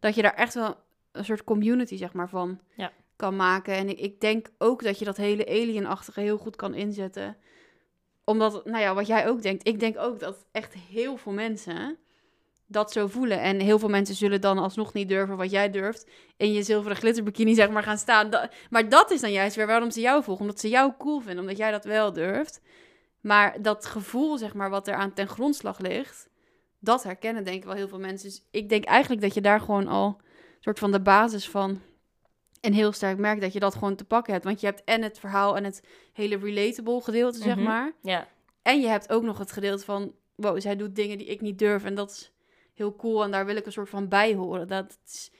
Dat 0.00 0.14
je 0.14 0.22
daar 0.22 0.34
echt 0.34 0.54
wel 0.54 0.76
een 1.12 1.24
soort 1.24 1.44
community, 1.44 1.96
zeg 1.96 2.12
maar, 2.12 2.28
van 2.28 2.60
Ja. 2.74 2.92
kan 3.16 3.36
maken. 3.36 3.74
En 3.74 3.88
ik, 3.88 3.98
ik 3.98 4.20
denk 4.20 4.50
ook 4.58 4.82
dat 4.82 4.98
je 4.98 5.04
dat 5.04 5.16
hele 5.16 5.46
alienachtige 5.46 6.20
heel 6.20 6.38
goed 6.38 6.56
kan 6.56 6.74
inzetten 6.74 7.36
omdat, 8.30 8.64
nou 8.64 8.82
ja, 8.82 8.94
wat 8.94 9.06
jij 9.06 9.28
ook 9.28 9.42
denkt. 9.42 9.68
Ik 9.68 9.80
denk 9.80 9.98
ook 9.98 10.20
dat 10.20 10.46
echt 10.52 10.74
heel 10.74 11.16
veel 11.16 11.32
mensen 11.32 11.96
dat 12.66 12.92
zo 12.92 13.06
voelen. 13.06 13.40
En 13.40 13.60
heel 13.60 13.78
veel 13.78 13.88
mensen 13.88 14.14
zullen 14.14 14.40
dan 14.40 14.58
alsnog 14.58 14.92
niet 14.92 15.08
durven 15.08 15.36
wat 15.36 15.50
jij 15.50 15.70
durft. 15.70 16.10
In 16.36 16.52
je 16.52 16.62
zilveren 16.62 16.96
glitterbikini, 16.96 17.54
zeg 17.54 17.70
maar, 17.70 17.82
gaan 17.82 17.98
staan. 17.98 18.30
Maar 18.70 18.88
dat 18.88 19.10
is 19.10 19.20
dan 19.20 19.32
juist 19.32 19.56
weer 19.56 19.66
waarom 19.66 19.90
ze 19.90 20.00
jou 20.00 20.22
volgen. 20.22 20.44
Omdat 20.44 20.60
ze 20.60 20.68
jou 20.68 20.92
cool 20.98 21.20
vinden, 21.20 21.40
omdat 21.40 21.56
jij 21.56 21.70
dat 21.70 21.84
wel 21.84 22.12
durft. 22.12 22.60
Maar 23.20 23.62
dat 23.62 23.86
gevoel, 23.86 24.38
zeg 24.38 24.54
maar, 24.54 24.70
wat 24.70 24.88
er 24.88 24.94
aan 24.94 25.12
ten 25.12 25.28
grondslag 25.28 25.78
ligt... 25.78 26.28
dat 26.78 27.02
herkennen 27.02 27.44
denk 27.44 27.56
ik 27.56 27.64
wel 27.64 27.74
heel 27.74 27.88
veel 27.88 27.98
mensen. 27.98 28.28
Dus 28.28 28.42
ik 28.50 28.68
denk 28.68 28.84
eigenlijk 28.84 29.22
dat 29.22 29.34
je 29.34 29.40
daar 29.40 29.60
gewoon 29.60 29.86
al... 29.86 30.06
een 30.06 30.56
soort 30.60 30.78
van 30.78 30.92
de 30.92 31.00
basis 31.00 31.48
van... 31.48 31.80
een 32.60 32.74
heel 32.74 32.92
sterk 32.92 33.18
merk 33.18 33.40
dat 33.40 33.52
je 33.52 33.60
dat 33.60 33.74
gewoon 33.74 33.96
te 33.96 34.04
pakken 34.04 34.32
hebt. 34.32 34.44
Want 34.44 34.60
je 34.60 34.66
hebt 34.66 34.84
en 34.84 35.02
het 35.02 35.18
verhaal 35.18 35.56
en 35.56 35.64
het 35.64 35.86
hele 36.12 36.36
relatable 36.38 37.00
gedeelte, 37.00 37.38
zeg 37.38 37.54
Mhm. 37.56 37.64
maar... 37.64 37.92
Ja, 38.02 38.28
En 38.62 38.80
je 38.80 38.86
hebt 38.88 39.10
ook 39.12 39.22
nog 39.22 39.38
het 39.38 39.52
gedeelte 39.52 39.84
van, 39.84 40.14
wow, 40.34 40.60
zij 40.60 40.76
doet 40.76 40.96
dingen 40.96 41.18
die 41.18 41.26
ik 41.26 41.40
niet 41.40 41.58
durf. 41.58 41.84
En 41.84 41.94
dat 41.94 42.10
is 42.10 42.32
heel 42.74 42.96
cool 42.96 43.24
en 43.24 43.30
daar 43.30 43.46
wil 43.46 43.56
ik 43.56 43.66
een 43.66 43.72
soort 43.72 43.88
van 43.88 44.08
bij 44.08 44.34
horen. 44.34 44.68
Dat 44.68 44.98
is, 45.06 45.32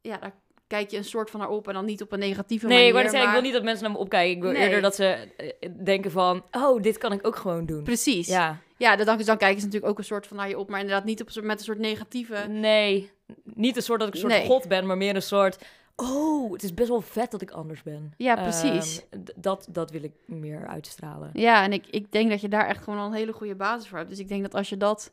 ja, 0.00 0.16
daar 0.16 0.42
kijk 0.74 0.90
je 0.90 0.96
een 0.96 1.04
soort 1.04 1.30
van 1.30 1.40
naar 1.40 1.48
op 1.48 1.68
en 1.68 1.74
dan 1.74 1.84
niet 1.84 2.02
op 2.02 2.12
een 2.12 2.18
negatieve 2.18 2.66
nee, 2.66 2.92
manier. 2.92 3.10
zeggen, 3.10 3.28
ik 3.28 3.34
wil 3.34 3.42
niet 3.42 3.52
dat 3.52 3.62
mensen 3.62 3.82
naar 3.84 3.92
me 3.92 3.98
opkijken. 3.98 4.36
Ik 4.36 4.42
wil 4.42 4.52
Nee. 4.52 4.62
eerder 4.62 4.80
dat 4.80 4.94
ze 4.94 5.04
eh, 5.04 5.70
denken 5.84 6.10
van, 6.10 6.44
oh, 6.50 6.82
dit 6.82 6.98
kan 6.98 7.12
ik 7.12 7.26
ook 7.26 7.36
gewoon 7.36 7.66
doen. 7.66 7.82
Precies. 7.82 8.26
Ja, 8.28 8.58
Ja, 8.76 8.96
dan, 8.96 9.06
dan 9.18 9.36
kijken 9.36 9.58
ze 9.60 9.64
natuurlijk 9.66 9.92
ook 9.92 9.98
een 9.98 10.04
soort 10.04 10.26
van 10.26 10.36
naar 10.36 10.48
je 10.48 10.58
op. 10.58 10.68
Maar 10.68 10.80
inderdaad 10.80 11.04
niet 11.04 11.20
op, 11.20 11.42
met 11.42 11.58
een 11.58 11.64
soort 11.64 11.78
negatieve... 11.78 12.46
nee, 12.48 13.10
niet 13.44 13.76
een 13.76 13.82
soort 13.82 13.98
dat 13.98 14.08
ik 14.08 14.14
een 14.14 14.20
soort 14.20 14.32
Nee. 14.32 14.46
god 14.46 14.68
ben, 14.68 14.86
maar 14.86 14.96
meer 14.96 15.14
een 15.14 15.22
soort, 15.22 15.64
oh, 15.96 16.52
het 16.52 16.62
is 16.62 16.74
best 16.74 16.88
wel 16.88 17.00
vet 17.00 17.30
dat 17.30 17.42
ik 17.42 17.50
anders 17.50 17.82
ben. 17.82 18.14
Ja, 18.16 18.34
precies. 18.34 19.02
Ehm, 19.10 19.22
dat, 19.36 19.66
dat 19.70 19.90
wil 19.90 20.02
ik 20.02 20.12
meer 20.26 20.66
uitstralen. 20.66 21.30
Ja, 21.32 21.62
en 21.62 21.72
ik, 21.72 21.86
ik 21.90 22.12
denk 22.12 22.30
dat 22.30 22.40
je 22.40 22.48
daar 22.48 22.66
echt 22.66 22.84
gewoon 22.84 22.98
al 22.98 23.06
een 23.06 23.12
hele 23.12 23.32
goede 23.32 23.54
basis 23.56 23.88
voor 23.88 23.98
hebt. 23.98 24.10
Dus 24.10 24.18
ik 24.18 24.28
denk 24.28 24.42
dat 24.42 24.54
als 24.54 24.68
je 24.68 24.76
dat... 24.76 25.12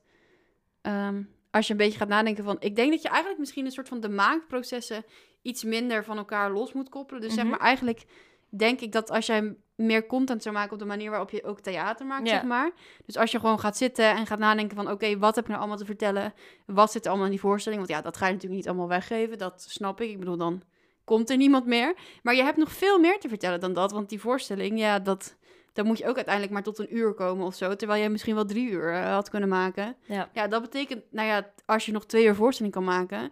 ehm, 0.81 1.21
als 1.51 1.65
je 1.67 1.71
een 1.71 1.77
beetje 1.79 1.97
gaat 1.97 2.07
nadenken 2.07 2.43
van... 2.43 2.55
Ik 2.59 2.75
denk 2.75 2.91
dat 2.91 3.01
je 3.01 3.07
eigenlijk 3.07 3.39
misschien 3.39 3.65
een 3.65 3.71
soort 3.71 3.87
van 3.87 3.99
de 3.99 4.09
maakprocessen... 4.09 5.05
iets 5.41 5.63
minder 5.63 6.03
van 6.03 6.17
elkaar 6.17 6.51
los 6.51 6.73
moet 6.73 6.89
koppelen. 6.89 7.21
Dus 7.21 7.33
zeg 7.33 7.43
Mhm. 7.43 7.51
maar 7.51 7.61
eigenlijk 7.61 8.03
denk 8.49 8.79
ik 8.81 8.91
dat 8.91 9.09
als 9.11 9.25
jij 9.25 9.55
meer 9.75 10.05
content 10.05 10.41
zou 10.43 10.55
maken... 10.55 10.73
op 10.73 10.79
de 10.79 10.85
manier 10.85 11.09
waarop 11.09 11.29
je 11.29 11.43
ook 11.43 11.59
theater 11.59 12.05
maakt, 12.05 12.27
zeg 12.29 12.43
maar. 12.43 12.71
Dus 13.05 13.17
als 13.17 13.31
je 13.31 13.39
gewoon 13.39 13.59
gaat 13.59 13.77
zitten 13.77 14.05
en 14.15 14.25
gaat 14.27 14.39
nadenken 14.39 14.75
van... 14.75 14.91
Oké, 14.91 15.17
wat 15.17 15.35
heb 15.35 15.43
ik 15.43 15.49
nou 15.49 15.59
allemaal 15.59 15.79
te 15.79 15.85
vertellen? 15.85 16.33
Wat 16.65 16.91
zit 16.91 17.01
er 17.03 17.07
allemaal 17.09 17.25
in 17.27 17.31
die 17.33 17.41
voorstelling? 17.41 17.81
Want 17.81 17.93
ja, 17.93 18.01
dat 18.01 18.17
ga 18.17 18.25
je 18.25 18.31
natuurlijk 18.33 18.59
niet 18.59 18.69
allemaal 18.69 18.87
weggeven. 18.87 19.37
Dat 19.37 19.65
snap 19.69 20.01
ik. 20.01 20.09
Ik 20.09 20.19
bedoel, 20.19 20.37
dan 20.37 20.61
komt 21.03 21.29
er 21.29 21.37
niemand 21.37 21.65
meer. 21.65 21.95
Maar 22.23 22.35
je 22.35 22.43
hebt 22.43 22.57
nog 22.57 22.71
veel 22.71 22.99
meer 22.99 23.19
te 23.19 23.29
vertellen 23.29 23.59
dan 23.59 23.73
dat. 23.73 23.91
Want 23.91 24.09
die 24.09 24.19
voorstelling, 24.19 24.79
ja, 24.79 24.99
dat, 24.99 25.37
dan 25.73 25.85
moet 25.85 25.97
je 25.97 26.07
ook 26.07 26.15
uiteindelijk 26.15 26.53
maar 26.53 26.63
tot 26.63 26.79
een 26.79 26.95
uur 26.97 27.13
komen 27.13 27.45
of 27.45 27.55
zo. 27.55 27.75
Terwijl 27.75 27.99
jij 27.99 28.09
misschien 28.09 28.35
wel 28.35 28.45
drie 28.45 28.69
uur 28.69 28.93
eh, 28.93 29.13
had 29.13 29.29
kunnen 29.29 29.49
maken. 29.49 29.95
Ja. 30.05 30.29
Ja, 30.33 30.47
dat 30.47 30.61
betekent, 30.61 31.03
nou 31.09 31.27
ja, 31.27 31.51
als 31.65 31.85
je 31.85 31.91
nog 31.91 32.05
twee 32.05 32.25
uur 32.25 32.35
voorstelling 32.35 32.73
kan 32.73 32.83
maken, 32.83 33.31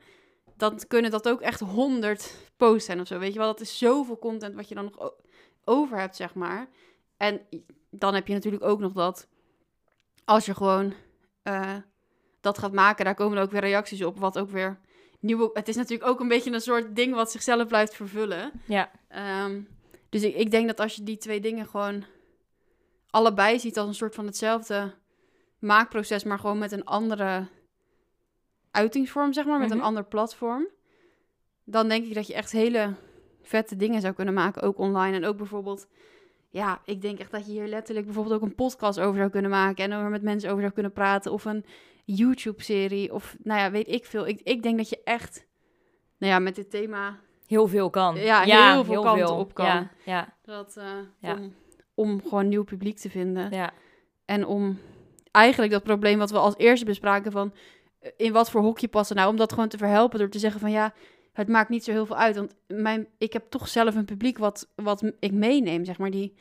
dan 0.59 0.81
kunnen 0.87 1.11
dat 1.11 1.29
ook 1.29 1.41
echt 1.41 1.59
honderd 1.59 2.35
posts 2.57 2.85
zijn 2.85 2.99
of 2.99 3.07
zo. 3.07 3.19
Weet 3.19 3.33
je 3.33 3.39
wel, 3.39 3.47
dat 3.47 3.61
is 3.61 3.77
zoveel 3.77 4.19
content 4.19 4.55
wat 4.55 4.69
je 4.69 4.75
dan 4.75 4.83
nog 4.83 5.11
over 5.63 5.99
hebt, 5.99 6.15
zeg 6.15 6.33
maar. 6.33 6.67
En 7.17 7.41
dan 7.89 8.13
heb 8.13 8.27
je 8.27 8.33
natuurlijk 8.33 8.63
ook 8.63 8.79
nog 8.79 8.93
dat, 8.93 9.27
als 10.25 10.45
je 10.45 10.55
gewoon 10.55 10.93
eh, 11.43 11.75
dat 12.41 12.57
gaat 12.57 12.73
maken, 12.73 13.05
daar 13.05 13.15
komen 13.15 13.37
er 13.37 13.43
ook 13.43 13.51
weer 13.51 13.61
reacties 13.61 14.03
op, 14.03 14.19
wat 14.19 14.39
ook 14.39 14.49
weer 14.49 14.79
nieuwe... 15.19 15.49
Het 15.53 15.67
is 15.67 15.75
natuurlijk 15.75 16.09
ook 16.09 16.19
een 16.19 16.27
beetje 16.27 16.51
een 16.51 16.61
soort 16.61 16.95
ding 16.95 17.13
wat 17.13 17.31
zichzelf 17.31 17.67
blijft 17.67 17.95
vervullen. 17.95 18.51
Ja, 18.65 18.91
Ehm, 19.09 19.61
dus 20.09 20.23
ik, 20.23 20.35
ik 20.35 20.51
denk 20.51 20.67
dat 20.67 20.79
als 20.79 20.95
je 20.95 21.03
die 21.03 21.17
twee 21.17 21.41
dingen 21.41 21.67
gewoon 21.67 22.03
allebei 23.09 23.59
ziet 23.59 23.77
als 23.77 23.87
een 23.87 23.93
soort 23.93 24.15
van 24.15 24.25
hetzelfde 24.25 24.93
maakproces, 25.59 26.23
maar 26.23 26.39
gewoon 26.39 26.57
met 26.57 26.71
een 26.71 26.85
andere 26.85 27.47
uitingsvorm, 28.79 29.33
zeg 29.33 29.45
maar, 29.45 29.59
met 29.59 29.69
Mhm. 29.69 29.77
een 29.77 29.83
ander 29.83 30.03
platform, 30.03 30.67
dan 31.63 31.87
denk 31.87 32.05
ik 32.05 32.13
dat 32.13 32.27
je 32.27 32.33
echt 32.33 32.51
hele 32.51 32.93
vette 33.41 33.75
dingen 33.75 34.01
zou 34.01 34.13
kunnen 34.13 34.33
maken, 34.33 34.61
ook 34.61 34.77
online. 34.77 35.15
En 35.15 35.25
ook 35.25 35.37
bijvoorbeeld, 35.37 35.87
ja, 36.49 36.81
ik 36.85 37.01
denk 37.01 37.19
echt 37.19 37.31
dat 37.31 37.45
je 37.45 37.51
hier 37.51 37.67
letterlijk 37.67 38.05
bijvoorbeeld 38.05 38.35
ook 38.35 38.41
een 38.49 38.55
podcast 38.55 38.99
over 38.99 39.17
zou 39.17 39.29
kunnen 39.29 39.51
maken 39.51 39.83
en 39.83 39.91
er 39.91 40.09
met 40.09 40.21
mensen 40.21 40.49
over 40.49 40.61
zou 40.61 40.73
kunnen 40.73 40.93
praten, 40.93 41.31
of 41.31 41.45
een 41.45 41.65
YouTube-serie, 42.05 43.13
of 43.13 43.35
nou 43.43 43.59
ja, 43.59 43.71
weet 43.71 43.87
ik 43.87 44.05
veel. 44.05 44.27
Ik, 44.27 44.41
ik 44.43 44.63
denk 44.63 44.77
dat 44.77 44.89
je 44.89 45.01
echt, 45.03 45.47
nou 46.17 46.31
ja, 46.33 46.39
met 46.39 46.55
dit 46.55 46.69
thema 46.69 47.19
heel 47.47 47.67
veel 47.67 47.89
kan. 47.89 48.15
Ja, 48.15 48.41
heel 48.41 48.83
veel 48.83 49.01
kanten 49.01 49.33
op 49.35 49.53
kan. 49.53 49.65
Ja, 49.65 49.91
ja, 50.05 50.33
dat, 50.43 50.77
eh, 50.77 50.85
Ja. 51.19 51.33
om, 51.35 51.53
om 51.93 52.21
gewoon 52.21 52.47
nieuw 52.47 52.63
publiek 52.63 52.97
te 52.97 53.09
vinden. 53.09 53.51
ja. 53.51 53.71
En 54.25 54.45
om 54.45 54.79
eigenlijk 55.31 55.71
dat 55.71 55.83
probleem 55.83 56.17
wat 56.19 56.31
we 56.31 56.37
als 56.37 56.57
eerste 56.57 56.85
bespraken 56.85 57.31
van 57.31 57.53
in 58.17 58.31
wat 58.31 58.51
voor 58.51 58.61
hokje 58.61 58.87
passen 58.87 59.15
nou, 59.15 59.29
om 59.29 59.35
dat 59.35 59.53
gewoon 59.53 59.69
te 59.69 59.77
verhelpen 59.77 60.19
door 60.19 60.29
te 60.29 60.39
zeggen 60.39 60.59
van 60.59 60.71
ja, 60.71 60.93
het 61.33 61.47
maakt 61.47 61.69
niet 61.69 61.83
zo 61.83 61.91
heel 61.91 62.05
veel 62.05 62.15
uit, 62.15 62.35
want 62.35 62.55
mijn, 62.67 63.07
ik 63.17 63.33
heb 63.33 63.49
toch 63.49 63.67
zelf 63.67 63.95
een 63.95 64.05
publiek 64.05 64.37
wat, 64.37 64.69
wat 64.75 65.11
ik 65.19 65.31
meeneem, 65.31 65.85
zeg 65.85 65.97
maar. 65.97 66.11
Die, 66.11 66.33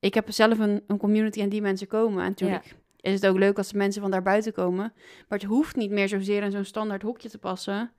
ik 0.00 0.14
heb 0.14 0.32
zelf 0.32 0.58
een, 0.58 0.82
een 0.86 0.98
community 0.98 1.40
en 1.40 1.48
die 1.48 1.62
mensen 1.62 1.86
komen. 1.86 2.22
En 2.22 2.28
natuurlijk 2.28 2.76
is 3.00 3.12
het 3.12 3.26
ook 3.26 3.38
leuk 3.38 3.56
als 3.56 3.68
de 3.68 3.76
mensen 3.76 4.02
van 4.02 4.10
daarbuiten 4.10 4.52
komen, 4.52 4.92
maar 5.28 5.38
het 5.38 5.48
hoeft 5.48 5.76
niet 5.76 5.90
meer 5.90 6.08
zozeer 6.08 6.42
in 6.42 6.50
zo'n 6.50 6.64
standaard 6.64 7.02
hokje 7.02 7.28
te 7.28 7.38
passen, 7.38 7.92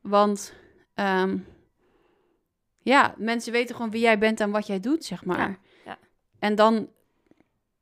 want 0.00 0.54
ehm, 0.94 1.38
ja, 2.78 3.14
mensen 3.18 3.52
weten 3.52 3.74
gewoon 3.74 3.90
wie 3.90 4.00
jij 4.00 4.18
bent 4.18 4.40
en 4.40 4.50
wat 4.50 4.66
jij 4.66 4.80
doet, 4.80 5.04
zeg 5.04 5.24
maar. 5.24 5.48
Ja, 5.48 5.58
ja. 5.84 5.98
En 6.38 6.54
dan, 6.54 6.88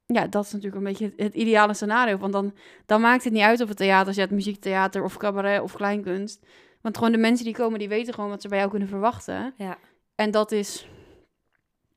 ja, 0.06 0.26
dat 0.26 0.44
is 0.44 0.52
natuurlijk 0.52 0.76
een 0.78 0.88
beetje 0.88 1.04
het, 1.04 1.14
het 1.16 1.34
ideale 1.34 1.74
scenario. 1.74 2.18
Want 2.18 2.32
dan, 2.32 2.54
dan 2.86 3.00
maakt 3.00 3.24
het 3.24 3.32
niet 3.32 3.42
uit 3.42 3.60
of 3.60 3.68
het 3.68 3.76
theater 3.76 4.14
zet, 4.14 4.30
muziektheater 4.30 5.04
of 5.04 5.16
cabaret 5.16 5.60
of 5.60 5.72
kleinkunst. 5.72 6.46
Want 6.80 6.96
gewoon 6.96 7.12
de 7.12 7.18
mensen 7.18 7.44
die 7.44 7.54
komen, 7.54 7.78
die 7.78 7.88
weten 7.88 8.14
gewoon 8.14 8.30
wat 8.30 8.42
ze 8.42 8.48
bij 8.48 8.58
jou 8.58 8.70
kunnen 8.70 8.88
verwachten. 8.88 9.54
Ja. 9.56 9.78
En 10.14 10.30
dat 10.30 10.52
is 10.52 10.88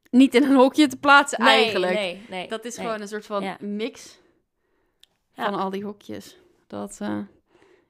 niet 0.09 0.35
in 0.35 0.43
een 0.43 0.55
hokje 0.55 0.87
te 0.87 0.97
plaatsen 0.97 1.43
Nee, 1.43 1.63
eigenlijk. 1.63 1.93
Nee, 1.93 2.21
nee. 2.29 2.47
Dat 2.47 2.65
is 2.65 2.75
nee. 2.77 2.85
gewoon 2.85 3.01
een 3.01 3.07
soort 3.07 3.25
van 3.25 3.43
Ja. 3.43 3.57
mix 3.59 4.19
Ja. 5.33 5.45
van 5.45 5.53
al 5.59 5.69
die 5.69 5.83
hokjes. 5.83 6.37
Dat, 6.67 6.97
eh, 7.01 7.17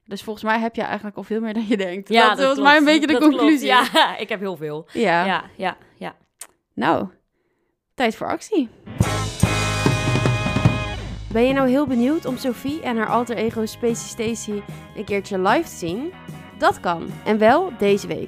dus 0.05 0.23
volgens 0.23 0.45
mij 0.45 0.59
heb 0.59 0.75
je 0.75 0.81
eigenlijk 0.81 1.17
al 1.17 1.23
veel 1.23 1.39
meer 1.41 1.53
dan 1.53 1.67
je 1.67 1.77
denkt. 1.77 2.09
Ja, 2.09 2.27
dat, 2.29 2.37
was 2.37 2.45
klopt. 2.45 2.59
maar 2.61 2.77
een 2.77 2.83
beetje 2.85 3.07
de 3.07 3.13
Dat 3.13 3.21
klopt. 3.21 3.35
conclusie. 3.37 3.67
Ja, 3.67 4.17
ik 4.17 4.29
heb 4.29 4.39
heel 4.39 4.55
veel. 4.57 4.87
ja. 4.93 5.25
Ja, 5.25 5.43
ja, 5.57 5.77
ja. 5.97 6.15
Nou, 6.73 7.07
tijd 7.93 8.15
voor 8.15 8.27
actie. 8.27 8.69
Ben 11.35 11.47
je 11.47 11.53
nou 11.53 11.69
heel 11.69 11.87
benieuwd 11.87 12.25
om 12.25 12.37
Sophie 12.37 12.81
en 12.81 12.97
haar 12.97 13.07
alter 13.07 13.37
ego 13.37 13.65
Spacey 13.65 14.07
Stacy 14.07 14.61
een 14.95 15.03
keertje 15.03 15.39
live 15.39 15.69
te 15.69 15.75
zien? 15.75 16.11
Dat 16.57 16.79
kan, 16.79 17.07
en 17.25 17.37
wel 17.37 17.71
deze 17.77 18.07
week. 18.07 18.27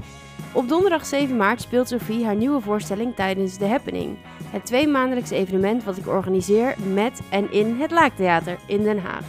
Op 0.53 0.67
donderdag 0.67 1.05
7 1.05 1.37
maart 1.37 1.61
speelt 1.61 1.87
Sophie 1.87 2.25
haar 2.25 2.35
nieuwe 2.35 2.61
voorstelling 2.61 3.15
tijdens 3.15 3.57
The 3.57 3.65
Happening. 3.65 4.17
Het 4.49 4.65
tweemaandelijkse 4.65 5.35
evenement 5.35 5.83
wat 5.83 5.97
ik 5.97 6.07
organiseer 6.07 6.75
met 6.93 7.21
en 7.29 7.51
in 7.51 7.79
het 7.79 7.91
Laaktheater 7.91 8.57
in 8.65 8.83
Den 8.83 8.99
Haag. 8.99 9.25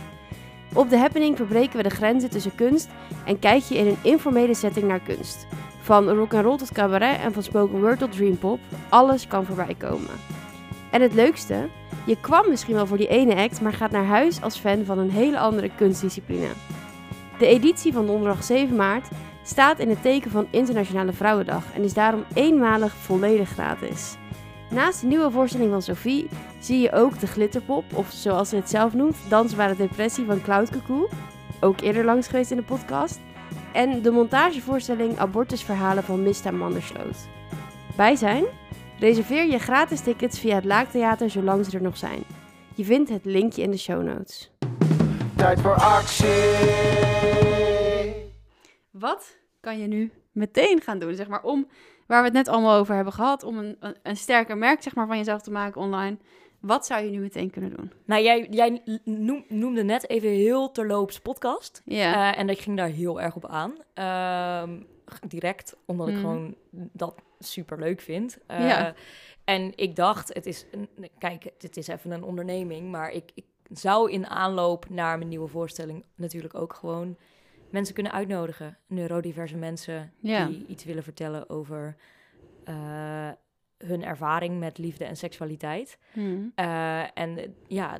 Op 0.75 0.89
The 0.89 0.97
Happening 0.97 1.37
verbreken 1.37 1.77
we 1.77 1.83
de 1.83 1.95
grenzen 1.95 2.31
tussen 2.31 2.55
kunst 2.55 2.89
en 3.25 3.39
kijk 3.39 3.63
je 3.63 3.79
in 3.79 3.87
een 3.87 3.99
informele 4.03 4.55
setting 4.55 4.89
naar 4.89 5.01
kunst. 5.01 5.47
Van 5.81 6.09
rock 6.09 6.35
and 6.35 6.45
roll 6.45 6.57
tot 6.57 6.73
cabaret 6.73 7.21
en 7.21 7.33
van 7.33 7.43
spoken 7.43 7.81
word 7.81 7.99
tot 7.99 8.13
dreampop, 8.13 8.61
alles 8.89 9.27
kan 9.27 9.45
voorbij 9.45 9.75
komen. 9.79 10.15
En 10.91 11.03
het 11.03 11.15
leukste, 11.15 11.69
je 12.07 12.21
kwam 12.21 12.49
misschien 12.49 12.75
wel 12.75 12.87
voor 12.87 12.97
die 12.97 13.09
ene 13.09 13.35
act, 13.35 13.61
maar 13.61 13.73
gaat 13.73 13.91
naar 13.91 14.05
huis 14.05 14.43
als 14.43 14.59
fan 14.59 14.85
van 14.85 14.99
een 14.99 15.11
hele 15.11 15.39
andere 15.39 15.71
kunstdiscipline. 15.77 16.51
De 17.39 17.47
editie 17.47 17.93
van 17.93 18.07
donderdag 18.07 18.45
7 18.45 18.77
maart 18.77 19.09
staat 19.43 19.79
in 19.79 19.89
het 19.89 20.03
teken 20.03 20.31
van 20.31 20.47
Internationale 20.51 21.13
Vrouwendag 21.13 21.65
en 21.75 21.83
is 21.83 21.95
daarom 21.95 22.25
eenmalig 22.35 22.93
volledig 22.95 23.49
gratis. 23.49 24.17
Naast 24.71 25.01
de 25.01 25.07
nieuwe 25.07 25.31
voorstelling 25.31 25.71
van 25.71 25.83
Sophie 25.83 26.29
zie 26.59 26.81
je 26.81 26.93
ook 26.93 27.19
de 27.19 27.27
glitterpop, 27.27 27.85
of 27.95 28.11
zoals 28.11 28.49
ze 28.49 28.57
het 28.57 28.71
zelf 28.71 28.95
noemt, 28.95 29.17
Dansbare 29.29 29.77
Depressie 29.77 30.25
van 30.25 30.43
Cloud 30.43 30.71
Cuckoo, 30.71 31.09
ook 31.61 31.81
eerder 31.81 32.05
langs 32.05 32.27
geweest 32.27 32.51
in 32.51 32.57
de 32.57 32.63
podcast, 32.63 33.21
en 33.73 34.03
de 34.03 34.11
montagevoorstelling 34.11 35.19
Abortusverhalen 35.19 36.05
van 36.05 36.23
Mista 36.23 36.51
Mandersloot. 36.51 37.17
Bij 37.97 38.17
zijn? 38.17 38.45
Reserveer 39.01 39.47
je 39.47 39.59
gratis 39.59 40.01
tickets 40.01 40.41
via 40.41 40.55
het 40.55 40.65
Laaktheater 40.65 41.31
zolang 41.31 41.65
ze 41.65 41.77
er 41.77 41.83
nog 41.83 41.97
zijn. 41.97 42.25
Je 42.75 42.85
vindt 42.85 43.11
het 43.11 43.25
linkje 43.25 43.63
in 43.63 43.71
de 43.71 43.77
show 43.79 44.03
notes. 44.03 44.51
Tijd 45.37 45.61
voor 45.61 45.75
actie. 45.75 46.27
Wat 48.91 49.37
kan 49.61 49.79
je 49.79 49.87
nu 49.87 50.13
meteen 50.33 50.81
gaan 50.81 50.99
doen, 50.99 51.15
zeg 51.15 51.29
maar, 51.29 51.43
om, 51.43 51.69
waar 52.07 52.19
we 52.19 52.25
het 52.25 52.37
net 52.37 52.49
allemaal 52.49 52.79
over 52.79 52.95
hebben 52.95 53.13
gehad, 53.13 53.43
om 53.43 53.59
een, 53.59 53.77
een, 54.03 54.17
sterker 54.17 54.59
merk, 54.59 54.83
zeg 54.83 54.95
maar, 54.95 55.07
van 55.07 55.17
jezelf 55.17 55.43
te 55.43 55.51
maken 55.51 55.81
online. 55.81 56.17
Wat 56.61 56.87
zou 56.87 57.05
je 57.05 57.11
nu 57.11 57.19
meteen 57.19 57.51
kunnen 57.51 57.77
doen? 57.77 57.93
Nou, 58.07 58.23
jij, 58.23 58.47
jij 58.51 58.83
noem- 59.05 59.45
noemde 59.49 59.83
net 59.83 60.09
even 60.09 60.29
heel 60.29 60.71
terloops 60.71 61.21
podcast. 61.21 61.83
Ja. 61.85 62.33
Eh, 62.33 62.41
en 62.41 62.49
ik 62.49 62.59
ging 62.59 62.77
daar 62.77 62.89
heel 62.89 63.21
erg 63.21 63.37
op 63.37 63.47
aan. 63.47 63.75
Ehm, 63.95 64.81
direct, 65.29 65.77
omdat 65.87 66.09
ik 66.09 66.15
Mm. 66.15 66.21
gewoon 66.21 66.55
dat 66.71 67.15
super 67.39 67.79
leuk 67.79 68.01
vind. 68.01 68.39
Eh, 68.47 68.61
Ja. 68.69 68.95
En 69.45 69.73
ik 69.77 69.97
dacht, 69.97 70.35
het 70.35 70.47
is, 70.47 70.67
een, 70.71 70.89
kijk, 71.19 71.45
het 71.59 71.77
is 71.77 71.87
even 71.89 72.11
een 72.11 72.23
onderneming, 72.23 72.91
maar 72.91 73.11
ik, 73.11 73.31
ik 73.35 73.45
zou 73.71 74.11
in 74.11 74.27
aanloop 74.27 74.89
naar 74.89 75.17
mijn 75.19 75.29
nieuwe 75.31 75.49
voorstelling 75.49 76.05
natuurlijk 76.15 76.55
ook 76.55 76.73
gewoon 76.75 77.17
mensen 77.71 77.95
kunnen 77.95 78.13
uitnodigen. 78.13 78.79
Neurodiverse 78.87 79.57
mensen 79.57 80.13
Ja. 80.21 80.47
die 80.47 80.67
iets 80.67 80.85
willen 80.85 81.03
vertellen 81.03 81.49
over 81.51 81.97
eh, 82.65 83.31
hun 83.79 84.05
ervaring 84.05 84.59
met 84.59 84.79
liefde 84.79 85.05
en 85.05 85.17
seksualiteit. 85.17 85.99
Hmm. 86.13 86.53
Eh, 86.55 87.19
en 87.19 87.55
ja, 87.67 87.99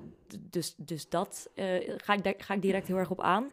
dus, 0.51 0.75
dus 0.77 1.09
dat 1.09 1.51
ga, 1.97 2.13
ik, 2.23 2.43
ga 2.43 2.55
ik 2.55 2.63
direct 2.63 2.87
heel 2.87 2.97
erg 2.97 3.11
op 3.11 3.21
aan. 3.21 3.51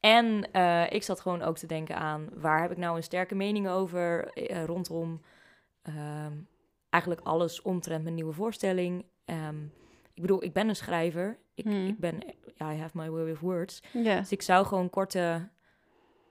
En 0.00 0.52
eh, 0.52 0.90
ik 0.92 1.02
zat 1.02 1.20
gewoon 1.20 1.42
ook 1.42 1.56
te 1.58 1.66
denken 1.66 1.96
aan 1.96 2.28
waar 2.34 2.60
heb 2.62 2.70
ik 2.70 2.76
nou 2.76 2.96
een 2.96 3.02
sterke 3.02 3.34
mening 3.34 3.68
over 3.68 4.32
eh, 4.32 4.64
rondom 4.64 5.20
ehm, 5.82 6.32
eigenlijk 6.90 7.26
alles 7.26 7.62
omtrent 7.62 8.02
mijn 8.02 8.14
nieuwe 8.14 8.32
voorstelling. 8.32 9.04
Ehm, 9.24 9.64
ik 10.14 10.20
bedoel, 10.22 10.44
ik 10.44 10.52
ben 10.52 10.68
een 10.68 10.76
schrijver. 10.76 11.38
Ik, 11.54 11.64
Hmm. 11.64 11.86
ik 11.86 11.98
ben, 11.98 12.20
ja, 12.56 12.72
I 12.72 12.76
have 12.78 12.96
my 12.96 13.10
way 13.10 13.24
with 13.24 13.38
words. 13.38 13.82
Dus 13.92 14.32
ik 14.32 14.42
zou 14.42 14.66
gewoon 14.66 14.90
korte 14.90 15.48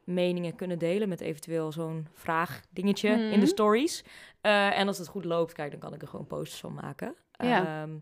meningen 0.03 0.55
kunnen 0.55 0.79
delen 0.79 1.09
met 1.09 1.21
eventueel 1.21 1.71
zo'n 1.71 2.07
vraagdingetje 2.13 3.09
in 3.09 3.29
Mhm. 3.29 3.39
de 3.39 3.45
stories. 3.45 4.03
Eh, 4.41 4.79
en 4.79 4.87
als 4.87 4.97
het 4.97 5.07
goed 5.07 5.25
loopt, 5.25 5.53
kijk, 5.53 5.71
dan 5.71 5.79
kan 5.79 5.93
ik 5.93 6.01
er 6.01 6.07
gewoon 6.07 6.27
posters 6.27 6.61
van 6.61 6.73
maken. 6.73 7.15
Ja. 7.31 7.81
Ehm, 7.81 7.97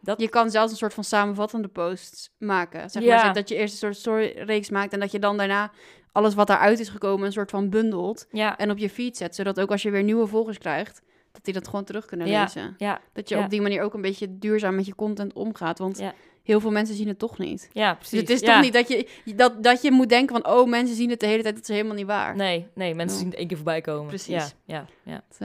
dat, 0.00 0.20
Je 0.20 0.28
kan 0.28 0.50
zelfs 0.50 0.70
een 0.72 0.78
soort 0.78 0.94
van 0.94 1.04
samenvattende 1.04 1.68
posts 1.68 2.30
maken. 2.38 2.90
Zeg 2.90 3.02
Ja. 3.02 3.24
maar, 3.24 3.34
dat 3.34 3.48
je 3.48 3.54
eerst 3.54 3.72
een 3.72 3.78
soort 3.78 3.96
storyreeks 3.96 4.70
maakt 4.70 4.92
en 4.92 5.00
dat 5.00 5.12
je 5.12 5.18
dan 5.18 5.36
daarna 5.36 5.70
alles 6.12 6.34
wat 6.34 6.46
daaruit 6.46 6.78
is 6.80 6.88
gekomen 6.88 7.26
een 7.26 7.32
soort 7.32 7.50
van 7.50 7.70
bundelt 7.70 8.26
ja, 8.30 8.56
en 8.58 8.70
op 8.70 8.78
je 8.78 8.90
feed 8.90 9.16
zet, 9.16 9.34
zodat 9.34 9.60
ook 9.60 9.70
als 9.70 9.82
je 9.82 9.90
weer 9.90 10.02
nieuwe 10.02 10.26
volgers 10.26 10.58
krijgt, 10.58 11.02
dat 11.32 11.44
die 11.44 11.54
dat 11.54 11.66
gewoon 11.68 11.84
terug 11.84 12.04
kunnen 12.04 12.26
Ja. 12.26 12.42
lezen. 12.42 12.74
ja, 12.78 13.00
Dat 13.12 13.28
je 13.28 13.38
op 13.38 13.50
die 13.50 13.60
manier 13.60 13.82
ook 13.82 13.94
een 13.94 14.00
beetje 14.00 14.38
duurzaam 14.38 14.74
met 14.74 14.86
je 14.86 14.94
content 14.94 15.32
omgaat, 15.32 15.78
want 15.78 16.02
heel 16.42 16.60
veel 16.60 16.70
mensen 16.70 16.94
zien 16.94 17.08
het 17.08 17.18
toch 17.18 17.38
niet. 17.38 17.68
ja, 17.72 17.88
Dus 17.90 17.98
precies. 17.98 18.20
het 18.20 18.30
is 18.30 18.40
Ja. 18.40 18.52
toch 18.54 18.62
niet 18.62 18.72
dat 18.72 18.88
je, 18.88 19.08
dat, 19.36 19.62
dat 19.62 19.82
je 19.82 19.90
moet 19.90 20.08
denken 20.08 20.42
van, 20.42 20.52
oh, 20.54 20.68
mensen 20.68 20.96
zien 20.96 21.10
het 21.10 21.20
de 21.20 21.26
hele 21.26 21.42
tijd, 21.42 21.54
dat 21.54 21.68
is 21.68 21.74
helemaal 21.74 21.96
niet 21.96 22.06
waar. 22.06 22.36
Nee, 22.36 22.66
nee, 22.74 22.94
mensen 22.94 23.18
zien 23.18 23.28
het 23.28 23.36
één 23.36 23.46
keer 23.46 23.56
voorbij 23.56 23.80
komen. 23.80 24.06
Precies. 24.06 24.28
Ja, 24.34 24.46
ja, 24.64 24.84
ja. 25.02 25.22
Het, 25.28 25.36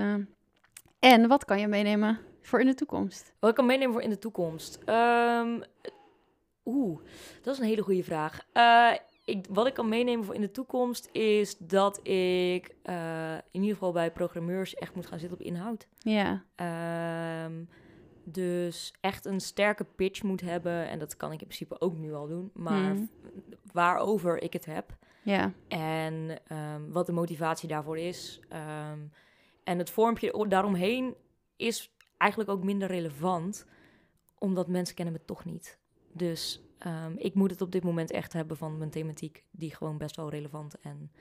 eh, 0.99 1.11
en 1.13 1.27
wat 1.27 1.45
kan 1.45 1.59
je 1.59 1.67
meenemen 1.67 2.19
voor 2.41 2.59
in 2.59 2.65
de 2.65 2.73
toekomst? 2.73 3.33
Wat 3.39 3.49
ik 3.49 3.55
kan 3.55 3.65
meenemen 3.65 3.93
voor 3.93 4.01
in 4.01 4.09
de 4.09 4.19
toekomst? 4.19 4.79
Ehm, 4.85 5.61
Oeh, 6.65 6.99
dat 7.41 7.53
is 7.53 7.59
een 7.59 7.65
hele 7.67 7.81
goede 7.81 8.03
vraag. 8.03 8.39
Eh, 8.53 8.91
ik, 9.25 9.45
wat 9.49 9.67
ik 9.67 9.73
kan 9.73 9.89
meenemen 9.89 10.25
voor 10.25 10.35
in 10.35 10.41
de 10.41 10.51
toekomst 10.51 11.09
is 11.11 11.57
dat 11.57 12.07
ik 12.07 12.75
eh, 12.83 13.33
in 13.33 13.61
ieder 13.61 13.73
geval 13.73 13.91
bij 13.91 14.11
programmeurs 14.11 14.75
echt 14.75 14.95
moet 14.95 15.05
gaan 15.05 15.19
zitten 15.19 15.37
op 15.39 15.45
inhoud. 15.45 15.87
Ja. 15.97 16.43
Ehm, 16.55 17.63
dus 18.23 18.93
echt 18.99 19.25
een 19.25 19.39
sterke 19.39 19.83
pitch 19.83 20.23
moet 20.23 20.41
hebben. 20.41 20.87
En 20.89 20.99
dat 20.99 21.17
kan 21.17 21.31
ik 21.31 21.41
in 21.41 21.47
principe 21.47 21.81
ook 21.81 21.97
nu 21.97 22.13
al 22.13 22.27
doen. 22.27 22.51
Maar 22.53 22.93
Mhm. 22.93 23.05
waarover 23.73 24.41
ik 24.43 24.53
het 24.53 24.65
heb. 24.65 24.97
Ja. 25.23 25.51
En 25.67 26.39
ehm, 26.47 26.81
wat 26.89 27.05
de 27.05 27.11
motivatie 27.11 27.67
daarvoor 27.69 27.97
is. 27.97 28.39
En 29.63 29.77
het 29.77 29.89
vormpje 29.89 30.45
daaromheen 30.47 31.15
is 31.55 31.93
eigenlijk 32.21 32.49
ook 32.49 32.63
minder 32.63 32.87
relevant. 32.87 33.65
Omdat 34.37 34.67
mensen 34.67 34.95
kennen 34.95 35.13
me 35.13 35.25
toch 35.25 35.45
niet. 35.45 35.77
Dus 36.13 36.61
ehm, 36.77 37.13
ik 37.17 37.33
moet 37.33 37.51
het 37.51 37.61
op 37.61 37.71
dit 37.71 37.83
moment 37.83 38.11
echt 38.11 38.33
hebben 38.33 38.57
van 38.57 38.77
mijn 38.77 38.89
thematiek. 38.89 39.43
Die 39.51 39.75
gewoon 39.75 39.97
best 39.97 40.15
wel 40.15 40.29
relevant 40.29 40.79
en 40.79 41.11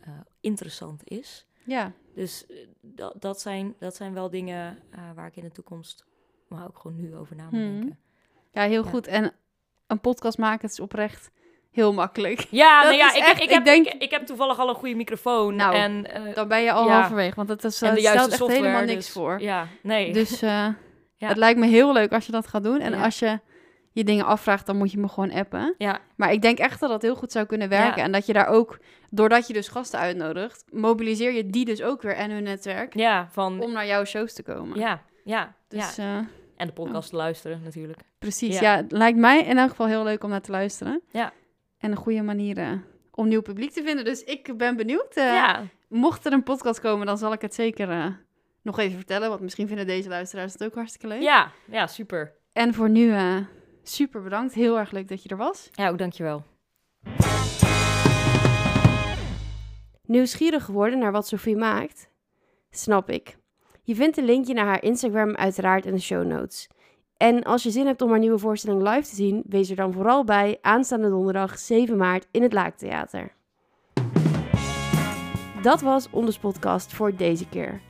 eh, 0.00 0.12
interessant 0.40 1.08
is. 1.08 1.46
Ja. 1.64 1.92
Dus 2.14 2.46
eh, 2.46 2.56
dat, 2.80 3.14
dat, 3.22 3.40
zijn, 3.40 3.74
dat 3.78 3.96
zijn 3.96 4.12
wel 4.14 4.30
dingen 4.30 4.78
eh, 4.90 5.12
waar 5.14 5.26
ik 5.26 5.36
in 5.36 5.42
de 5.44 5.52
toekomst, 5.52 6.04
maar 6.48 6.66
ook 6.66 6.78
gewoon 6.78 6.96
nu 6.96 7.16
over 7.16 7.36
na 7.36 7.44
moet 7.44 7.52
Hmm. 7.60 7.78
denken. 7.80 7.98
Ja, 8.50 8.62
heel 8.62 8.84
Ja. 8.84 8.90
goed. 8.90 9.06
En 9.06 9.32
een 9.86 10.00
podcast 10.00 10.38
maken, 10.38 10.60
het 10.62 10.70
is 10.70 10.80
oprecht 10.80 11.30
heel 11.76 11.92
makkelijk. 11.92 12.46
Ja, 12.50 12.80
Dat 12.82 12.90
nou 12.90 12.96
ja 13.02 13.14
ik, 13.14 13.22
echt- 13.22 13.42
ik, 13.42 13.50
heb, 13.50 13.64
denk- 13.64 13.86
ik, 13.86 14.02
ik 14.02 14.10
heb 14.10 14.26
toevallig 14.26 14.58
al 14.58 14.68
een 14.68 14.74
goede 14.74 14.94
microfoon. 14.94 15.54
Nou, 15.56 15.74
en, 15.74 16.12
eh, 16.14 16.34
Dan 16.34 16.48
ben 16.48 16.62
je 16.62 16.72
al 16.72 16.86
Ja. 16.86 16.92
halverwege, 16.92 17.34
want 17.34 17.48
het, 17.48 17.64
is, 17.64 17.82
en 17.82 17.86
het 17.86 17.96
de 17.96 18.00
stelt 18.02 18.14
juiste 18.14 18.30
echt 18.32 18.40
software. 18.40 18.66
helemaal 18.66 18.86
niks 18.86 19.04
dus- 19.04 19.10
voor. 19.14 19.40
Ja, 19.40 19.66
nee. 19.82 20.12
Dus 20.12 20.42
eh, 20.42 20.50
Ja. 21.18 21.28
het 21.28 21.36
lijkt 21.36 21.58
me 21.58 21.66
heel 21.66 21.92
leuk 21.92 22.12
als 22.12 22.26
je 22.26 22.32
dat 22.32 22.46
gaat 22.46 22.62
doen. 22.62 22.80
En 22.80 22.92
Ja. 22.92 23.04
als 23.04 23.18
je 23.18 23.40
je 23.92 24.04
dingen 24.04 24.24
afvraagt, 24.24 24.66
dan 24.66 24.76
moet 24.76 24.92
je 24.92 24.98
me 24.98 25.08
gewoon 25.08 25.32
appen. 25.32 25.74
ja, 25.78 25.98
Maar 26.16 26.32
ik 26.32 26.42
denk 26.42 26.58
echt 26.58 26.80
dat 26.80 26.90
dat 26.90 27.02
heel 27.02 27.14
goed 27.14 27.32
zou 27.32 27.46
kunnen 27.46 27.68
werken. 27.68 28.02
En 28.02 28.12
dat 28.12 28.26
je 28.26 28.32
daar 28.32 28.46
ook, 28.46 28.78
doordat 29.10 29.46
je 29.46 29.52
dus 29.52 29.68
gasten 29.68 29.98
uitnodigt, 29.98 30.64
mobiliseer 30.70 31.32
je 31.32 31.46
die 31.46 31.64
dus 31.64 31.82
ook 31.82 32.02
weer 32.02 32.14
en 32.14 32.30
hun 32.30 32.42
netwerk 32.42 32.94
ja, 32.96 33.28
van... 33.30 33.60
om 33.60 33.72
naar 33.72 33.86
jouw 33.86 34.04
shows 34.04 34.32
te 34.34 34.42
komen. 34.42 34.78
Ja, 34.78 35.02
ja, 35.24 35.54
Dus 35.68 35.96
ja. 35.96 36.26
En 36.56 36.66
de 36.66 36.72
podcast 36.72 37.10
te 37.10 37.16
luisteren 37.16 37.60
natuurlijk. 37.64 37.98
precies. 38.18 38.58
Ja. 38.58 38.70
Ja. 38.72 38.76
het 38.76 38.92
lijkt 38.92 39.18
mij 39.18 39.42
in 39.42 39.58
elk 39.58 39.70
geval 39.70 39.86
heel 39.86 40.04
leuk 40.04 40.24
om 40.24 40.30
naar 40.30 40.40
te 40.40 40.50
luisteren. 40.50 41.00
Ja. 41.10 41.32
En 41.86 41.92
een 41.92 41.98
goede 41.98 42.22
manier 42.22 42.58
eh, 42.58 42.72
om 43.10 43.28
nieuw 43.28 43.42
publiek 43.42 43.70
te 43.72 43.82
vinden. 43.82 44.04
Dus 44.04 44.24
ik 44.24 44.56
ben 44.56 44.76
benieuwd. 44.76 45.14
eh, 45.16 45.24
ja, 45.24 45.64
Mocht 45.88 46.26
er 46.26 46.32
een 46.32 46.42
podcast 46.42 46.80
komen, 46.80 47.06
dan 47.06 47.18
zal 47.18 47.32
ik 47.32 47.40
het 47.40 47.54
zeker 47.54 47.90
eh, 47.90 48.06
nog 48.62 48.78
even 48.78 48.96
vertellen. 48.96 49.28
Want 49.28 49.40
misschien 49.40 49.66
vinden 49.68 49.86
deze 49.86 50.08
luisteraars 50.08 50.52
het 50.52 50.64
ook 50.64 50.74
hartstikke 50.74 51.06
leuk. 51.06 51.20
ja, 51.22 51.50
ja, 51.70 51.86
super. 51.86 52.32
En 52.52 52.74
voor 52.74 52.90
nu, 52.90 53.12
eh, 53.12 53.36
super 53.82 54.22
bedankt. 54.22 54.54
Heel 54.54 54.78
erg 54.78 54.90
leuk 54.90 55.08
dat 55.08 55.22
je 55.22 55.28
er 55.28 55.36
was. 55.36 55.68
Ja, 55.72 55.88
ook 55.88 55.98
dankjewel. 55.98 56.44
Nieuwsgierig 60.02 60.64
geworden 60.64 60.98
naar 60.98 61.12
wat 61.12 61.26
Sophie 61.26 61.56
maakt? 61.56 62.08
Snap 62.70 63.10
ik. 63.10 63.36
Je 63.82 63.94
vindt 63.94 64.16
een 64.16 64.24
linkje 64.24 64.54
naar 64.54 64.66
haar 64.66 64.82
Instagram 64.82 65.34
uiteraard 65.36 65.86
in 65.86 65.94
de 65.94 66.00
show 66.00 66.24
notes. 66.26 66.68
En 67.16 67.42
als 67.42 67.62
je 67.62 67.70
zin 67.70 67.86
hebt 67.86 68.02
om 68.02 68.10
haar 68.10 68.18
nieuwe 68.18 68.38
voorstelling 68.38 68.82
live 68.82 69.08
te 69.08 69.14
zien, 69.14 69.42
wees 69.48 69.70
er 69.70 69.76
dan 69.76 69.92
vooral 69.92 70.24
bij 70.24 70.58
aanstaande 70.60 71.08
donderdag 71.08 71.58
7 71.58 71.96
maart 71.96 72.26
in 72.30 72.42
het 72.42 72.52
Laaktheater. 72.52 73.32
Dat 75.62 75.80
was 75.80 76.08
Onders 76.10 76.38
podcast 76.38 76.92
voor 76.92 77.16
deze 77.16 77.48
keer. 77.48 77.80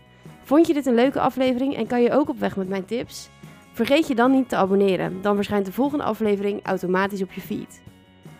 Vond 0.42 0.66
je 0.66 0.72
dit 0.74 0.86
een 0.86 0.94
leuke 0.94 1.20
aflevering 1.20 1.76
en 1.76 1.86
kan 1.86 2.02
je 2.02 2.12
ook 2.12 2.28
op 2.28 2.38
weg 2.38 2.56
met 2.56 2.68
mijn 2.68 2.84
tips? 2.84 3.30
Vergeet 3.72 4.06
je 4.06 4.14
dan 4.14 4.30
niet 4.30 4.48
te 4.48 4.56
abonneren, 4.56 5.22
dan 5.22 5.34
verschijnt 5.34 5.66
de 5.66 5.72
volgende 5.72 6.04
aflevering 6.04 6.66
automatisch 6.66 7.22
op 7.22 7.32
je 7.32 7.40
feed. 7.40 7.82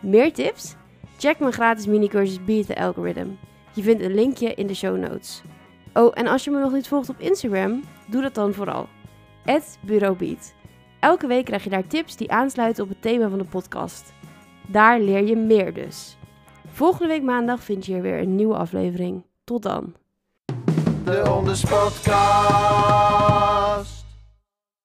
Meer 0.00 0.32
tips? 0.32 0.76
Check 1.18 1.38
mijn 1.38 1.52
gratis 1.52 1.86
minicursus 1.86 2.44
Beat 2.44 2.66
the 2.66 2.76
Algorithm. 2.76 3.28
Je 3.74 3.82
vindt 3.82 4.02
een 4.02 4.14
linkje 4.14 4.54
in 4.54 4.66
de 4.66 4.74
show 4.74 4.96
notes. 4.98 5.42
Oh, 5.94 6.12
en 6.14 6.26
als 6.26 6.44
je 6.44 6.50
me 6.50 6.58
nog 6.58 6.72
niet 6.72 6.88
volgt 6.88 7.08
op 7.08 7.18
Instagram, 7.18 7.82
doe 8.06 8.22
dat 8.22 8.34
dan 8.34 8.54
vooral. 8.54 8.88
@bureaubeat. 9.86 10.55
Elke 11.06 11.26
week 11.26 11.44
krijg 11.44 11.64
je 11.64 11.70
daar 11.70 11.86
tips 11.86 12.16
die 12.16 12.32
aansluiten 12.32 12.82
op 12.82 12.88
het 12.88 13.02
thema 13.02 13.28
van 13.28 13.38
de 13.38 13.44
podcast. 13.44 14.12
Daar 14.66 15.00
leer 15.00 15.26
je 15.26 15.36
meer 15.36 15.74
dus. 15.74 16.16
Volgende 16.66 17.08
week 17.08 17.22
maandag 17.22 17.62
vind 17.62 17.86
je 17.86 17.94
er 17.94 18.02
weer 18.02 18.18
een 18.18 18.34
nieuwe 18.34 18.56
aflevering. 18.56 19.24
Tot 19.44 19.62
dan. 19.62 19.94
De. 21.04 21.22